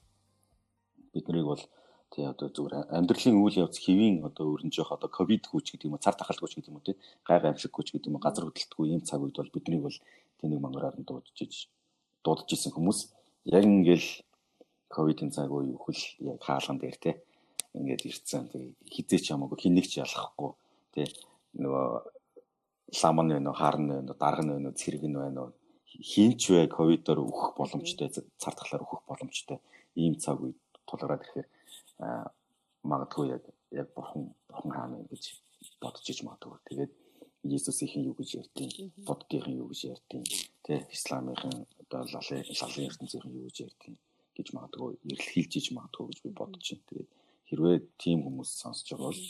биднийг 1.14 1.48
бол 1.48 1.64
тий 2.12 2.26
одоо 2.28 2.52
зүгээр 2.52 2.91
амьдралын 2.91 3.39
үйл 3.39 3.62
явц 3.64 3.80
хэвийн 3.80 4.26
одоо 4.28 4.52
өрнж 4.54 4.76
явах 4.78 5.00
одоо 5.00 5.10
ковид 5.10 5.48
хүч 5.48 5.72
гэдэг 5.72 5.88
юм 5.88 5.96
уу 5.96 6.04
цар 6.04 6.16
тахал 6.18 6.38
хүч 6.39 6.60
гэдэг 6.60 6.72
юм 6.72 6.78
уу 6.78 6.88
тий 6.88 6.98
гайг 7.24 7.44
амьсаг 7.48 7.72
хүч 7.72 7.96
гэдэг 7.96 8.10
юм 8.12 8.18
уу 8.20 8.26
газар 8.26 8.44
хөдлөлтгүй 8.46 8.86
ийм 8.91 9.02
цаг 9.08 9.24
үед 9.24 9.39
бол 9.39 9.56
биднийг 9.56 9.82
бол 9.88 9.98
тэнийг 10.39 10.60
мангаараар 10.60 11.00
нь 11.00 11.08
дуудаж 11.08 11.38
иж 11.39 11.72
дуудаж 12.24 12.50
исэн 12.54 12.72
хүмүүс 12.74 13.00
яг 13.52 13.64
ингээл 13.68 14.10
ковидын 14.90 15.32
цаг 15.36 15.52
үе 15.52 15.76
хөл 15.78 16.02
яг 16.32 16.40
хаалган 16.42 16.80
дээр 16.80 16.98
тий 17.04 17.16
ингээд 17.78 18.08
ирцэн 18.10 18.48
тий 18.52 18.76
хизээч 18.94 19.26
хамаагүй 19.32 19.60
хинэг 19.62 19.86
ч 19.92 20.00
ялахгүй 20.04 20.52
тий 20.94 21.08
нөгөө 21.60 21.88
ламан 23.02 23.28
вэ 23.34 23.40
нөө 23.42 23.56
харн 23.58 23.86
вэ 23.90 24.00
нөө 24.08 24.18
дарга 24.18 24.44
вэ 24.54 24.62
нөө 24.62 24.74
цэрэг 24.80 25.04
нь 25.10 25.18
нөө 25.18 25.50
хинч 26.12 26.42
вэ 26.50 26.68
ковидоор 26.70 27.20
өөх 27.22 27.54
боломжтой 27.58 28.10
цар 28.10 28.54
тахлаар 28.58 28.86
өөх 28.86 29.02
боломжтой 29.10 29.58
ийм 29.96 30.18
цаг 30.18 30.42
үед 30.42 30.58
тулгараад 30.88 31.22
ирэхээр 31.22 31.48
магадгүй 32.84 33.26
яг 33.36 33.44
яг 33.72 33.88
бурхан 33.96 34.34
бурхан 34.50 34.72
хаана 34.72 34.96
юм 35.02 35.08
гэж 35.10 35.24
бодож 35.82 36.06
иж 36.10 36.20
магадгүй. 36.26 36.60
Тэгээд 36.70 36.92
Иесусийн 37.44 38.08
юу 38.08 38.16
гэж 38.16 38.30
ярьтیں۔ 38.41 38.70
Буддийн 39.08 39.60
юу 39.60 39.68
гэж 39.72 39.82
ярьтیں۔ 39.94 40.24
Тэ 40.64 40.88
исламын 40.96 41.36
одоо 41.84 42.02
лалын 42.14 42.44
лалын 42.60 42.88
ертөнцийн 42.88 43.36
юу 43.36 43.48
гэж 43.52 43.58
ярьтیں 43.68 43.96
гэж 44.38 44.48
магадгүй 44.56 44.98
эрэлхийлж 45.12 45.54
иж 45.60 45.68
магадгүй 45.76 46.06
гэж 46.10 46.20
би 46.24 46.30
бодож 46.32 46.66
байна. 46.72 46.88
Тэгээд 46.89 47.10
хэрвээ 47.48 47.78
тийм 48.02 48.20
хүмүүс 48.26 48.50
сонсож 48.62 48.88
байгаа 48.91 49.12
бол 49.12 49.22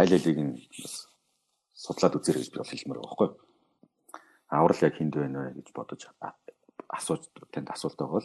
аль 0.00 0.14
алиг 0.16 0.38
нь 0.38 0.54
бас 0.82 0.94
судлаад 1.72 2.18
үзэрэй 2.18 2.42
гэж 2.42 2.50
би 2.52 2.58
бол 2.60 2.72
хэлмээр 2.72 3.00
байгаа 3.00 3.10
байхгүй 3.10 3.28
юу? 3.30 3.38
Аврал 4.50 4.84
яг 4.84 4.94
хинд 4.98 5.14
байна 5.16 5.38
вэ 5.46 5.50
гэж 5.58 5.68
бодож 5.72 6.02
асууж 6.98 7.22
танд 7.54 7.68
асуулт 7.70 7.98
байгаа 7.98 8.20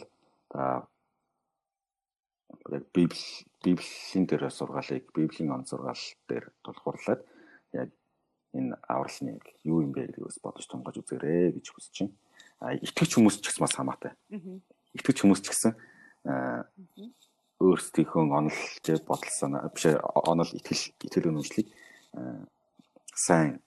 бол 2.60 2.74
яг 2.76 2.84
библ 2.92 3.22
библийн 3.64 4.24
дээр 4.26 4.50
сургаалыг 4.50 5.04
библийн 5.16 5.54
он 5.54 5.64
сургаал 5.64 6.04
дээр 6.28 6.44
тулгуурлаад 6.64 7.20
яг 7.72 7.90
энэ 8.54 8.76
авралны 8.88 9.40
юу 9.64 9.82
юм 9.82 9.92
бэ 9.92 10.12
гэдгээс 10.12 10.38
бодож 10.42 10.66
тунгаж 10.66 11.00
үзээрэй 11.00 11.56
гэж 11.58 11.66
хүсэж 11.72 11.96
байна. 12.04 12.14
А 12.60 12.72
итгэж 12.72 13.10
хүмүүс 13.16 13.40
ч 13.42 13.50
гэсэн 13.50 13.64
бас 13.64 13.74
хамаатай. 13.76 14.12
Итгэж 14.96 15.16
хүмүүс 15.24 15.40
ч 15.44 15.46
гэсэн 15.52 15.72
өөрсдийнхөө 17.60 18.22
онол 18.32 18.60
гэж 18.84 19.00
бодолсон 19.04 19.60
биш 19.72 19.84
онол 20.28 20.50
итгэл 20.56 20.82
итгэл 21.04 21.30
үнэмшлийг 21.32 21.68
сайн 23.16 23.60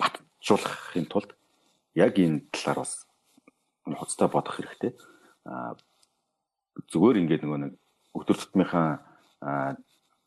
батжуулахын 0.00 1.06
тулд 1.08 1.36
яг 1.96 2.16
энэ 2.20 2.44
талаар 2.52 2.84
бас 2.84 3.04
хоцтой 3.84 4.28
бодох 4.28 4.56
хэрэгтэй. 4.56 4.92
А 5.44 5.76
зүгээр 6.92 7.20
ингээд 7.24 7.44
нөгөө 7.44 7.60
нэг 7.64 7.72
өдөр 8.16 8.36
тутмынхаа 8.36 9.04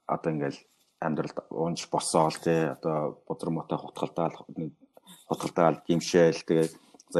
одоо 0.10 0.30
ингээл 0.34 0.60
амьдралд 1.00 1.38
унж 1.50 1.88
босоол 1.92 2.36
те 2.44 2.76
одоо 2.76 3.24
бузар 3.28 3.50
мотой 3.50 3.78
хутгалдаал 3.80 4.36
хутгалдаал 5.30 5.82
гимшээл 5.88 6.44
тэгээд 6.48 6.74
за 7.10 7.20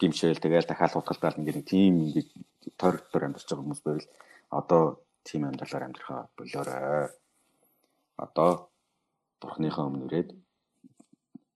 гимшээл 0.00 0.42
тэгээд 0.42 0.68
дахиад 0.68 0.94
хутгалдаал 0.94 1.38
ингээд 1.38 1.58
нэг 1.58 1.66
тийм 1.66 1.94
ингээд 2.06 2.30
тойр 2.76 2.96
тойр 3.10 3.24
амьдарч 3.26 3.46
байгаа 3.46 3.62
хүмүүс 3.62 3.82
байвал 3.86 4.08
одоо 4.50 4.82
тийм 5.24 5.44
амьдралаар 5.46 5.86
амьдрахаа 5.86 6.28
болоорой. 6.36 7.08
Одоо 8.16 8.70
бурхныхаа 9.40 9.86
өмнө 9.88 10.06
ирээд 10.06 10.30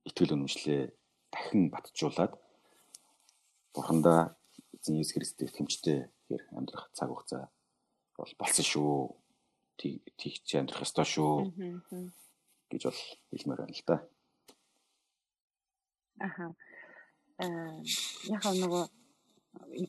итгэл 0.09 0.35
үнэмшлээ 0.35 0.83
дахин 1.31 1.71
батжуулаад 1.71 2.33
бурхандаа 3.75 4.39
эзэн 4.75 4.97
Иесус 4.97 5.15
Христос 5.15 5.51
итгэмжтэй 5.51 6.09
хэр 6.31 6.43
амьдрах 6.57 6.91
цаг 6.97 7.11
хугацаа 7.11 7.51
бол 8.17 8.33
болсон 8.39 8.65
шүү. 8.65 8.95
Тэгч 9.79 10.47
амьдрах 10.59 10.85
ёстой 10.87 11.07
шүү 11.07 11.33
гэж 12.71 12.83
бол 12.89 13.01
хэлмээр 13.31 13.61
байна 13.61 13.77
л 13.77 13.85
да. 13.87 13.97
Аха. 16.27 16.45
Аа 17.45 17.77
яг 18.35 18.45
нөгөө 18.63 18.85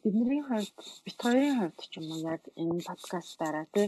бидний 0.03 0.43
хувьд 0.43 0.75
бит 1.05 1.17
хоёрын 1.23 1.57
хувьд 1.59 1.79
ч 1.91 1.93
юм 1.99 2.07
уу 2.11 2.21
яг 2.33 2.43
энэ 2.61 2.87
подкастаараа 2.89 3.65
тий 3.73 3.87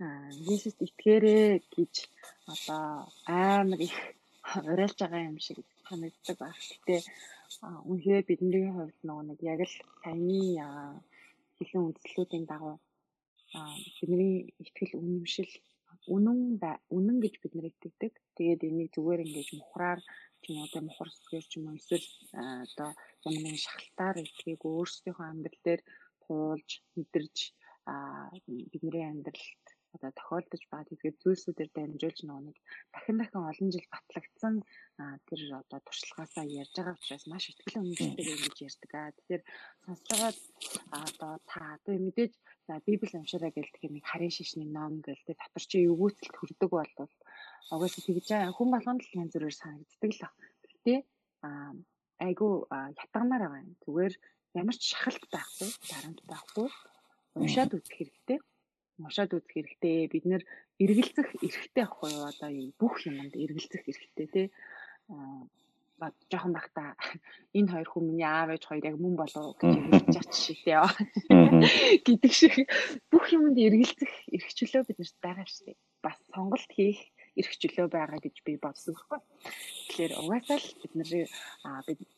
Иесуст 0.00 0.80
итгээрэй 0.86 1.60
гэж 1.74 1.94
одоо 2.52 2.84
амар 3.26 3.80
их 3.88 3.96
уриалж 4.72 4.96
байгаа 5.00 5.28
юм 5.30 5.38
шиг 5.44 5.58
санагддаг 5.86 6.36
баг. 6.40 6.56
Гэтэ 6.70 6.96
үнэхээр 7.90 8.24
бидний 8.28 8.66
хувьд 8.72 8.98
нөгөө 9.06 9.24
нэг 9.28 9.40
яг 9.52 9.60
л 9.68 9.74
саяны 10.00 10.40
хэлэн 11.56 11.86
үндслүүдийн 11.88 12.44
дагуу 12.48 12.76
бидний 13.96 14.54
ихтгэл 14.62 14.98
үнэмшил 15.00 15.52
үнэн 16.14 16.40
үнэн 16.96 17.16
гэж 17.24 17.34
бид 17.42 17.52
нэр 17.54 17.66
итгэдэг. 17.70 18.12
Тэгээд 18.36 18.60
энийг 18.68 18.88
зүгээр 18.94 19.24
ингэж 19.26 19.48
мухраар 19.58 20.00
ч 20.40 20.44
юм 20.50 20.56
уу 20.60 20.68
тэ 20.72 20.80
мухар 20.86 21.08
сэтгэл 21.12 21.48
ч 21.50 21.52
юм 21.58 21.64
уу 21.68 21.78
эсвэл 21.78 22.06
одоо 22.64 22.90
ямар 23.26 23.42
нэгэн 23.42 23.64
шахалтаар 23.64 24.16
итгийг 24.24 24.62
өөрсдийнхөө 24.64 25.26
амьдрал 25.28 25.60
дээр 25.66 25.82
туулж 26.24 26.70
мэдэрж 26.96 27.36
бидний 28.72 29.04
амьдралд 29.12 29.66
одоо 29.94 30.10
тохиолдож 30.14 30.62
байгаа 30.70 30.90
тэгээд 30.90 31.20
зүйлсүүдээр 31.22 31.70
дамжуулж 31.74 32.18
нөгөө 32.22 32.42
нэг 32.46 32.56
дахин 32.94 33.16
дахин 33.18 33.48
олон 33.50 33.68
жил 33.74 33.86
батлагдсан 33.90 34.54
тэр 35.28 35.40
одоо 35.60 35.78
туршлагаасаа 35.82 36.44
ярьж 36.60 36.74
байгаа 36.76 36.96
учраас 36.98 37.24
маш 37.26 37.44
ихтгэл 37.50 37.80
үнэмшилтэйгээр 37.82 38.34
ингэж 38.46 38.58
ярьдаг. 38.68 38.90
Тэгэхээр 39.16 39.42
байгаа 39.86 40.32
одоо 41.06 41.32
та 41.50 41.60
одоо 41.76 41.94
мэдээж 42.06 42.32
за 42.66 42.72
библи 42.86 43.14
уншаарай 43.18 43.52
гэлдэг 43.54 43.82
юм 43.88 43.96
харин 44.10 44.32
шишний 44.34 44.68
ном 44.70 45.02
гэл 45.06 45.26
тэр 45.26 45.36
дотор 45.42 45.64
чи 45.70 45.76
эвгүүцэлд 45.90 46.34
хүрдэг 46.38 46.70
бол 46.70 46.92
угаасаа 47.74 48.02
тэгж 48.06 48.28
хүн 48.56 48.68
болгонд 48.74 49.02
л 49.02 49.18
янз 49.20 49.32
бүрээр 49.34 49.56
санагддаг 49.58 50.10
л. 50.14 50.22
Гэтэ 50.70 50.94
айгу 52.26 52.48
ятгамаар 53.02 53.42
байгаа 53.42 53.64
юм. 53.64 53.74
Зүгээр 53.82 54.14
ямар 54.60 54.76
ч 54.78 54.82
шахалт 54.92 55.24
байхгүй, 55.34 55.70
дарамт 55.90 56.20
байхгүй 56.30 56.68
уншаад 57.38 57.74
үзэх 57.74 57.94
хэрэгтэй 57.96 58.38
уншаад 59.00 59.34
үзэх 59.36 59.52
хэрэгтэй. 59.52 60.08
Бид 60.12 60.24
нэр 60.28 60.42
эргэлзэх 60.82 61.28
эрхтэй 61.40 61.84
ахгүй 61.84 62.10
юу? 62.16 62.28
Одоо 62.28 62.50
юм 62.52 62.68
бүх 62.80 63.00
юмд 63.08 63.34
эргэлзэх 63.34 63.82
эрхтэй 63.88 64.26
тий. 64.28 64.46
Аа 65.08 65.48
жоохон 66.32 66.52
бахта 66.56 66.96
энэ 67.52 67.68
хоёр 67.72 67.88
хүн 67.88 68.04
миний 68.08 68.24
аав 68.24 68.48
ээж 68.56 68.64
хоёр 68.64 68.84
яг 68.88 68.96
мөн 68.96 69.14
болов 69.20 69.52
гэж 69.60 69.76
хэлж 69.92 70.16
ач 70.16 70.32
шигтэй 70.32 70.74
яа 70.80 70.88
гэдэг 72.06 72.32
шиг 72.32 72.54
бүх 73.12 73.28
юмд 73.36 73.56
эргэлзэх 73.60 74.12
эрхчлөө 74.32 74.88
биднэрт 74.88 75.16
байгаа 75.20 75.44
шүү 75.44 75.64
дээ. 75.68 75.78
Бас 76.00 76.16
сонголт 76.32 76.70
хийх 76.72 77.00
эрх 77.38 77.52
чөлөө 77.60 77.86
байгаа 77.92 78.18
гэж 78.24 78.36
би 78.46 78.52
бодсон 78.64 78.94
байхгүй. 78.94 79.20
Тэгэхээр 79.88 80.12
угаасаа 80.22 80.58
л 80.58 80.68
бид 80.80 80.92
нэр 80.98 81.10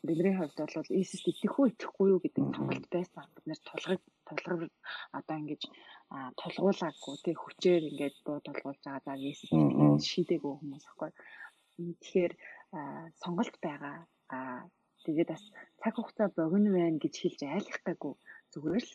бидний 0.07 0.35
хувьд 0.37 0.59
бол 0.59 0.95
Иесуст 0.97 1.27
итгэх 1.29 1.57
үү 1.59 1.71
итгэхгүй 1.73 2.07
юу 2.13 2.21
гэдэг 2.23 2.45
сонголт 2.57 2.87
байсан. 2.95 3.25
Бид 3.35 3.47
нэр 3.49 3.61
тулгыг 3.69 4.03
тулгар 4.29 4.71
одоо 5.19 5.37
ингэж 5.41 5.63
тулгуулаагүй 6.41 7.15
тий 7.25 7.37
хүчээр 7.39 7.83
ингээд 7.91 8.17
буу 8.25 8.39
толгуулж 8.47 8.81
байгаа 8.85 9.03
за 9.05 9.13
Иесус 9.21 9.53
шийдээгүй 10.11 10.53
хүмүүс 10.57 10.85
байхгүй. 10.87 11.11
Тэгэхээр 12.01 12.33
сонголт 13.23 13.57
байгаа. 13.67 13.97
Аа 14.37 14.61
тэгээд 15.05 15.29
бас 15.35 15.45
цаг 15.81 15.95
хугацаа 15.97 16.29
богино 16.39 16.71
байна 16.79 16.99
гэж 17.03 17.15
хэлж 17.19 17.41
айлхтаагүй 17.45 18.15
зүгээр 18.53 18.85
л 18.87 18.93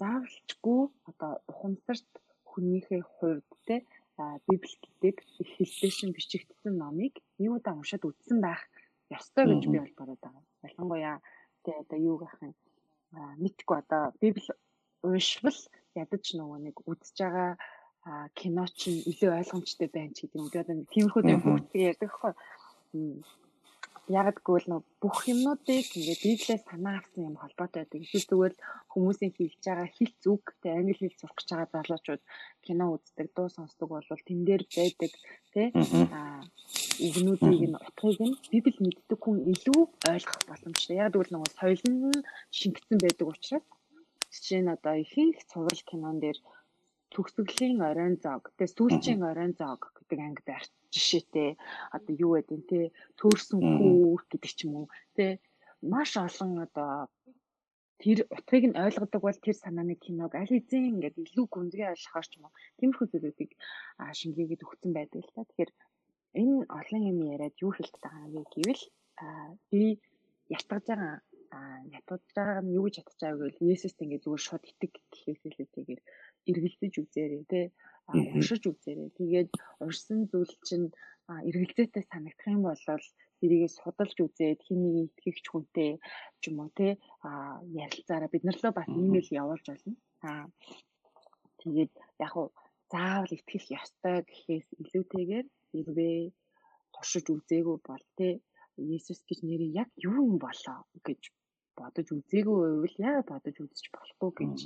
заавалчгүй 0.00 0.80
одоо 1.10 1.32
ухамсарт 1.50 2.10
хүнийхээ 2.50 3.02
хувьд 3.14 3.48
те 3.66 3.76
Библи 4.46 4.74
гэдэг 4.82 5.16
их 5.42 5.48
хэлтэйшин 5.56 6.10
бичигдсэн 6.16 6.74
номыг 6.74 7.14
нэг 7.38 7.50
удаа 7.54 7.74
уншаад 7.78 8.04
үзсэн 8.04 8.38
байх 8.42 8.62
ёстой 9.14 9.44
гэж 9.46 9.62
би 9.70 9.78
бол 9.78 9.94
бодод 9.98 10.20
байгаа. 10.22 10.44
Ялангуяа 10.66 11.16
тэ 11.64 11.70
одоо 11.82 11.98
юу 11.98 12.16
гэх 12.18 12.34
юм 12.42 12.54
мэдгүй 13.42 13.76
одоо 13.78 14.02
Библи 14.20 14.50
уншвал 15.02 15.60
ядаж 15.94 16.24
нөгөө 16.34 16.58
нэг 16.66 16.76
үзэж 16.90 17.16
байгаа 17.22 17.50
кино 18.38 18.64
чинь 18.78 19.04
илүү 19.10 19.30
ойлгомжтой 19.38 19.88
байна 19.92 20.12
ч 20.14 20.26
гэдэг 20.26 20.38
юм. 20.38 20.48
Одоо 20.48 20.64
тиймэрхүү 20.92 21.22
дээр 21.24 21.40
бүгдийг 21.44 21.88
ярьдаг 21.90 22.10
хгүй 22.12 22.32
яг 24.08 24.36
гэвэл 24.46 24.66
нөө 24.68 24.80
бүх 25.02 25.18
юмнуудыг 25.32 25.86
ингээд 25.96 26.22
библиэс 26.24 26.62
санаа 26.64 26.96
авсан 26.98 27.28
юм 27.28 27.36
холбоотой 27.38 27.84
байдаг. 27.84 28.00
Эсвэл 28.02 28.30
зүгээр 28.30 28.54
хүмүүсийн 28.92 29.32
хэлж 29.36 29.60
байгаа 29.64 29.88
хэлц 29.96 30.22
үг 30.32 30.44
тэ 30.62 30.68
англи 30.78 30.96
хэл 30.96 31.18
сурах 31.20 31.36
гэж 31.36 31.48
байгаа 31.52 31.68
залуучууд 31.72 32.22
кино 32.64 32.84
үздэг, 32.94 33.28
дуу 33.36 33.48
сонсдог 33.52 33.88
бол 33.92 34.26
тэн 34.28 34.40
дээр 34.48 34.62
байдаг 34.76 35.12
тэ 35.52 35.62
аа 36.16 36.40
игнүүдийг 37.06 37.62
нь 37.68 37.78
утгыг 37.86 38.18
нь 38.28 38.38
библи 38.50 38.78
мэддэг 38.80 39.18
хүн 39.22 39.38
илүү 39.52 39.80
ойлгох 40.12 40.40
боломжтой. 40.48 40.96
Яг 41.04 41.12
гэвэл 41.12 41.32
нөгөө 41.34 41.50
соёл 41.58 41.82
нь 41.92 42.24
шингэсэн 42.58 42.98
байдаг 43.04 43.26
учраас 43.32 43.66
жишээ 44.32 44.60
нь 44.62 44.72
одоо 44.76 44.94
ихэнх 45.04 45.38
цуврал 45.50 45.82
кинон 45.88 46.16
дээр 46.24 46.38
төгсгөлийн 47.12 47.78
оройн 47.90 48.16
зог 48.24 48.42
тэгээ 48.56 48.74
сүүлчийн 48.76 49.22
оройн 49.30 49.54
зог 49.60 49.80
гэдэг 49.96 50.18
анги 50.26 50.42
барьж 50.48 50.70
жишээтэй 50.94 51.50
одоо 51.96 52.14
юу 52.26 52.32
гэдэг 52.36 52.60
те 52.70 52.80
төөрсөн 53.18 53.60
хүүр 53.60 54.20
гэдэг 54.30 54.52
ч 54.56 54.60
юм 54.66 54.74
уу 54.78 54.86
те 55.16 55.24
маш 55.92 56.10
олон 56.26 56.52
одоо 56.66 56.92
тэр 58.02 58.18
утгыг 58.36 58.64
нь 58.68 58.78
ойлгодог 58.84 59.20
бол 59.24 59.38
тэр 59.44 59.56
санааны 59.58 59.94
киног 60.04 60.32
аль 60.34 60.52
хэзээ 60.52 60.90
ингээд 60.92 61.16
илүү 61.24 61.46
гүнзгий 61.50 61.86
ойлгохоор 61.92 62.26
ч 62.30 62.32
юм 62.38 62.44
уу 62.46 62.56
тиймэрхүү 62.78 63.06
зүйлүүдийг 63.10 63.50
шингээгээд 64.18 64.64
өгсөн 64.66 64.90
байдаг 64.94 65.20
л 65.22 65.34
та. 65.34 65.42
Тэгэхээр 65.48 65.72
энэ 66.40 66.56
олон 66.78 67.02
юм 67.10 67.18
яриад 67.34 67.56
юу 67.64 67.72
хэлдэг 67.74 68.02
байгаа 68.02 68.28
юм 68.38 68.44
гэвэл 68.54 68.82
би 69.70 69.82
ятгаж 70.56 70.84
байгаа 70.90 71.14
ятгаж 71.98 72.22
байгаа 72.36 72.60
нь 72.62 72.74
юу 72.78 72.84
гэж 72.86 72.94
ятгаж 73.02 73.18
байгааг 73.20 73.40
гэвэл 73.42 73.72
Есүст 73.74 73.98
ингээд 74.02 74.24
зүгээр 74.24 74.44
шууд 74.46 74.64
итэг 74.70 74.92
гэхээс 75.12 75.40
илүүтэйгээр 75.48 76.00
эргэлдэж 76.50 76.94
үзээрэй 77.02 77.44
те 77.52 77.60
уншиж 78.08 78.62
үзээрэй. 78.70 79.10
Тэгээд 79.18 79.50
урьсан 79.84 80.18
зүйл 80.30 80.54
чинь 80.66 80.88
эргэлзээтэй 81.28 82.04
санагдах 82.08 82.48
юм 82.56 82.62
бол 82.68 82.82
тэрийгээ 83.40 83.70
судалж 83.78 84.16
үзээд 84.26 84.60
хиний 84.66 85.06
итгэгч 85.06 85.44
хүнтэй 85.48 85.90
ч 86.40 86.42
юм 86.48 86.56
уу 86.62 86.70
те 86.78 86.88
ярилцаараа 87.84 88.30
бид 88.32 88.44
нар 88.44 88.56
лөө 88.58 88.72
бас 88.74 88.88
имэйл 88.88 89.30
явуулж 89.42 89.64
болно. 89.68 89.94
Аа 90.28 90.44
тэгээд 91.60 91.92
яг 92.26 92.34
уу 92.40 92.48
заавал 92.92 93.32
итгэх 93.36 93.64
ёстой 93.80 94.16
гэхээс 94.28 94.68
илүүтэйгээр 94.82 95.46
хэрвээ 95.70 96.18
туршиж 96.94 97.26
үзээгүй 97.34 97.76
бол 97.88 98.04
тий 98.18 98.34
Есүс 98.94 99.20
гэж 99.28 99.38
нэрийг 99.42 99.72
яг 99.82 99.88
юу 100.08 100.18
юм 100.30 100.36
болоо 100.38 100.78
гэж 101.06 101.22
бодож 101.78 102.06
үзээгүй 102.16 102.56
байвал 102.62 102.96
яа 103.10 103.20
бодож 103.30 103.56
үзэж 103.64 103.86
болохгүй 103.94 104.30
гэж 104.40 104.56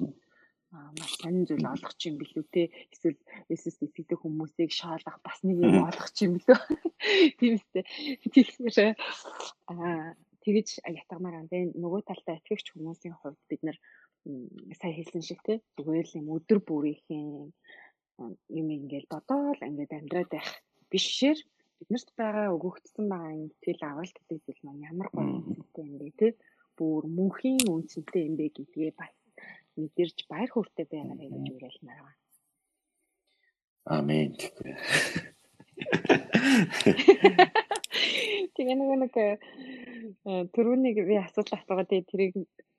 маш 0.72 1.12
сонир 1.20 1.44
зүйл 1.48 1.66
олгох 1.68 1.96
юм 2.08 2.16
билүү 2.20 2.44
те. 2.54 2.62
Эсвэл 2.92 3.18
Есүс 3.52 3.76
итгэдэг 3.84 4.18
хүмүүсийг 4.24 4.72
шоолох 4.72 5.18
бас 5.20 5.38
нэг 5.44 5.60
юм 5.60 5.84
олгох 5.84 6.08
юм 6.24 6.40
билүү. 6.40 6.58
Тийм 7.38 7.60
үстэй. 7.60 7.84
Тэгэхээр 8.24 8.96
аа 9.68 10.16
тэгэж 10.44 10.68
ятгамаар 10.82 11.44
ам 11.44 11.46
бэ 11.52 11.76
нөгөө 11.76 12.02
талдаа 12.08 12.40
итгэгч 12.40 12.72
хүмүүсийн 12.72 13.14
хувьд 13.20 13.40
бид 13.50 13.62
нар 13.66 13.78
сая 14.80 14.92
хэлсэн 14.96 15.22
шиг 15.22 15.40
те. 15.44 15.60
Зүгээр 15.76 16.06
л 16.08 16.18
юм 16.20 16.28
өдөр 16.36 16.58
бүрийнхэн 16.64 17.52
юм 18.58 18.66
ингээл 18.76 19.12
бодоол 19.12 19.60
ингээд 19.60 19.92
амьдраад 19.98 20.30
байх 20.32 20.50
бишээр 20.88 21.38
биднэрт 21.78 22.08
байгаа 22.16 22.54
өгөгдсөн 22.56 23.06
байгаа 23.12 23.34
итгэл 23.48 23.82
авалт 23.90 24.16
гэдэг 24.16 24.38
зүйл 24.44 24.62
маань 24.64 24.86
ямар 24.90 25.08
гоё 25.12 25.36
үнцэнтэй 25.36 25.84
юм 25.84 25.96
бэ 26.00 26.10
те. 26.20 26.28
Бүр 26.78 27.02
мөнхийн 27.18 27.66
үнцэнтэй 27.74 28.22
юм 28.28 28.34
бэ 28.38 28.46
гэдгээ 28.56 28.90
бас 29.00 29.12
мэдэрч 29.78 30.18
баяр 30.30 30.50
хөөртэй 30.52 30.86
байгаарай 30.90 31.28
гэж 31.32 31.46
уриалмаар 31.56 32.02
байна. 32.06 32.20
Амен. 33.96 34.30
Тэгээ 38.54 38.76
нэг 38.78 38.90
нэг 39.02 39.14
түрүүнийг 40.54 40.98
би 41.08 41.14
асуулт 41.18 41.50
асуугаад 41.56 41.90
тэрийг 41.90 42.34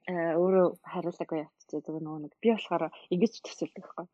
өөрөө 0.07 0.67
хариулаагүй 0.83 1.39
явчихжээ. 1.43 1.83
Зүгээр 1.85 2.03
нөгөө 2.03 2.21
нэг 2.23 2.33
би 2.39 2.49
болохоор 2.51 2.91
ингэж 3.13 3.33
төсөлдөг 3.43 3.83
байхгүй 3.83 4.07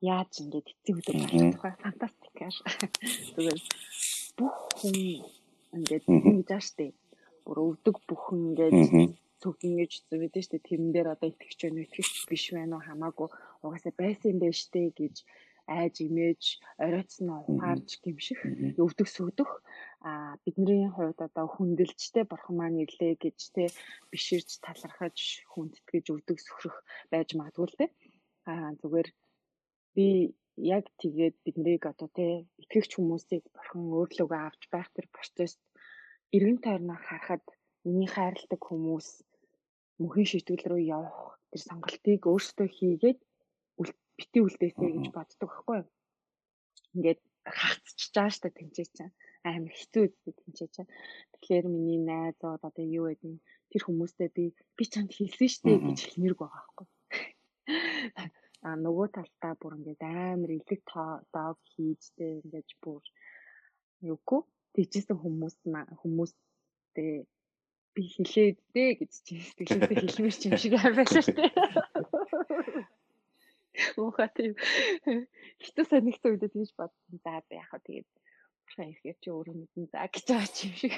яаж 0.00 0.30
ингэж 0.42 0.66
эцэг 0.70 0.96
өдөр 1.02 1.16
гарах 1.18 1.54
тухай 1.54 1.74
фантастикаар 1.82 2.56
зүгээр 3.34 3.60
бүх 4.38 4.56
хүн 4.78 4.98
ингээд 5.74 6.04
ингэж 6.06 6.48
ааш 6.54 6.68
тээ 6.78 6.90
бүр 7.42 7.58
өвдөг 7.66 7.96
бүх 8.06 8.22
хүн 8.30 8.40
ингээд 8.54 9.18
цөөхөн 9.42 9.74
гэж 9.80 9.92
зүвэдэж 10.08 10.44
штэ 10.46 10.58
тэрэн 10.66 10.90
дээр 10.94 11.08
одоо 11.14 11.28
итгэж 11.30 11.58
байна 11.62 11.84
итгэж 11.86 12.08
биш 12.30 12.44
байна 12.56 12.74
уу? 12.76 12.86
Хамаагүй 12.86 13.28
угаасаа 13.62 13.94
байсан 14.02 14.30
юм 14.32 14.38
байна 14.42 14.60
штэ 14.62 14.80
гэж 15.00 15.16
айж 15.68 16.00
имэж 16.06 16.42
оройтсон 16.84 17.28
ухаарж 17.44 17.88
гимших 18.02 18.40
өвдөх 18.84 19.08
сүгдөх 19.12 19.50
а 20.08 20.40
бидний 20.44 20.88
хувьд 20.88 21.20
одоо 21.28 21.46
хүндэлжтэй 21.52 22.24
бурхан 22.28 22.56
маань 22.56 22.82
ирлээ 22.84 23.14
гэж 23.24 23.38
те 23.54 23.64
биширж 24.10 24.48
талархаж 24.64 25.44
хүндэтгэж 25.52 26.04
өвдөх 26.14 26.38
сөхрөх 26.40 26.76
байж 27.12 27.28
магадгүй 27.36 27.66
л 27.68 27.78
те 27.80 27.86
а 28.48 28.72
зүгээр 28.80 29.08
би 29.94 30.06
яг 30.56 30.84
тэгээд 31.02 31.36
биднийг 31.44 31.82
одоо 31.92 32.08
тий 32.16 32.32
итгэгч 32.62 32.90
хүмүүсийг 32.96 33.44
бурхан 33.54 33.82
өөрлөгөө 33.92 34.40
авч 34.48 34.62
байх 34.72 34.88
тэр 34.96 35.06
процесс 35.12 35.54
эргэн 36.36 36.58
тойрноо 36.64 36.98
харахад 37.06 37.44
миний 37.88 38.10
хайрладаг 38.10 38.60
хүмүүс 38.64 39.08
мөнхийн 40.00 40.30
шийтгэл 40.30 40.68
рүү 40.70 40.82
явах 40.98 41.40
тэр 41.50 41.62
сонголтыг 41.68 42.22
өөрсдөө 42.30 42.68
хийгээд 42.76 43.18
бити 44.18 44.38
үлдээсэй 44.42 44.90
гэж 44.94 45.06
боддог 45.14 45.48
байхгүй 45.50 45.76
юу. 45.80 45.88
Ингээд 46.94 47.20
хаагцчихж 47.46 48.12
байгаа 48.14 48.34
штэ 48.34 48.50
тэнцээ 48.58 48.86
чинь 48.96 49.14
амар 49.46 49.72
хэцүү 49.78 50.02
үстэй 50.10 50.34
тэнцээ 50.34 50.68
чинь. 50.74 50.90
Тэгэхээр 51.32 51.66
миний 51.70 52.00
найзууд 52.02 52.62
одоо 52.68 52.84
юу 52.98 53.06
гэдэг 53.08 53.38
тэр 53.70 53.82
хүмүүстэй 53.86 54.28
би 54.36 54.44
би 54.76 54.84
чамд 54.92 55.14
хэлсэн 55.14 55.50
штэ 55.54 55.70
гэж 55.86 55.98
хэлмэрг 56.02 56.38
байгаа 56.42 56.62
байхгүй 56.66 56.86
а 58.66 58.74
нөгөө 58.84 59.06
талдаа 59.14 59.52
бүр 59.60 59.78
ингээд 59.78 60.02
амар 60.02 60.50
элэг 60.58 60.82
дог 61.34 61.56
хийжтэй 61.72 62.32
ингээд 62.42 62.70
бүр 62.82 63.02
юугүй 64.12 64.40
тийжсэн 64.74 65.16
хүмүүс 65.20 65.54
хүмүүстэй 66.00 67.12
би 67.98 68.06
хэлээд 68.06 68.58
дээ 68.74 68.90
гэж 69.02 69.12
чи 69.26 69.34
сэтгэлээсээ 69.42 69.98
хэлмэр 70.06 70.34
ч 70.38 70.42
юм 70.46 70.54
шиг 70.54 70.72
байрлаа 70.78 71.06
шүү 71.10 71.34
дээ. 71.34 71.50
Уухаа 73.98 74.30
тийм 74.30 74.54
хитэ 75.58 75.82
санагцсан 75.82 76.30
үедээ 76.30 76.54
тэгж 76.54 76.70
бодсон. 76.78 77.18
За 77.26 77.42
яхаа 77.50 77.82
тэгээд 77.82 78.06
бурхан 78.62 78.94
ихээр 78.94 79.18
чи 79.18 79.28
өөрөө 79.34 79.56
мэдэн 79.58 79.84
за 79.90 80.06
гэж 80.06 80.26
байгаа 80.30 80.46
ч 80.54 80.58
юм 80.70 80.74
шиг. 80.78 80.94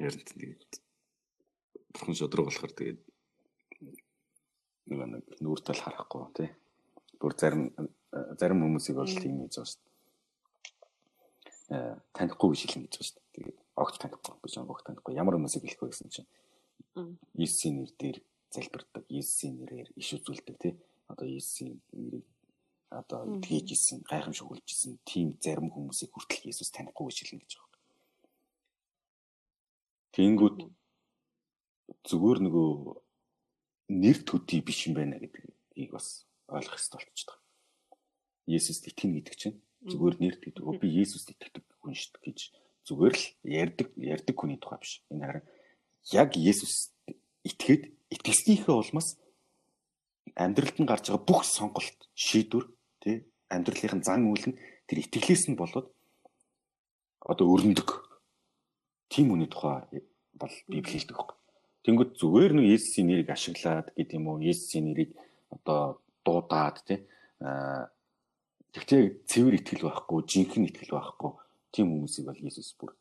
Ярд 0.00 0.20
тэгээд 0.32 0.72
бурхан 1.92 2.16
шодрог 2.16 2.48
болохоор 2.48 2.72
тэгээд 2.72 3.00
нэг 4.88 5.00
нэг 5.12 5.24
нүүртэл 5.44 5.84
харахгүй 5.84 6.24
тий. 6.40 6.50
Бүр 7.20 7.32
зарим 7.36 7.68
зарим 8.40 8.64
хүмүүсийг 8.64 8.96
бол 8.96 9.12
тийм 9.12 9.44
хийж 9.44 9.60
байгаа 9.60 9.68
шүү 9.68 9.80
дээ. 9.84 9.92
Э 11.76 12.00
танихгүй 12.16 12.48
гэж 12.56 12.60
хэлнэ 12.64 12.88
гэж 12.88 12.94
байгаа 12.96 13.08
шүү 13.08 13.20
дээ. 13.20 13.34
Тэгээд 13.36 13.65
огт 13.76 14.00
танихгүй 14.00 14.34
гэж 14.42 14.54
огт 14.64 14.84
танихгүй 14.88 15.14
ямар 15.14 15.36
хүмүүсийг 15.36 15.64
хэлэх 15.64 15.82
вэ 15.82 15.90
гэсэн 15.92 16.10
чинь 16.12 16.30
Иесийн 17.36 17.84
нэр 17.84 17.92
дээр 18.00 18.18
залбирдаг, 18.50 19.04
Иесийн 19.12 19.60
нэрээр 19.60 19.88
иш 20.00 20.08
үзүүлдэг 20.16 20.56
тий. 20.56 20.74
Одоо 21.12 21.28
Иесийн 21.28 21.76
нэрийг 21.92 22.24
одоо 22.90 23.40
тгийж 23.42 23.74
исэн, 23.74 24.00
гайхамшиг 24.06 24.46
үлж 24.46 24.66
исэн 24.70 24.98
тийм 25.04 25.36
зарим 25.42 25.68
хүмүүсийг 25.74 26.10
хүртэл 26.14 26.48
Иесус 26.48 26.70
танихгүй 26.70 27.10
гэж 27.10 27.18
хэлнэ 27.20 27.42
гэж 27.42 27.52
байгаа. 27.58 27.82
Тэнгүүд 30.14 30.58
зүгээр 32.06 32.38
нөгөө 32.46 32.70
нэр 33.90 34.18
төдий 34.22 34.60
биш 34.62 34.86
юм 34.86 34.94
байна 34.94 35.18
гэдгийг 35.18 35.90
бас 35.90 36.24
ойлгох 36.46 36.78
хэрэгтэй 36.78 36.98
болчиход 37.02 37.36
байгаа. 37.36 37.44
Есүст 38.46 38.86
итгэнэ 38.86 39.14
гэдэг 39.18 39.34
чинь 39.34 39.58
зүгээр 39.82 40.16
нэр 40.22 40.34
төдий. 40.38 40.62
Би 40.78 40.88
Есүст 41.02 41.34
итгэдэг 41.34 41.66
хүн 41.82 41.94
шүү 41.98 42.22
дээ 42.22 42.24
гэж 42.30 42.40
зүгээр 42.86 43.14
л 43.18 43.24
ярьдаг 43.42 43.88
ярьдаг 43.98 44.36
хүний 44.38 44.58
тухай 44.62 44.78
биш. 44.78 45.02
Энэ 45.10 45.26
харин 45.26 45.44
яг 46.14 46.30
Есүс 46.38 46.94
итгээд 47.42 47.90
итгэлснийхээ 48.14 48.74
улмаас 48.74 49.18
амьдралд 50.38 50.78
нь 50.78 50.88
гарч 50.88 51.10
байгаа 51.10 51.26
бүх 51.26 51.42
сонголт, 51.42 51.98
шийдвэр 52.14 52.64
тий 53.02 53.26
амьдралын 53.50 54.02
зан 54.06 54.30
үйл 54.30 54.54
нь 54.54 54.58
тэр 54.86 55.02
итгэлээс 55.02 55.50
нь 55.50 55.58
болоод 55.58 55.90
одоо 57.26 57.46
өрнөдөг. 57.50 57.90
Тим 59.10 59.34
хүний 59.34 59.50
тухай 59.50 59.82
бол 60.38 60.54
Библи 60.70 60.94
хэлдэг 60.94 61.16
байхгүй. 61.16 61.38
Тэнгүүд 61.86 62.10
зүгээр 62.18 62.52
нэг 62.54 62.66
Есүсийн 62.74 63.06
нэрийг 63.10 63.30
ашиглаад 63.30 63.94
гэдэг 63.94 64.18
юм 64.18 64.26
уу? 64.30 64.42
Есүсийн 64.42 64.90
нэрийг 64.90 65.14
одоо 65.50 66.02
дуудаад 66.26 66.82
тий. 66.86 67.06
Тэгтээ 68.74 69.26
цэвэр 69.30 69.54
итгэл 69.62 69.86
байхгүй, 69.86 70.18
жинхэнэ 70.26 70.68
итгэл 70.70 70.98
байхгүй. 70.98 71.32
Тийм 71.72 71.90
хүмүүсийг 71.92 72.26
бол 72.28 72.44
Есүс 72.46 72.74
бүр 72.78 72.92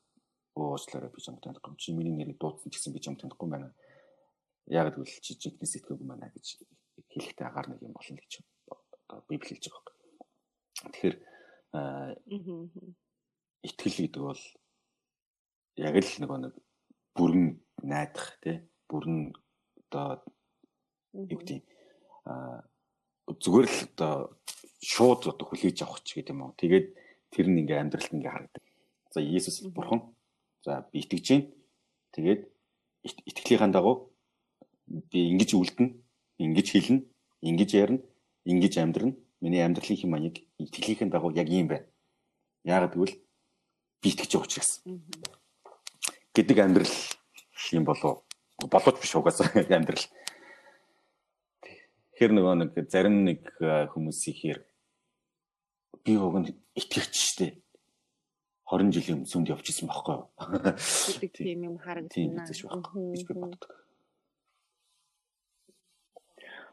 уучлаарай 0.55 1.11
би 1.11 1.21
чамд 1.21 1.43
танихгүй. 1.43 1.75
Чи 1.77 1.91
миний 1.93 2.15
нэрийг 2.15 2.39
дуудсан 2.39 2.71
гэсэн 2.71 2.93
би 2.95 3.03
чамд 3.03 3.19
танихгүй 3.21 3.49
байна. 3.49 3.73
Яг 4.71 4.95
л 4.95 5.05
чи 5.05 5.35
жинхнээс 5.35 5.77
итгэхгүй 5.83 6.07
байна 6.07 6.31
гэж 6.31 6.63
хэлэхдээ 7.11 7.47
агаар 7.47 7.67
нэг 7.69 7.83
юм 7.83 7.93
болно 7.93 8.17
гэж 8.17 8.33
одоо 8.63 9.23
Библи 9.27 9.51
хэлж 9.51 9.67
байгаа 9.67 9.93
юм. 9.93 10.91
Тэгэхээр 10.91 11.15
итгэл 13.67 13.97
гэдэг 13.99 14.21
бол 14.23 14.43
яг 15.75 15.95
л 15.99 16.19
нэг 16.23 16.31
нэг 16.31 16.53
бүрэн 17.15 17.45
найдах 17.83 18.39
тий 18.43 18.63
бүрэн 18.87 19.35
одоо 19.91 20.23
юу 21.13 21.39
гэдэг 21.39 21.59
а 22.25 22.63
зүгээр 23.27 23.67
л 23.67 23.79
одоо 23.91 24.13
шууд 24.79 25.21
одоо 25.35 25.45
хүлээж 25.47 25.83
авах 25.83 26.03
ч 26.03 26.19
гэдэг 26.19 26.31
юм 26.31 26.47
уу. 26.47 26.55
Тэгээд 26.55 26.87
тэр 27.35 27.51
нь 27.51 27.59
ингээ 27.67 27.83
амьдралд 27.83 28.15
ингээ 28.15 28.31
харагдав. 28.31 28.63
За 29.11 29.19
Иесус 29.19 29.59
бурхан. 29.75 30.15
За 30.63 30.87
би 30.87 31.03
итгэж 31.03 31.27
байна. 31.27 31.51
Тэгээд 32.15 32.41
итгэлийнхаа 33.03 33.71
дагуу 33.75 34.15
би 34.87 35.19
ингэж 35.35 35.51
үлдэнэ, 35.59 35.91
ингэж 36.39 36.67
хэлнэ, 36.71 37.03
ингэж 37.43 37.69
ярина, 37.75 38.01
ингэж 38.47 38.73
амьдрна. 38.79 39.13
Миний 39.43 39.59
амьдралын 39.59 39.99
хэм 39.99 40.11
маяг 40.15 40.39
итгэлийнхаа 40.63 41.11
дагуу 41.11 41.35
яг 41.35 41.51
ийм 41.51 41.67
байна. 41.67 41.85
Яагаад 42.63 42.95
гэвэл 42.95 43.19
би 43.99 44.07
итгэж 44.15 44.31
байгаа 44.31 44.47
учраас. 44.47 44.79
гэдэг 46.35 46.57
амьдрал 46.59 46.95
юм 47.71 47.83
болов 47.87 48.23
болооч 48.59 48.99
биш 48.99 49.15
угаасаа 49.15 49.47
амьдрал. 49.77 50.03
Тэгэхээр 52.15 52.31
нөгөө 52.35 52.55
нэг 52.59 52.71
зарим 52.91 53.23
нэг 53.23 53.39
хүмүүсийн 53.59 54.35
хэр 54.35 54.57
би 56.05 56.13
уг 56.21 56.35
нь 56.39 56.53
итгэвч 56.77 57.13
штэ 57.17 57.47
20 58.65 58.93
жилийн 58.93 59.21
өмнө 59.21 59.29
сүмд 59.29 59.49
явж 59.53 59.65
исэн 59.69 59.89
байхгүй 59.89 60.15
юу? 60.17 60.25
Тийм 61.37 61.59
юм 61.69 61.77
харагдана. 61.77 62.13
Тийм 62.13 62.33
гэж 62.33 62.59
байхгүй 62.65 63.01
гэж 63.13 63.21
би 63.29 63.33
боддог. 63.37 63.71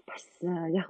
Бас 0.08 0.24
яг 0.72 0.88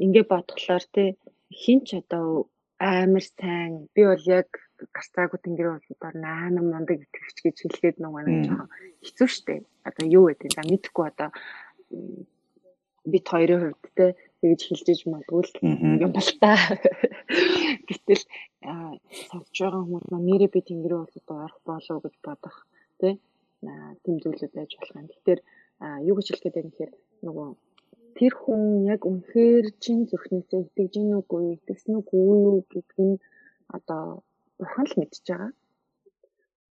ингээ 0.00 0.24
бодглохлоор 0.24 0.84
те 0.88 1.04
хинч 1.52 2.00
одоо 2.00 2.48
амар 2.80 3.24
сайн 3.24 3.92
би 3.92 4.08
бол 4.08 4.24
яг 4.24 4.48
гарцаагүй 4.92 5.40
тэнгэрийн 5.40 5.76
улсуудаар 5.76 6.16
8 6.16 6.64
мундаг 6.64 7.00
итгэвч 7.04 7.36
гэж 7.44 7.56
хэлгээд 7.60 7.96
нэг 8.00 8.40
жоохон 8.48 8.72
хэцүү 9.04 9.28
шттэ. 9.28 9.54
Одоо 9.84 10.04
юу 10.08 10.24
гэдэг 10.32 10.52
за 10.56 10.64
мэдхгүй 10.64 11.04
одоо 11.12 11.28
бит 13.04 13.24
хоёрын 13.28 13.60
хувьд 13.68 13.84
те 13.96 14.16
тэгж 14.40 14.60
хэлжиж 14.68 15.00
магадгүй 15.08 15.42
юм 16.04 16.12
бол 16.12 16.30
та. 16.42 16.52
Гэтэл 17.88 18.22
сонсож 19.28 19.56
байгаа 19.60 19.82
хүмүүс 19.82 20.06
маань 20.10 20.26
нэрээ 20.28 20.50
би 20.54 20.60
тэнгэрийн 20.68 21.04
улсад 21.04 21.28
орох 21.30 21.60
болов 21.68 21.98
гэж 22.04 22.14
бодох 22.26 22.56
тий 23.00 23.14
тийм 24.02 24.16
зүйлүүд 24.22 24.52
байж 24.56 24.70
болох 24.76 24.96
юм. 25.00 25.08
Тэгэхээр 25.10 25.40
юу 26.08 26.14
гэж 26.16 26.26
хэлэх 26.28 26.42
гээд 26.44 26.56
байна 26.56 26.70
гэхээр 26.72 26.92
нөгөө 27.26 27.48
тэр 28.16 28.32
хүн 28.42 28.62
яг 28.94 29.00
үнэхээр 29.10 29.66
чин 29.82 29.98
зүрхнээсээ 30.08 30.60
итгэж 30.64 30.92
гин 30.96 31.20
үгүй 31.20 31.44
итгэсэн 31.56 32.00
үгүй 32.00 32.20
юу 32.48 32.58
гэдг 32.72 32.96
нь 33.08 33.16
одоо 33.76 34.24
бурхан 34.58 34.86
л 34.88 34.98
мэдж 35.00 35.16
байгаа. 35.28 35.52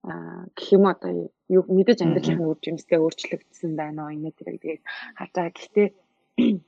Аа 0.09 0.43
гэх 0.57 0.67
юм 0.77 0.85
одоо 0.93 1.11
юу 1.55 1.63
мэдээж 1.77 1.99
амьдралын 2.01 2.41
үр 2.49 2.57
жимстэй 2.63 2.99
өөрчлөгдсөн 3.01 3.71
байна 3.77 4.05
уу 4.05 4.13
энэ 4.15 4.37
тэрэг 4.37 4.57
тэгээд 4.61 4.83
хатаа 5.19 5.47
гэхдээ 5.53 5.87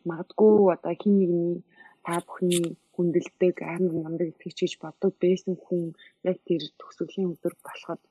магадгүй 0.09 0.53
одоо 0.75 0.93
хин 1.01 1.13
нэгний 1.19 1.57
та 2.05 2.13
бүхний 2.25 2.65
хүндэлдэг 2.95 3.55
амар 3.73 3.93
намдаг 4.03 4.27
итгэж 4.31 4.57
гэж 4.63 4.73
боддог 4.83 5.13
байсан 5.23 5.53
хүн 5.63 5.81
яг 6.29 6.37
тэр 6.47 6.63
төгсгөлийн 6.79 7.31
өдөр 7.33 7.53
болоход 7.65 8.01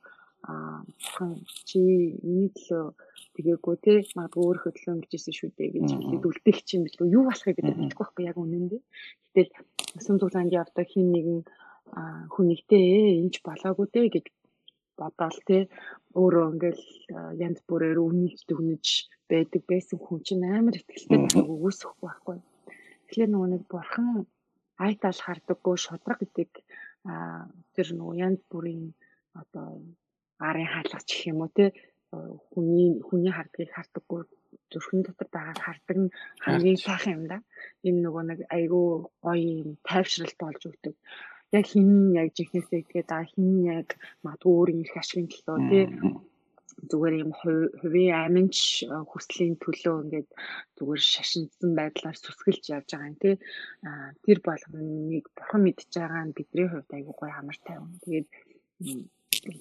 аа 0.52 0.84
чи 1.68 1.80
миний 2.28 2.50
төлөө 2.56 2.84
тэгээгүй 3.34 3.76
те 3.84 3.94
магадгүй 4.16 4.42
өөр 4.46 4.58
хөдлөө 4.62 4.94
ингэжсэн 4.96 5.34
шүү 5.38 5.50
дээ 5.58 5.70
гэж 5.74 5.88
хэлээд 5.90 6.28
үлдэх 6.28 6.58
чинь 6.68 6.84
билүү 6.86 7.06
юу 7.16 7.24
болохыг 7.26 7.56
бид 7.56 7.78
мэдэхгүй 7.80 8.04
байхгүй 8.04 8.24
яг 8.30 8.36
үнэндээ. 8.38 8.82
Гэтэл 9.34 9.50
өсөн 9.98 10.16
зузаанд 10.20 10.52
явдаг 10.60 10.86
хин 10.92 11.08
нэгэн 11.14 11.40
хүнийгтэй 12.34 12.84
энэ 13.20 13.32
ч 13.34 13.36
болоогүй 13.48 13.86
те 13.90 14.00
гэж 14.14 14.26
бодоол 15.00 15.38
те. 15.48 15.58
Өөрөө 16.20 16.46
ингээл 16.52 16.84
янз 17.44 17.58
бүрээр 17.68 17.98
үнэлж 18.06 18.40
дүгнэж 18.48 18.86
байдаг 19.30 19.62
байсан 19.70 19.98
хүн 20.02 20.20
чинь 20.26 20.44
амар 20.46 20.76
ихтэй 20.76 21.18
байгааг 21.18 21.48
үүсэхгүй 21.50 22.00
байхгүй. 22.06 22.38
Тэгэхээр 23.06 23.30
нөгөө 23.32 23.48
нэг 23.52 23.62
бурхан 23.70 24.08
айтал 24.86 25.18
хардаггүй 25.26 25.76
шудраг 25.80 26.18
гэдэг 26.20 26.50
тэр 27.74 27.88
нөгөө 27.98 28.14
янз 28.26 28.40
бүрийн 28.50 28.84
одоо 29.40 29.68
арын 30.48 30.68
хаалгач 30.72 31.06
гэх 31.08 31.28
юм 31.32 31.40
уу 31.42 31.50
те 31.56 31.64
хүний 32.52 32.88
хүний 33.06 33.32
хардгийг 33.34 33.70
хардаггүй 33.74 34.20
зүрхэн 34.72 35.00
дотор 35.04 35.28
байгааг 35.32 35.58
хардаг 35.64 35.96
нь 36.02 36.14
хамгийн 36.44 36.78
сайхан 36.84 37.14
юм 37.16 37.24
да. 37.32 37.38
Энэ 37.86 38.00
нөгөө 38.04 38.24
нэг 38.30 38.40
айгүй 38.56 38.86
гоё 39.24 39.50
юм 39.62 39.70
тайвшралт 39.88 40.38
болж 40.42 40.62
өгдөг. 40.68 40.94
Яг 41.56 41.64
хин 41.72 41.88
яг 42.20 42.28
жихнээсээ 42.36 42.80
итгээд 42.82 43.08
байгаа 43.10 43.30
хин 43.32 43.50
яг 43.78 43.88
магадгүй 44.24 44.52
өөрийн 44.54 44.82
эрх 44.84 44.96
ашигын 45.00 45.28
төлөө 45.30 45.58
тий 45.70 45.84
зүгээр 46.90 47.14
юм 47.24 47.32
хувийн 47.40 48.14
аминч 48.26 48.56
хүслийн 49.10 49.54
төлөө 49.64 49.96
ингээд 50.02 50.28
зүгээр 50.76 51.02
шашинсан 51.12 51.70
байдлаар 51.78 52.16
сүсгэлж 52.20 52.64
явж 52.76 52.88
байгаа 52.92 53.10
юм 53.10 53.16
тий 53.22 53.34
тэр 54.24 54.38
болгоныг 54.48 55.24
бурхан 55.36 55.62
мэдж 55.64 55.90
байгаа 55.96 56.24
нь 56.26 56.36
бидний 56.36 56.68
хувьд 56.68 56.90
айгүй 56.96 57.14
гоё 57.16 57.32
хамар 57.34 57.58
тайван 57.64 57.92
тэгээд 58.04 58.28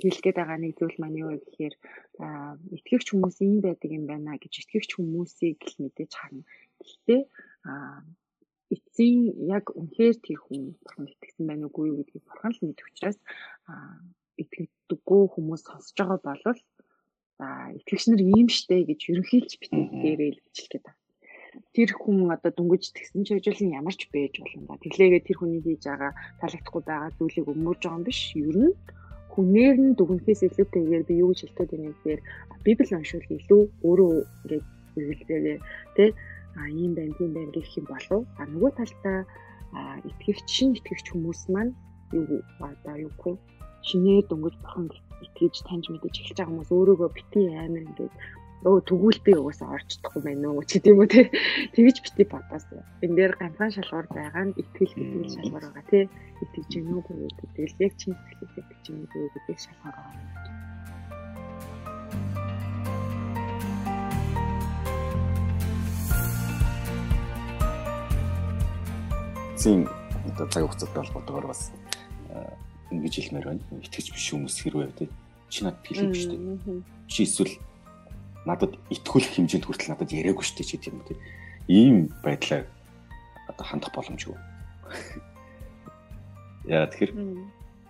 хэлэх 0.01 0.22
гээд 0.24 0.38
байгаа 0.39 0.59
нэг 0.59 0.74
зүйл 0.78 0.97
маань 0.99 1.20
юу 1.22 1.30
вэ 1.32 1.39
гэхээр 1.43 1.76
итгэгч 2.76 3.07
хүмүүс 3.11 3.38
ийм 3.45 3.59
байдаг 3.66 3.89
юм 3.97 4.05
байна 4.11 4.41
гэж 4.41 4.53
итгэгч 4.61 4.91
хүмүүсийг 4.95 5.57
л 5.72 5.76
мэдээж 5.84 6.11
харна. 6.16 6.43
Гэхдээ 6.82 7.22
эцсийн 8.74 9.22
яг 9.55 9.66
үнэхээр 9.80 10.18
тэр 10.26 10.39
хүн 10.41 10.61
бурхан 10.82 11.05
итгэсэн 11.13 11.45
байна 11.47 11.66
уугүй 11.68 11.86
юу 11.89 11.97
гэдгийг 12.01 12.26
бурхан 12.26 12.51
л 12.55 12.63
мэдэх 12.66 12.89
учраас 12.89 13.18
итгэдэггүй 14.41 15.24
хүмүүс 15.34 15.61
сонсож 15.70 15.95
байгаа 15.97 16.20
болвол 16.26 16.59
за 17.39 17.47
итгэгч 17.77 18.03
нар 18.07 18.21
ийм 18.21 18.47
штэ 18.47 18.88
гэж 18.89 18.99
ерөнхийлж 19.11 19.51
битээ 19.59 19.83
дээрээ 20.01 20.31
л 20.36 20.43
бичлэх 20.45 20.69
гээд 20.71 20.86
байна. 20.86 21.01
Тэр 21.75 21.89
хүн 21.95 22.17
одоо 22.36 22.51
дүнгиж 22.55 22.83
тэгсэн 22.95 23.23
ч 23.23 23.29
ажил 23.36 23.63
нь 23.63 23.75
ямар 23.79 23.95
ч 23.95 24.07
байж 24.11 24.33
болно 24.39 24.75
да. 24.75 24.83
Тэглээгээ 24.83 25.21
тэр 25.23 25.38
хүний 25.39 25.61
хийж 25.63 25.83
байгаа 25.88 26.11
таалагдахгүй 26.39 26.83
байгаа 26.83 27.11
зүйлийг 27.15 27.47
өмөрж 27.51 27.81
байгаа 27.83 27.99
юм 27.99 28.07
биш. 28.07 28.19
Ер 28.36 28.57
нь 28.63 28.73
хүнээр 29.36 29.75
нь 29.83 29.95
дүгнэхээс 29.99 30.41
илүүтэйгээр 30.47 31.03
би 31.07 31.13
юу 31.19 31.31
гэж 31.31 31.39
хэлдэг 31.43 31.69
вэ 31.75 31.91
гэхээр 31.91 32.21
библи 32.63 32.93
уншвал 32.95 33.27
илүү 33.36 33.61
өөрөө 33.88 34.13
ингээд 34.43 34.65
хэрэглээрээ 34.95 35.59
тий 35.95 36.09
а 36.55 36.61
ийм 36.71 36.91
байна 36.95 37.13
тийм 37.19 37.31
байна 37.36 37.51
гэх 37.51 37.67
юм 37.79 37.86
болов 37.91 38.21
а 38.39 38.43
нөгөө 38.47 38.71
талдаа 38.79 39.19
итгэгч 40.07 40.47
шин 40.55 40.69
итгэгч 40.79 41.05
хүмүүс 41.11 41.41
маань 41.51 41.75
юу 42.15 42.39
одоо 42.63 42.95
юу 43.05 43.13
гэх 43.19 43.36
шинээр 43.88 44.23
дөнгөж 44.31 44.55
бурхан 44.63 44.88
итгэж 45.24 45.55
таньж 45.68 45.86
мэдэж 45.89 46.16
эхэлж 46.20 46.38
байгаа 46.38 46.51
хүмүүс 46.51 46.72
өөрөөгөө 46.76 47.09
бити 47.16 47.41
амар 47.63 47.84
ингээд 47.88 48.16
өө 48.66 48.82
тэгвэл 48.89 49.20
би 49.22 49.32
угаасаа 49.38 49.78
орж 49.78 49.88
чадахгүй 49.93 50.22
байна 50.26 50.49
уу? 50.49 50.66
ч 50.66 50.82
гэдэм 50.82 50.97
үү 50.97 51.07
те 51.13 51.22
тэгж 51.78 51.97
бити 52.01 52.24
бодоос. 52.26 52.66
Энэ 53.05 53.16
дээр 53.18 53.34
ганцхан 53.38 53.72
шалгуур 53.78 54.07
байгаа 54.09 54.43
нь 54.49 54.57
итгэл 54.57 54.93
гэдэг 54.97 55.30
шалгуур 55.38 55.66
байгаа 55.70 55.86
те 55.86 55.99
итгэж 56.41 56.70
гэнэ 56.74 56.97
үгүй 56.97 57.16
гэдэг 57.30 57.70
л 57.70 57.84
яг 57.86 57.93
чинь 57.93 58.18
итгэл 58.18 58.57
итгэж 58.66 58.84
гэнэ 58.89 59.05
үгүй 59.05 59.30
гэдэг 59.38 59.57
шалгуур 59.61 59.95
байгаа. 59.95 60.66
Зин 69.61 69.86
одоо 70.26 70.45
цаг 70.49 70.63
хугацаатай 70.66 71.01
холбоотойгоор 71.05 71.47
бас 71.53 71.61
ингэж 73.00 73.16
хэлмээр 73.20 73.46
байна. 73.46 73.64
Итгэж 73.84 74.16
биш 74.16 74.32
хүмүүс 74.32 74.56
хэрвээ 74.64 74.91
тий 74.96 75.10
чи 75.50 75.64
надад 75.64 75.86
хэлэх 75.86 76.12
биш 76.12 76.26
тий. 76.28 76.39
Чи 77.08 77.24
эсвэл 77.24 77.58
надад 78.46 78.78
итгүүлэх 78.89 79.36
хэмжээнд 79.36 79.66
хүртэл 79.66 79.91
надад 79.93 80.12
яриаггүй 80.12 80.46
шүү 80.46 80.58
дээ 80.62 80.70
чи 80.70 80.78
тийм 80.78 81.02
үү. 81.02 81.18
Ийм 81.70 82.10
байдлаар 82.22 82.66
одоо 83.50 83.66
хандах 83.66 83.93
боломжгүй. 83.93 84.36
Яа 86.70 86.89
тэгэхээр 86.89 87.14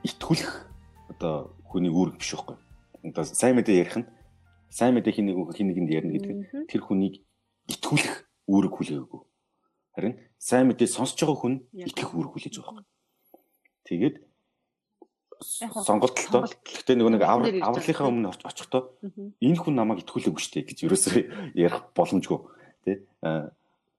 итгүүлэх 0.03 0.51
одоо 1.15 1.55
хүний 1.63 1.91
үүрэг 1.91 2.19
биш 2.19 2.35
байхгүй. 2.35 2.55
Одоо 3.07 3.23
сайн 3.23 3.55
мэдээ 3.59 3.79
ярих 3.83 3.97
нь 4.03 4.07
сайн 4.69 4.93
мэдээ 4.95 5.15
хин 5.15 5.25
нэг 5.31 5.37
хин 5.55 5.67
нэгэнд 5.71 5.91
ярина 5.91 6.13
гэдэг 6.15 6.67
тэр 6.67 6.81
хүнийг 6.83 7.23
итгүүлэх 7.71 8.15
үүрэг 8.47 8.73
хүлээгээгүй. 8.75 9.21
Харин 9.95 10.19
сайн 10.37 10.67
мэдээ 10.67 10.87
сонсож 10.91 11.19
байгаа 11.19 11.39
хүн 11.39 11.55
итгэх 11.71 12.11
үүрэг 12.11 12.31
хүлээж 12.35 12.55
байгаа 12.59 12.83
байхгүй. 12.83 12.95
Тэгээд 13.87 14.15
сонголтолтой. 15.41 16.49
Гэхдээ 16.63 16.95
нөгөө 16.95 17.13
нэг 17.15 17.23
авралынхаа 17.25 18.07
өмнө 18.07 18.31
очихдоо 18.31 18.95
энэ 19.41 19.59
хүн 19.59 19.75
намайг 19.75 20.03
итгүүлээгүй 20.05 20.41
шүү 20.41 20.53
дээ 20.59 20.67
гэж 20.69 20.79
ерөөсөө 20.87 21.15
ярих 21.59 21.91
боломжгүй 21.95 22.39
тий. 22.85 22.97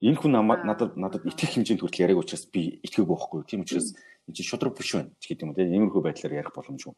Энэ 0.00 0.18
хүн 0.20 0.32
намайг 0.32 0.64
надад 0.64 0.96
надад 0.96 1.24
итгэх 1.24 1.56
хэмжээнд 1.56 1.80
хүртэл 1.80 2.04
яриаг 2.04 2.20
учраас 2.24 2.44
би 2.52 2.80
итгээгүй 2.84 3.08
байхгүй. 3.08 3.40
Тийм 3.48 3.64
учраас 3.64 3.96
энэ 4.28 4.36
чинь 4.36 4.48
шудраг 4.48 4.76
биш 4.76 4.92
байна 4.96 5.12
гэдэг 5.20 5.44
юм 5.44 5.54
тий. 5.56 5.66
Иймэрхүү 5.66 6.02
байдлаар 6.04 6.38
ярих 6.40 6.52
боломжгүй. 6.52 6.94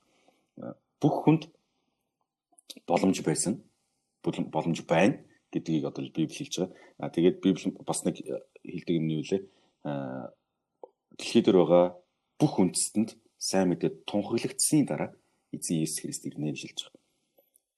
Бүх 0.99 1.15
хүнд 1.23 1.43
боломж 2.87 3.19
байсан. 3.23 3.63
боломж 4.23 4.79
байна 4.85 5.23
гэдгийг 5.53 5.85
одоо 5.87 6.05
Библи 6.05 6.35
хэлж 6.35 6.55
байгаа. 6.59 6.75
А 6.99 7.09
тэгээд 7.11 7.41
Библи 7.41 7.73
бас 7.87 8.05
нэг 8.05 8.19
хэлдэг 8.19 8.95
юм 8.97 9.07
нь 9.07 9.15
юу 9.17 9.25
лээ? 9.25 9.43
А 9.85 10.31
дэлхий 11.17 11.43
дээр 11.43 11.59
байгаа 11.65 11.85
бүх 12.39 12.59
үндэстэнд 12.59 13.17
сайн 13.39 13.73
мэдээ 13.73 14.05
тунхаглагдсны 14.05 14.85
дараа 14.85 15.15
эзэн 15.55 15.83
Есүс 15.83 16.03
Христ 16.03 16.27
ирнэ 16.27 16.53
гэж 16.53 16.61
хэлж 16.67 16.79
байгаа. 16.91 17.03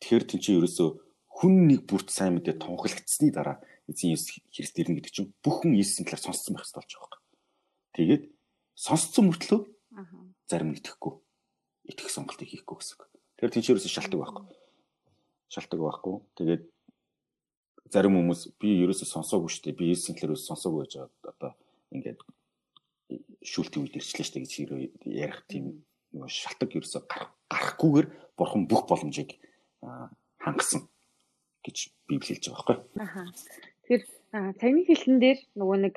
Тэгэхээр 0.01 0.25
тийм 0.27 0.41
чи 0.41 0.51
ерөөсөө 0.57 0.89
хүн 1.29 1.55
нэг 1.69 1.81
бүрт 1.87 2.09
сайн 2.11 2.41
мэдээ 2.41 2.57
тунхаглагдсны 2.59 3.29
дараа 3.31 3.61
эзэн 3.87 4.17
Есүс 4.17 4.41
Христ 4.51 4.77
ирнэ 4.81 4.99
гэдэг 4.99 5.13
чинь 5.13 5.33
бүхэн 5.45 5.77
Есүсийн 5.77 6.09
талаар 6.09 6.25
сонссон 6.25 6.57
байх 6.57 6.65
хэрэгтэй 6.65 6.81
болж 6.81 6.93
байгаа 6.97 7.21
юм. 7.21 7.25
Тэгээд 7.95 8.23
сонсцсон 8.75 9.25
мөртлөө 9.29 9.61
зарим 10.49 10.75
итгэхгүй 10.75 11.15
итгэх 11.91 12.11
сонголтыг 12.11 12.49
хийхгүй 12.49 12.77
гэсэн. 12.81 12.99
Тэгэхээр 13.37 13.53
тийм 13.53 13.65
чи 13.65 13.73
ерөөсөө 13.75 13.93
шалтгаан 13.93 14.21
байхгүй. 14.23 14.45
Шалтгаан 15.51 15.83
байхгүй. 15.85 16.15
Тэгээд 16.39 16.63
зарим 17.91 18.15
хүмүүс 18.17 18.41
би 18.61 18.69
ерөөсөө 18.87 19.09
сонсоогүй 19.11 19.51
шүү 19.51 19.65
дээ. 19.67 19.79
Би 19.79 19.91
Есүсийн 19.91 20.17
талаар 20.17 20.35
ерөөсөө 20.35 20.51
сонсоогүй 20.55 20.83
гэж 20.87 20.93
одоо 21.27 21.53
ингээд 21.91 22.21
шүүлтийн 23.43 23.83
үед 23.87 23.99
ирчлээ 23.99 24.27
штэ 24.27 24.43
гэж 24.45 24.53
ярих 25.07 25.41
тийм 25.51 25.85
нөгөө 26.15 26.31
шалтгаан 26.31 26.75
ерөөсө 26.77 27.01
гарахгүйгээр 27.51 28.09
бурхан 28.37 28.63
бүх 28.71 28.87
боломжийг 28.91 29.39
хангасан 30.43 30.89
гэж 31.65 31.77
библи 32.09 32.27
хэлж 32.35 32.45
байгаа 32.51 32.65
байхгүй. 32.67 32.79
Аха. 33.05 33.23
Тэгэхээр 33.87 34.03
цагны 34.31 34.83
хэлэн 34.87 35.19
дээр 35.19 35.39
нөгөө 35.59 35.79
нэг 35.85 35.95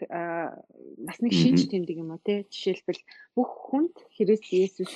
бас 1.05 1.17
нэг 1.21 1.33
шинж 1.33 1.69
тэмдэг 1.69 1.97
юм 2.01 2.13
а 2.13 2.19
тий. 2.21 2.45
Жишээлбэл 2.49 3.01
бүх 3.37 3.49
хүнд 3.69 3.95
Христ 4.17 4.49
Есүс 4.49 4.93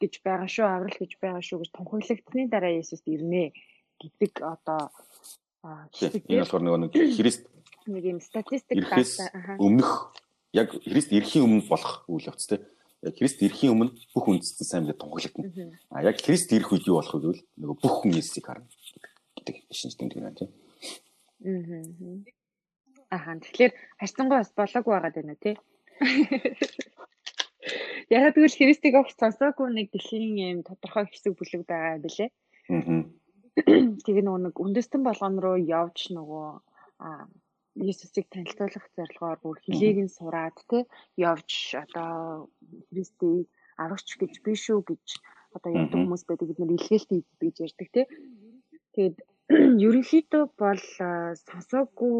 гэж 0.00 0.12
байгаа 0.22 0.48
шүү, 0.48 0.66
аврал 0.68 0.96
гэж 0.96 1.12
байгаа 1.18 1.42
шүү 1.42 1.64
гэж 1.64 1.70
тунхаглагдсны 1.74 2.48
дараа 2.48 2.72
Есүс 2.76 3.02
ирнэ 3.08 3.52
гэдэг 3.98 4.32
одоо 4.44 4.92
хэсэг 5.92 6.24
энэ 6.30 6.44
болохоор 6.46 6.64
нөгөө 6.64 6.80
нэг 6.86 6.92
Христ 7.18 7.42
нэг 7.88 8.04
юм 8.04 8.20
статистик 8.20 8.78
дата 8.84 9.56
өмнөх 9.58 10.12
яг 10.52 10.72
Христ 10.72 11.12
ирэхийн 11.12 11.44
өмнө 11.44 11.68
болох 11.68 12.04
үйл 12.08 12.28
явц 12.28 12.46
те. 12.48 12.62
Яг 13.02 13.14
Христ 13.18 13.42
ирэхийн 13.42 13.72
өмнө 13.72 13.92
бүх 14.14 14.26
үндэстэн 14.28 14.66
сайн 14.66 14.82
мэдээ 14.86 15.00
тунхаглагдана. 15.00 15.78
А 15.92 16.02
яг 16.02 16.16
Христ 16.20 16.52
ирэх 16.52 16.72
үед 16.72 16.88
юу 16.88 16.98
болох 16.98 17.14
вэ 17.14 17.20
гэвэл 17.20 17.42
нөгөө 17.60 17.76
бүх 17.82 17.94
хүн 18.02 18.16
Есүсийг 18.16 18.46
харна 18.48 18.66
гэдэг 19.36 19.56
шинж 19.70 19.94
тэмдэг 19.96 20.22
байна 20.22 20.38
тийм. 20.38 20.50
Аха 23.10 23.38
тэгэхээр 23.38 23.72
харьцангуй 24.00 24.38
бас 24.38 24.52
болоогүй 24.56 24.92
байгаад 24.92 25.16
байна 25.16 25.36
тий. 25.38 25.56
Ягаад 28.08 28.34
гэвэл 28.36 28.58
Христийг 28.58 28.94
огт 28.96 29.16
сонсоогүй 29.20 29.68
нэг 29.72 29.92
дэлхийн 29.92 30.36
юм 30.38 30.60
тодорхой 30.64 31.04
хэсэг 31.06 31.36
бүлэг 31.36 31.68
байгаа 31.68 32.00
юм 32.00 32.04
билэ. 32.04 32.26
Аа. 32.72 33.04
Тэгээ 34.04 34.24
нөгөө 34.24 34.42
нэг 34.48 34.56
үндэстэн 34.56 35.02
болгон 35.04 35.36
руу 35.42 35.58
явж 35.60 36.08
нөгөө 36.16 36.46
аа 37.04 37.28
Иесусыг 37.78 38.26
танилцуулах 38.32 38.86
зорилгоор 38.96 39.38
бүр 39.42 39.58
хилээг 39.64 39.98
нь 40.04 40.14
сураад 40.18 40.56
те 40.70 40.78
явж 41.30 41.50
одоо 41.84 42.50
Христийг 42.90 43.46
аврагч 43.82 44.08
гэж 44.20 44.32
биш 44.44 44.64
үү 44.74 44.80
гэж 44.90 45.06
одоо 45.56 45.70
яддаг 45.72 45.98
хүмүүс 46.02 46.24
байдаг. 46.26 46.48
Бид 46.48 46.58
нар 46.60 46.74
илгээлт 46.76 47.10
гэж 47.42 47.56
ярьдаг 47.66 47.88
те. 47.94 48.02
Тэгээд 48.94 49.16
ерөнхийдөө 49.86 50.44
бол 50.60 50.82
сонсоогүй 51.48 52.16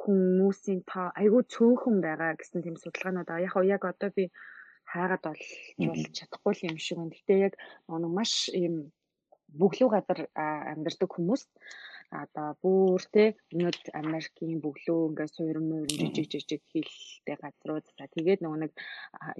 хүмүүсийн 0.00 0.80
тоо 0.90 1.08
айгүй 1.20 1.42
цөөхөн 1.54 1.96
байгаа 2.04 2.36
гэсэн 2.36 2.60
тийм 2.62 2.76
судалгаанууд. 2.76 3.30
Аа 3.30 3.44
яг 3.46 3.54
яг 3.76 3.82
одоо 3.88 4.10
би 4.16 4.24
хаагаад 4.92 5.24
болж 5.24 6.12
чадахгүй 6.18 6.54
юм 6.68 6.76
шиг 6.84 6.98
байна. 6.98 7.16
Гэтэ 7.16 7.34
яг 7.46 7.54
нэг 7.88 8.12
маш 8.18 8.32
ийм 8.60 8.92
бүглүү 9.60 9.88
газар 9.94 10.18
амьдардаг 10.36 11.10
хүмүүс 11.12 11.42
одоо 12.10 12.56
бүр 12.62 13.02
те 13.12 13.24
өнөд 13.52 13.92
Америкийн 13.92 14.60
бүглөө 14.64 15.00
ингээд 15.08 15.34
суурин 15.36 15.66
муур 15.68 15.88
жижиг 15.92 16.26
жижиг 16.32 16.62
хилтэй 16.72 17.36
газрууд 17.42 17.84
за 17.96 18.04
тэгээд 18.16 18.40
нөгөө 18.42 18.60
нэг 18.64 18.72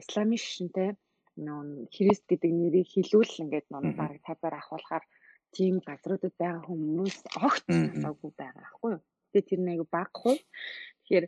исламын 0.03 0.41
шишинтэй 0.45 0.91
нөгөө 1.47 1.89
Христ 1.95 2.25
гэдэг 2.29 2.53
нэрийг 2.61 2.89
хэлүүл 2.93 3.33
ингээд 3.43 3.67
нөгөө 3.73 3.93
баг 4.01 4.13
таваар 4.27 4.55
ахуулахаар 4.59 5.05
тийм 5.57 5.75
газруудад 5.89 6.35
байгаа 6.37 6.65
хүмүүс 6.69 7.17
огт 7.47 7.67
асаагүй 7.73 8.33
байгаа 8.37 8.65
аахгүй 8.67 8.91
юу. 8.97 9.03
Тэгээ 9.33 9.49
тэр 9.49 9.61
нэг 9.65 9.81
багхгүй. 9.95 10.37
Тэгэхээр 11.05 11.27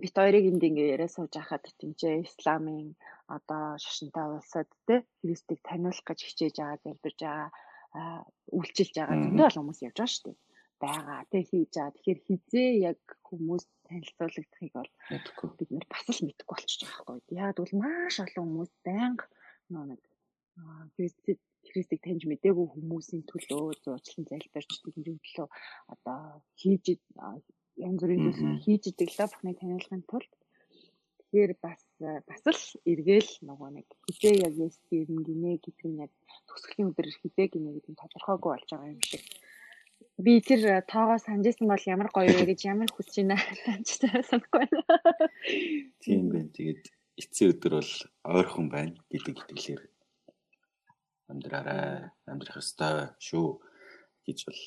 бит 0.00 0.14
хоёрыг 0.14 0.44
энд 0.50 0.62
ингээ 0.68 0.92
яриа 0.94 1.10
сууж 1.10 1.32
байхад 1.34 1.64
тэмцээ 1.80 2.14
исламын 2.26 2.94
одоо 3.26 3.64
шашинтай 3.82 4.26
улсад 4.36 4.68
те 4.86 5.02
Христийг 5.20 5.60
таниулах 5.66 6.04
гэж 6.06 6.18
хичээж 6.22 6.54
байгаа 6.58 6.78
залбирж 6.84 7.18
байгаа 7.26 7.50
үйлчилж 8.58 8.94
байгаа 8.96 9.18
зөндөө 9.22 9.46
олон 9.48 9.62
хүмүүс 9.64 9.84
явж 9.86 9.96
байгаа 9.98 10.12
шүү 10.14 10.24
дээ. 10.26 10.38
Байгаа 10.84 11.20
те 11.30 11.38
хийж 11.48 11.72
байгаа. 11.74 11.94
Тэгэхээр 11.94 12.20
хизээ 12.26 12.70
яг 12.90 13.00
хүмүүс 13.28 13.64
танилцуулагдахыг 13.88 14.72
бол 14.76 14.90
бид 15.58 15.70
нэр 15.72 15.86
бас 15.92 16.06
л 16.12 16.24
мэдэхгүй 16.26 16.54
болчихж 16.54 16.80
байгаа 16.84 17.04
байхгүй. 17.08 17.36
Яг 17.42 17.56
бол 17.58 17.74
маш 17.82 18.14
олон 18.24 18.44
хүмүүс 18.46 18.72
байнга 18.86 19.26
нэг 19.90 20.02
Христийг 20.96 21.38
Христийг 21.68 22.00
таньж 22.02 22.22
мдээгүй 22.24 22.66
хүмүүсийн 22.72 23.24
төлөө 23.30 23.64
зуучлан 23.84 24.24
залбирч 24.30 24.70
тэдний 24.82 25.18
төлөө 25.20 25.46
одоо 25.94 26.20
хийж 26.60 26.84
янз 27.86 28.00
бүрийн 28.02 28.22
зүйлс 28.24 28.42
хийж 28.64 28.82
идэг 28.90 29.08
л 29.12 29.20
бахныг 29.20 29.56
таниулахын 29.58 30.02
тулд 30.10 30.30
тэгэхээр 31.28 31.52
бас 31.60 31.82
бас 32.24 32.42
л 32.48 32.62
эргээл 32.88 33.32
нөгөө 33.44 33.68
нэг 33.76 33.86
хизээ 34.08 34.34
яг 34.48 34.54
ястив 34.56 35.04
гинэ 35.04 35.60
гэдэг 35.60 35.86
нь 35.92 36.00
яг 36.00 36.12
төгсгөлийн 36.48 36.90
өдөр 36.90 37.06
хизээ 37.20 37.46
гинэ 37.52 37.70
гэдэг 37.76 37.92
нь 37.92 38.00
тодорхойгүй 38.00 38.50
болж 38.56 38.68
байгаа 38.72 38.92
юм 38.96 39.02
шиг 39.04 39.22
би 40.18 40.40
тэр 40.40 40.82
тоогоо 40.88 41.18
санджсэн 41.20 41.68
бол 41.68 41.84
ямар 41.86 42.08
гоё 42.08 42.32
вэ 42.32 42.44
гэж 42.50 42.60
ямар 42.72 42.90
хүсэж 42.90 43.28
байна 43.28 43.36
санджтай 43.64 44.24
санахгүй 44.24 44.66
байна. 44.66 44.82
Тийм 46.02 46.32
байна. 46.32 46.50
Тэгээд 46.56 46.82
эцсийн 47.20 47.52
өдөр 47.52 47.72
бол 47.78 47.92
ойрхон 48.34 48.66
байна 48.72 48.96
гэдэг 49.12 49.36
итгэлээр 49.36 49.82
амьдраарай 51.30 52.10
амьдрах 52.26 52.58
ёстой 52.62 53.14
шүү 53.20 53.62
гэж 54.26 54.38
бол 54.48 54.62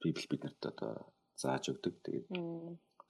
библи 0.00 0.26
биднэрт 0.30 0.62
одоо 0.68 1.12
зааж 1.36 1.72
өгдөг. 1.72 1.94
Тэгээд 2.04 2.26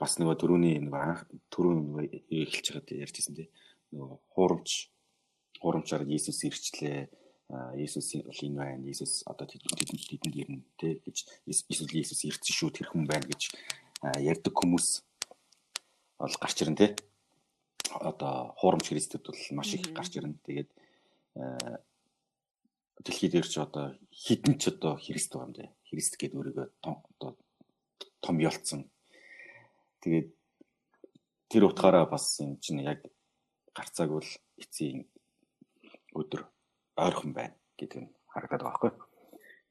бас 0.01 0.19
нөгөө 0.21 0.37
түрүүний 0.41 0.77
нөгөө 0.85 1.03
анх 1.03 1.25
түрүүн 1.53 1.79
нөгөө 1.89 2.05
эхэлж 2.29 2.67
байгаад 2.73 2.95
ярьжсэн 3.07 3.35
тий. 3.37 3.49
Нөгөө 3.97 4.19
хуурамч 4.37 4.71
хуурамчаар 5.61 6.05
Иесус 6.05 6.45
ирчлээ. 6.45 7.09
Иесус 7.81 8.13
энэ 8.13 8.57
байна. 8.57 8.85
Иесус 8.85 9.25
одоо 9.25 9.49
тэдэнд 9.49 9.89
тэдэнд 9.89 10.37
ирнэ 10.37 10.61
тий 10.77 11.01
гэж 11.01 11.17
Иесус 11.49 11.89
Иесус 11.95 12.21
ирсэн 12.29 12.53
шүү 12.53 12.71
тэр 12.77 12.93
хүн 12.93 13.09
байна 13.09 13.25
гэж 13.25 13.55
ярьдаг 14.21 14.53
хүмүүс 14.53 14.89
бол 16.21 16.37
гарч 16.43 16.59
ирнэ 16.61 16.77
тий 16.77 16.91
одоо 18.01 18.55
хуурамч 18.59 18.89
христэд 18.89 19.25
бол 19.25 19.41
маш 19.57 19.75
их 19.75 19.93
гарч 19.93 20.17
ирнэ. 20.17 20.37
Тэгээд 20.45 20.71
дэлхий 23.05 23.31
дээр 23.31 23.47
ч 23.47 23.59
одоо 23.59 23.97
хідэн 24.11 24.59
ч 24.59 24.69
одоо 24.69 24.97
христ 24.97 25.33
байгаа 25.33 25.47
юм 25.49 25.55
даа. 25.55 25.69
Христ 25.89 26.17
гэдэг 26.17 26.37
өөрийгөө 26.37 26.67
одоо 26.83 27.37
том 28.21 28.37
ялцсан. 28.41 28.91
Тэгээд 30.07 30.29
тэр 31.51 31.63
утгаараа 31.67 32.07
бас 32.07 32.39
юм 32.39 32.63
чинь 32.63 32.87
яг 32.87 33.03
гарцааг 33.75 34.11
бол 34.15 34.31
эцсийн 34.63 35.11
өдөр 36.15 36.47
ойрхон 36.95 37.35
байна 37.35 37.59
гэдэг 37.75 37.99
нь 38.07 38.15
харагдаад 38.31 38.63
байгаа 38.63 38.87
байхгүй. 38.87 38.93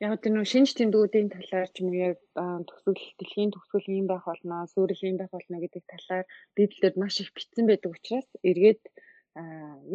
Яг 0.03 0.19
тэр 0.19 0.33
нөө 0.35 0.43
шинж 0.51 0.75
тэмдгүүдийн 0.75 1.31
талаар 1.31 1.71
ч 1.71 1.79
юм 1.79 1.87
уу 1.87 2.03
яг 2.11 2.19
төгсгөл 2.67 2.99
дэлхийн 3.15 3.55
төгсгөл 3.55 3.87
юм 3.95 4.07
байх 4.11 4.27
болно, 4.27 4.67
суурил 4.67 5.07
юм 5.07 5.15
байх 5.23 5.31
болно 5.31 5.57
гэдэг 5.63 5.83
талаар 5.87 6.27
библиэд 6.59 6.99
маш 6.99 7.15
их 7.23 7.31
бичсэн 7.31 7.63
байдаг 7.71 7.95
учраас 7.95 8.27
эргээд 8.43 8.83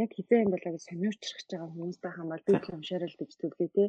яг 0.01 0.11
хизээ 0.17 0.49
юм 0.49 0.57
болоо 0.57 0.73
гэж 0.73 0.85
сониучрах 0.89 1.45
байгаа 1.53 1.69
хүмүүстэй 1.69 2.13
хамбал 2.17 2.47
библи 2.49 2.73
уншаарай 2.73 3.09
л 3.13 3.21
гэж 3.21 3.31
төлгөө 3.37 3.69
те. 3.77 3.85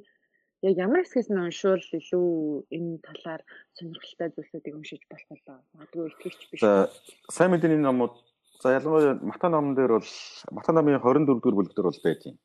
Яг 0.62 0.78
ямар 0.78 1.02
хэсгээс 1.02 1.30
нь 1.34 1.42
уншвал 1.42 1.82
илүү 1.82 2.30
энэ 2.70 3.02
талаар 3.02 3.42
сонирхолтой 3.74 4.30
зүйлсүүдийг 4.30 4.76
уншиж 4.78 5.02
болох 5.10 5.28
болоо. 5.34 5.58
Магадгүй 5.74 6.06
итгэгч 6.14 6.42
биш. 6.54 6.62
За 6.62 6.90
сайн 7.34 7.50
мэдээний 7.52 7.82
номууд 7.82 8.14
за 8.62 8.78
ялангуяа 8.78 9.18
Матай 9.26 9.50
номон 9.50 9.74
дээр 9.74 9.98
бол 9.98 10.12
Матай 10.54 10.74
номын 10.78 11.02
24 11.02 11.26
дугаар 11.26 11.58
бүлэг 11.58 11.74
дээр 11.74 11.90
бол 11.90 12.06
байдیں۔ 12.06 12.38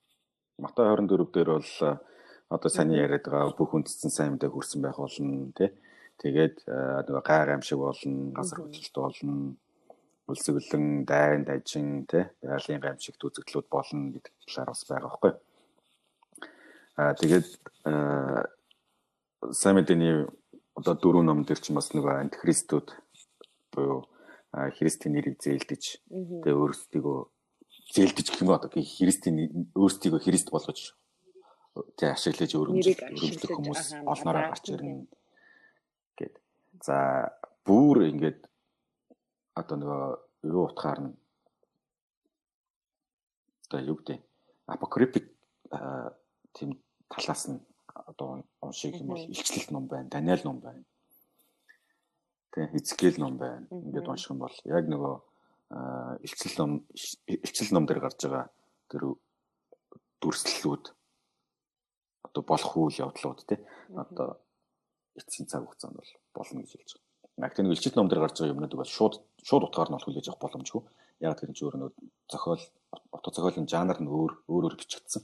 Матай 0.56 0.84
24 0.88 1.28
дээр 1.36 1.50
бол 1.60 1.72
одоо 2.48 2.70
сайн 2.72 2.90
яриад 2.96 3.28
байгаа 3.28 3.52
бүх 3.52 3.76
үндсэн 3.76 4.10
сайн 4.10 4.32
мэдээ 4.32 4.48
хүрсэн 4.48 4.80
байх 4.80 4.96
болно 4.96 5.52
тий. 5.52 5.70
Тэгээд 6.16 6.64
нөгөө 6.64 7.24
гай 7.28 7.44
гамшиг 7.44 7.76
болно, 7.76 8.32
газар 8.32 8.64
хөдлөлт 8.64 8.96
болно, 8.96 9.60
үлсэглэн, 10.32 11.04
дайн, 11.04 11.44
дажин 11.44 12.08
тий, 12.08 12.24
байгалийн 12.40 12.80
гамшигт 12.80 13.20
үзэгдлүүд 13.20 13.68
болно 13.68 14.16
гэдэг 14.16 14.32
талаар 14.48 14.72
бас 14.72 14.82
байгаа 14.88 15.10
байхгүй. 15.12 15.32
Аа 16.97 17.12
тэгээд 17.12 17.49
сайн 19.53 19.76
мэдээний 19.76 20.24
одоо 20.72 20.94
дөрөв 20.97 21.24
ном 21.28 21.44
дээр 21.44 21.61
ч 21.61 21.68
бас 21.76 21.92
нөгөө 21.92 22.24
антихристүүд 22.24 22.88
буюу 23.72 24.09
христийн 24.76 25.12
нэрийг 25.12 25.36
зээлдэж 25.36 25.82
тэгээ 26.40 26.57
өөрсдийгөө 26.57 27.18
зээлдэж 27.92 28.26
гэх 28.32 28.42
юм 28.42 28.57
одоо 28.57 28.72
христийн 28.72 29.36
өөрсдийгөө 29.76 30.20
христ 30.24 30.49
болгож 30.49 30.97
тий 32.01 32.09
ашиглаж 32.09 32.53
өргөмжлөх 32.57 33.53
хүмүүс 33.53 33.82
олноороо 34.09 34.49
гарч 34.49 34.66
ирнэ. 34.72 35.05
гэд. 36.16 36.34
За 36.80 37.28
бүр 37.68 38.09
ингээд 38.09 38.49
одоо 39.53 39.76
нөгөө 39.76 40.05
юу 40.49 40.64
утгаар 40.72 41.01
нь 41.05 41.12
одоо 43.68 43.80
юу 43.84 43.97
гэдэг 44.01 44.24
апокрипик 44.72 45.26
тийм 46.57 46.80
талаас 47.09 47.42
нь 47.48 47.61
одоо 47.94 48.44
уншиг 48.61 48.94
юм 48.96 49.09
бол 49.12 49.24
илчлэлт 49.24 49.70
ном 49.70 49.86
байна, 49.86 50.09
Даниэл 50.09 50.44
ном 50.44 50.59
байна. 50.61 50.84
Тэгээ 52.52 52.72
Хизкeel 52.72 53.16
ном 53.18 53.36
байна. 53.38 53.66
Ингээд 53.70 54.09
унших 54.09 54.30
юм 54.30 54.40
бол 54.44 54.57
яг 54.64 54.84
нөгөө 54.88 55.14
илчлэл 56.22 56.57
ном 56.59 56.70
илчлэл 57.26 57.74
ном 57.74 57.86
дээр 57.86 58.00
гарч 58.00 58.22
байгаа 58.22 58.46
тэр 58.90 59.02
дүрслэлүүд 60.22 60.84
одоо 62.26 62.42
болох 62.46 62.72
үйл 62.76 63.02
явдлууд 63.02 63.40
тий 63.48 63.59
одоо 63.94 64.38
эцсийн 65.18 65.48
цаг 65.50 65.66
хугацаанд 65.66 65.96
бол 65.98 66.12
болно 66.34 66.62
гэж 66.62 66.70
хэлж 66.70 66.90
байгаа. 66.94 67.46
Яг 67.46 67.54
тэр 67.54 67.66
илчит 67.66 67.96
ном 67.96 68.09
дээр 68.09 68.22
гарч 68.22 68.38
байгаа 68.38 68.54
юмнууд 68.54 68.74
бол 68.78 68.94
шууд 68.96 69.14
шууд 69.42 69.66
утгаар 69.66 69.90
нь 69.90 69.96
бол 69.96 70.07
хүлээж 70.07 70.28
авах 70.28 70.42
боломжгүй. 70.44 70.82
Яг 71.26 71.34
тэр 71.34 71.50
чинь 71.50 71.66
өөр 71.66 71.76
нөө 71.80 71.90
зохиол 72.30 72.62
авто 73.11 73.28
зохиолын 73.34 73.66
жанр 73.66 73.98
нь 74.00 74.12
өөр 74.12 74.32
өөр 74.46 74.64
өөр 74.70 74.76
бичигдсэн. 74.78 75.22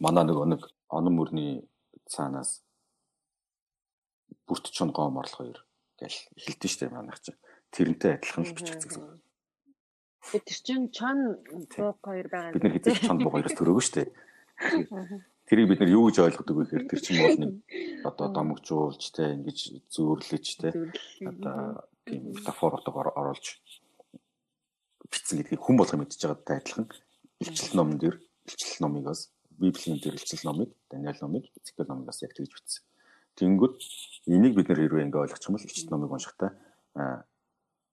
Манай 0.00 0.24
нөгөө 0.24 0.46
нэг 0.48 0.62
онон 0.88 1.14
мөрний 1.14 1.68
цаанаас 2.08 2.64
бүрт 4.48 4.72
чон 4.72 4.90
гоом 4.96 5.20
орлох 5.20 5.44
хоёр 5.44 5.58
гэл 6.00 6.18
эхэлдэж 6.40 6.70
штэ 6.72 6.88
манайх 6.88 7.20
чинь. 7.20 7.36
Тэрнтэй 7.70 8.16
адилхан 8.16 8.44
л 8.48 8.56
бичигдсэн. 8.56 9.20
Тэр 10.32 10.58
чинь 10.64 10.88
чон 10.90 11.36
бууг 11.76 12.00
хоёр 12.00 12.26
байгаа. 12.32 12.56
Бид 12.56 12.64
нар 12.64 12.74
хэзээ 12.74 13.06
чон 13.06 13.20
бууг 13.20 13.34
хоёроос 13.36 13.56
төрөөгөө 13.60 13.84
штэ. 13.84 14.02
Тэрийг 15.46 15.68
бид 15.68 15.80
нар 15.84 15.92
юу 15.92 16.08
гэж 16.08 16.16
ойлгодог 16.24 16.56
вэ 16.56 16.64
гэхээр 16.64 16.84
тэр 16.88 17.00
чинь 17.04 17.20
бол 17.20 17.38
нэг 17.42 17.52
одоо 18.06 18.28
домогжуулж 18.32 19.02
те 19.12 19.34
ингэж 19.34 19.58
зөөрлөж 19.90 20.46
те 20.62 20.68
одоо 21.26 21.84
тийм 22.06 22.32
метафор 22.32 22.78
отогоор 22.78 23.12
оруулж 23.18 23.58
бичсэн 25.10 25.42
гэдгийг 25.42 25.58
хүн 25.58 25.76
болго 25.76 25.98
мэдчихэж 25.98 26.22
байгаатай 26.22 26.56
адилхан 26.62 26.86
илчил 27.42 27.74
номон 27.74 27.98
дээр 27.98 28.16
илчил 28.46 28.78
номыг 28.84 29.10
бас 29.10 29.26
библийн 29.60 30.00
илчил 30.00 30.40
номыг 30.44 30.70
Даниэл 30.90 31.20
номыг 31.20 31.44
номыг 31.78 32.06
бас 32.08 32.22
яг 32.22 32.32
тэгж 32.34 32.50
бичсэн. 32.50 32.84
Тэнгүүд 33.36 33.76
энийг 34.26 34.54
бид 34.56 34.68
нэр 34.68 34.80
хэрвээ 34.88 35.04
ингээ 35.06 35.22
ойлгочих 35.24 35.48
юм 35.48 35.56
бол 35.56 35.68
ичт 35.68 35.90
номыг 35.90 36.10
уншихтаа 36.10 36.50
аа 36.96 37.24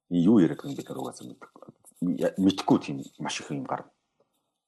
юу 0.09 0.39
яриад 0.39 0.63
байгааг 0.63 0.79
бид 0.79 0.89
угаасаа 0.89 1.27
мэдэхгүй 2.39 2.77
тийм 2.79 3.03
маш 3.19 3.39
их 3.41 3.51
юм 3.51 3.67
гарна. 3.67 3.91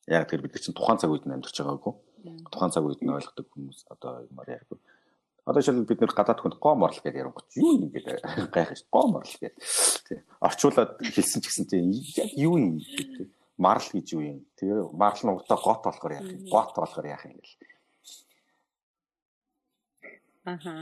Яг 0.08 0.30
тэр 0.30 0.41
бид 0.41 0.60
чинь 0.60 0.76
тухайн 0.76 1.00
цаг 1.00 1.12
үед 1.12 1.26
нь 1.26 1.34
амьдарч 1.34 1.56
байгаагүй. 1.58 1.93
Тухайн 2.52 2.72
цаг 2.72 2.84
үед 2.86 3.02
нь 3.02 3.16
ойлгодог 3.16 3.47
хүмүүс 3.47 3.88
одоо 3.89 4.28
юмар 4.28 4.50
яг 4.50 4.68
Одоо 5.50 5.62
жишээл 5.66 5.89
бид 5.89 6.02
нэр 6.02 6.14
гадаад 6.14 6.41
хүнд 6.45 6.62
гоо 6.62 6.76
морлол 6.78 7.02
гэдэг 7.02 7.22
ярангуй 7.26 7.43
юу 7.58 7.74
юм 7.74 7.89
гэдэг 7.89 8.22
гайх 8.54 8.70
ш 8.78 8.86
гоо 8.93 9.10
морлол 9.10 9.39
гэдэг. 9.41 10.22
Орчуулад 10.45 11.02
хэлсэн 11.02 11.41
ч 11.41 11.45
гэсэн 11.50 11.66
тий 11.66 11.82
яг 12.22 12.30
юу 12.38 12.62
юм 12.62 12.78
тий. 12.78 13.34
Марл 13.66 13.88
гэж 13.91 14.07
юу 14.16 14.24
юм. 14.32 14.39
Тэгээ 14.57 14.95
марл 15.01 15.22
нь 15.24 15.34
уртаа 15.36 15.57
гот 15.60 15.82
болохоор 15.84 16.14
яах 16.16 16.30
юм. 16.32 16.41
Гот 16.47 16.72
болохоор 16.76 17.07
яах 17.12 17.26
юм 17.28 17.38
гэл. 17.43 17.55
Аха. 20.53 20.74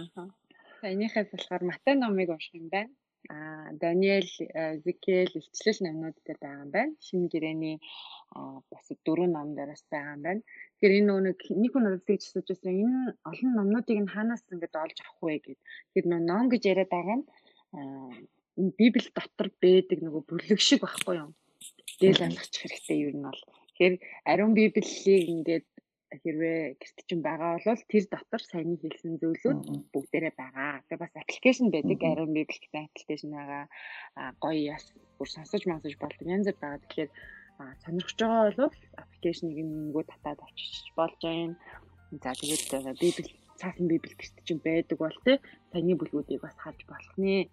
Энийхээс 0.93 1.29
болохоор 1.33 1.63
Матай 1.65 1.95
номыг 1.97 2.29
унших 2.29 2.53
юм 2.61 2.69
байна. 2.69 2.93
А 3.29 3.73
Даниэл 3.81 4.29
Зикел 4.85 5.31
илчлэл 5.39 5.79
номнууд 5.83 6.17
дээр 6.21 6.39
байгаа 6.39 6.63
юм 6.65 6.71
байна. 6.71 6.93
Шинэ 7.05 7.27
гэрээний 7.33 7.77
бас 8.71 8.85
дөрвөн 9.05 9.31
ном 9.33 9.49
дээрээс 9.57 9.83
байгаа 9.91 10.13
юм 10.15 10.21
байна. 10.27 10.41
Тэгэхээр 10.77 10.97
энэ 11.01 11.13
нэг 11.27 11.39
нэг 11.61 11.71
хүн 11.73 11.83
надад 11.83 12.05
тэгж 12.05 12.23
асууж 12.29 12.47
байсан. 12.49 12.73
Энэ 12.83 12.99
олон 13.29 13.51
номнуудыг 13.57 13.99
нь 14.05 14.13
хаанаас 14.13 14.43
ингэж 14.53 14.73
олж 14.83 14.97
авах 15.01 15.19
вэ 15.25 15.35
гэд. 15.43 15.59
Тэгэхээр 15.59 16.07
нөө 16.11 16.21
ном 16.29 16.45
гэж 16.53 16.61
яриад 16.71 16.91
байгаа 16.93 17.17
нь 17.19 17.25
Библи 18.77 19.09
дотор 19.17 19.49
байдаг 19.61 19.99
нөгөө 20.01 20.23
бүлэг 20.29 20.59
шиг 20.61 20.81
байхгүй 20.81 21.15
юу? 21.21 21.31
Дээл 21.99 22.25
алгачих 22.27 22.61
хэрэгтэй 22.61 22.97
юу 23.05 23.13
нь 23.17 23.25
бол. 23.25 23.41
Тэгэхээр 23.73 23.95
ариун 24.31 24.53
Библийг 24.53 25.23
ингээд 25.33 25.65
хэрвээ 26.07 26.79
гэрт 26.79 26.97
чинь 27.07 27.25
байгаа 27.25 27.59
бол 27.59 27.83
тэр 27.91 28.05
дотор 28.07 28.41
саяны 28.41 28.79
хэлсэн 28.79 29.19
зүйлүүд 29.19 29.59
бүгдээрээ 29.91 30.33
байгаа. 30.39 30.81
Тэгээ 30.87 31.03
бас 31.03 31.13
аппликейшн 31.19 31.67
байдаг. 31.73 31.99
Ариун 31.99 32.33
Библи 32.33 32.57
гэдэг 32.57 32.85
аппликейшн 32.87 33.31
байгаа. 33.35 33.63
Гоё 34.39 34.61
яс 34.75 34.85
бүр 35.19 35.27
сонсож 35.27 35.63
сонсож 35.67 35.93
болдог. 35.99 36.25
Янз 36.25 36.47
бүр 36.47 36.61
байгаа. 36.63 36.81
Тэгэхээр 36.87 37.11
сонирхож 37.83 38.17
байгаа 38.21 38.55
бол 38.55 38.75
аппликейшнийг 39.01 39.57
нөгөө 39.67 40.03
татаад 40.07 40.39
авчиж 40.45 40.87
болж 40.95 41.19
байна. 41.21 41.55
За 42.23 42.31
тэгээд 42.39 42.63
библ 43.03 43.27
цаасан 43.59 43.87
библ 43.91 44.11
гэрт 44.15 44.35
чинь 44.47 44.63
байдаг 44.63 44.97
бол 45.01 45.17
те 45.25 45.41
таны 45.73 45.93
бүлгүүдийг 45.99 46.39
бас 46.41 46.55
харж 46.55 46.79
болох 46.87 47.15
нэ. 47.19 47.51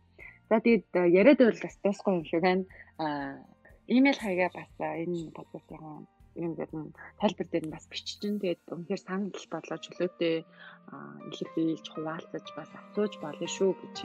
За 0.49 0.61
тэгээд 0.63 0.95
яриад 1.11 1.39
байвал 1.43 1.65
бас 1.65 1.77
тасгүй 1.83 2.13
юм 2.15 2.25
шиг 2.29 2.41
байна. 2.45 2.65
А 3.03 3.43
имэйл 3.89 4.19
хаягаа 4.21 4.51
бас 4.55 4.71
энэ 4.81 5.35
подкастын 5.37 6.09
юм 6.35 6.53
гэдэг 6.59 6.75
нь 6.75 6.95
тайлбар 7.21 7.49
дээр 7.49 7.65
нь 7.67 7.75
бас 7.75 7.87
биччихэн. 7.87 8.43
Тэгээд 8.43 8.63
үнэхээр 8.75 9.03
санал 9.03 9.47
бодлоо 9.53 9.79
чөлөөтэй 9.79 10.37
илэрхийлж 11.31 11.87
хуваалцаж 11.95 12.47
бас 12.59 12.71
асууж 12.75 13.13
болно 13.23 13.47
шүү 13.47 13.71
гэж 13.79 13.97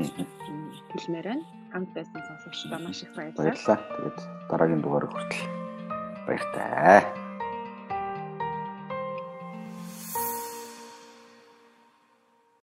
хэлмээр 0.93 1.27
байна. 1.29 1.45
Хамт 1.73 1.89
байсан 1.97 2.21
сонсогчдоо 2.27 2.79
маш 2.85 3.01
их 3.01 3.11
баярлалаа. 3.17 3.45
Баярлалаа. 3.49 3.79
Тэгээд 3.97 4.17
дараагийн 4.49 4.81
дугаар 4.83 5.05
хүртэл 5.09 5.43
баяртай. 6.27 7.18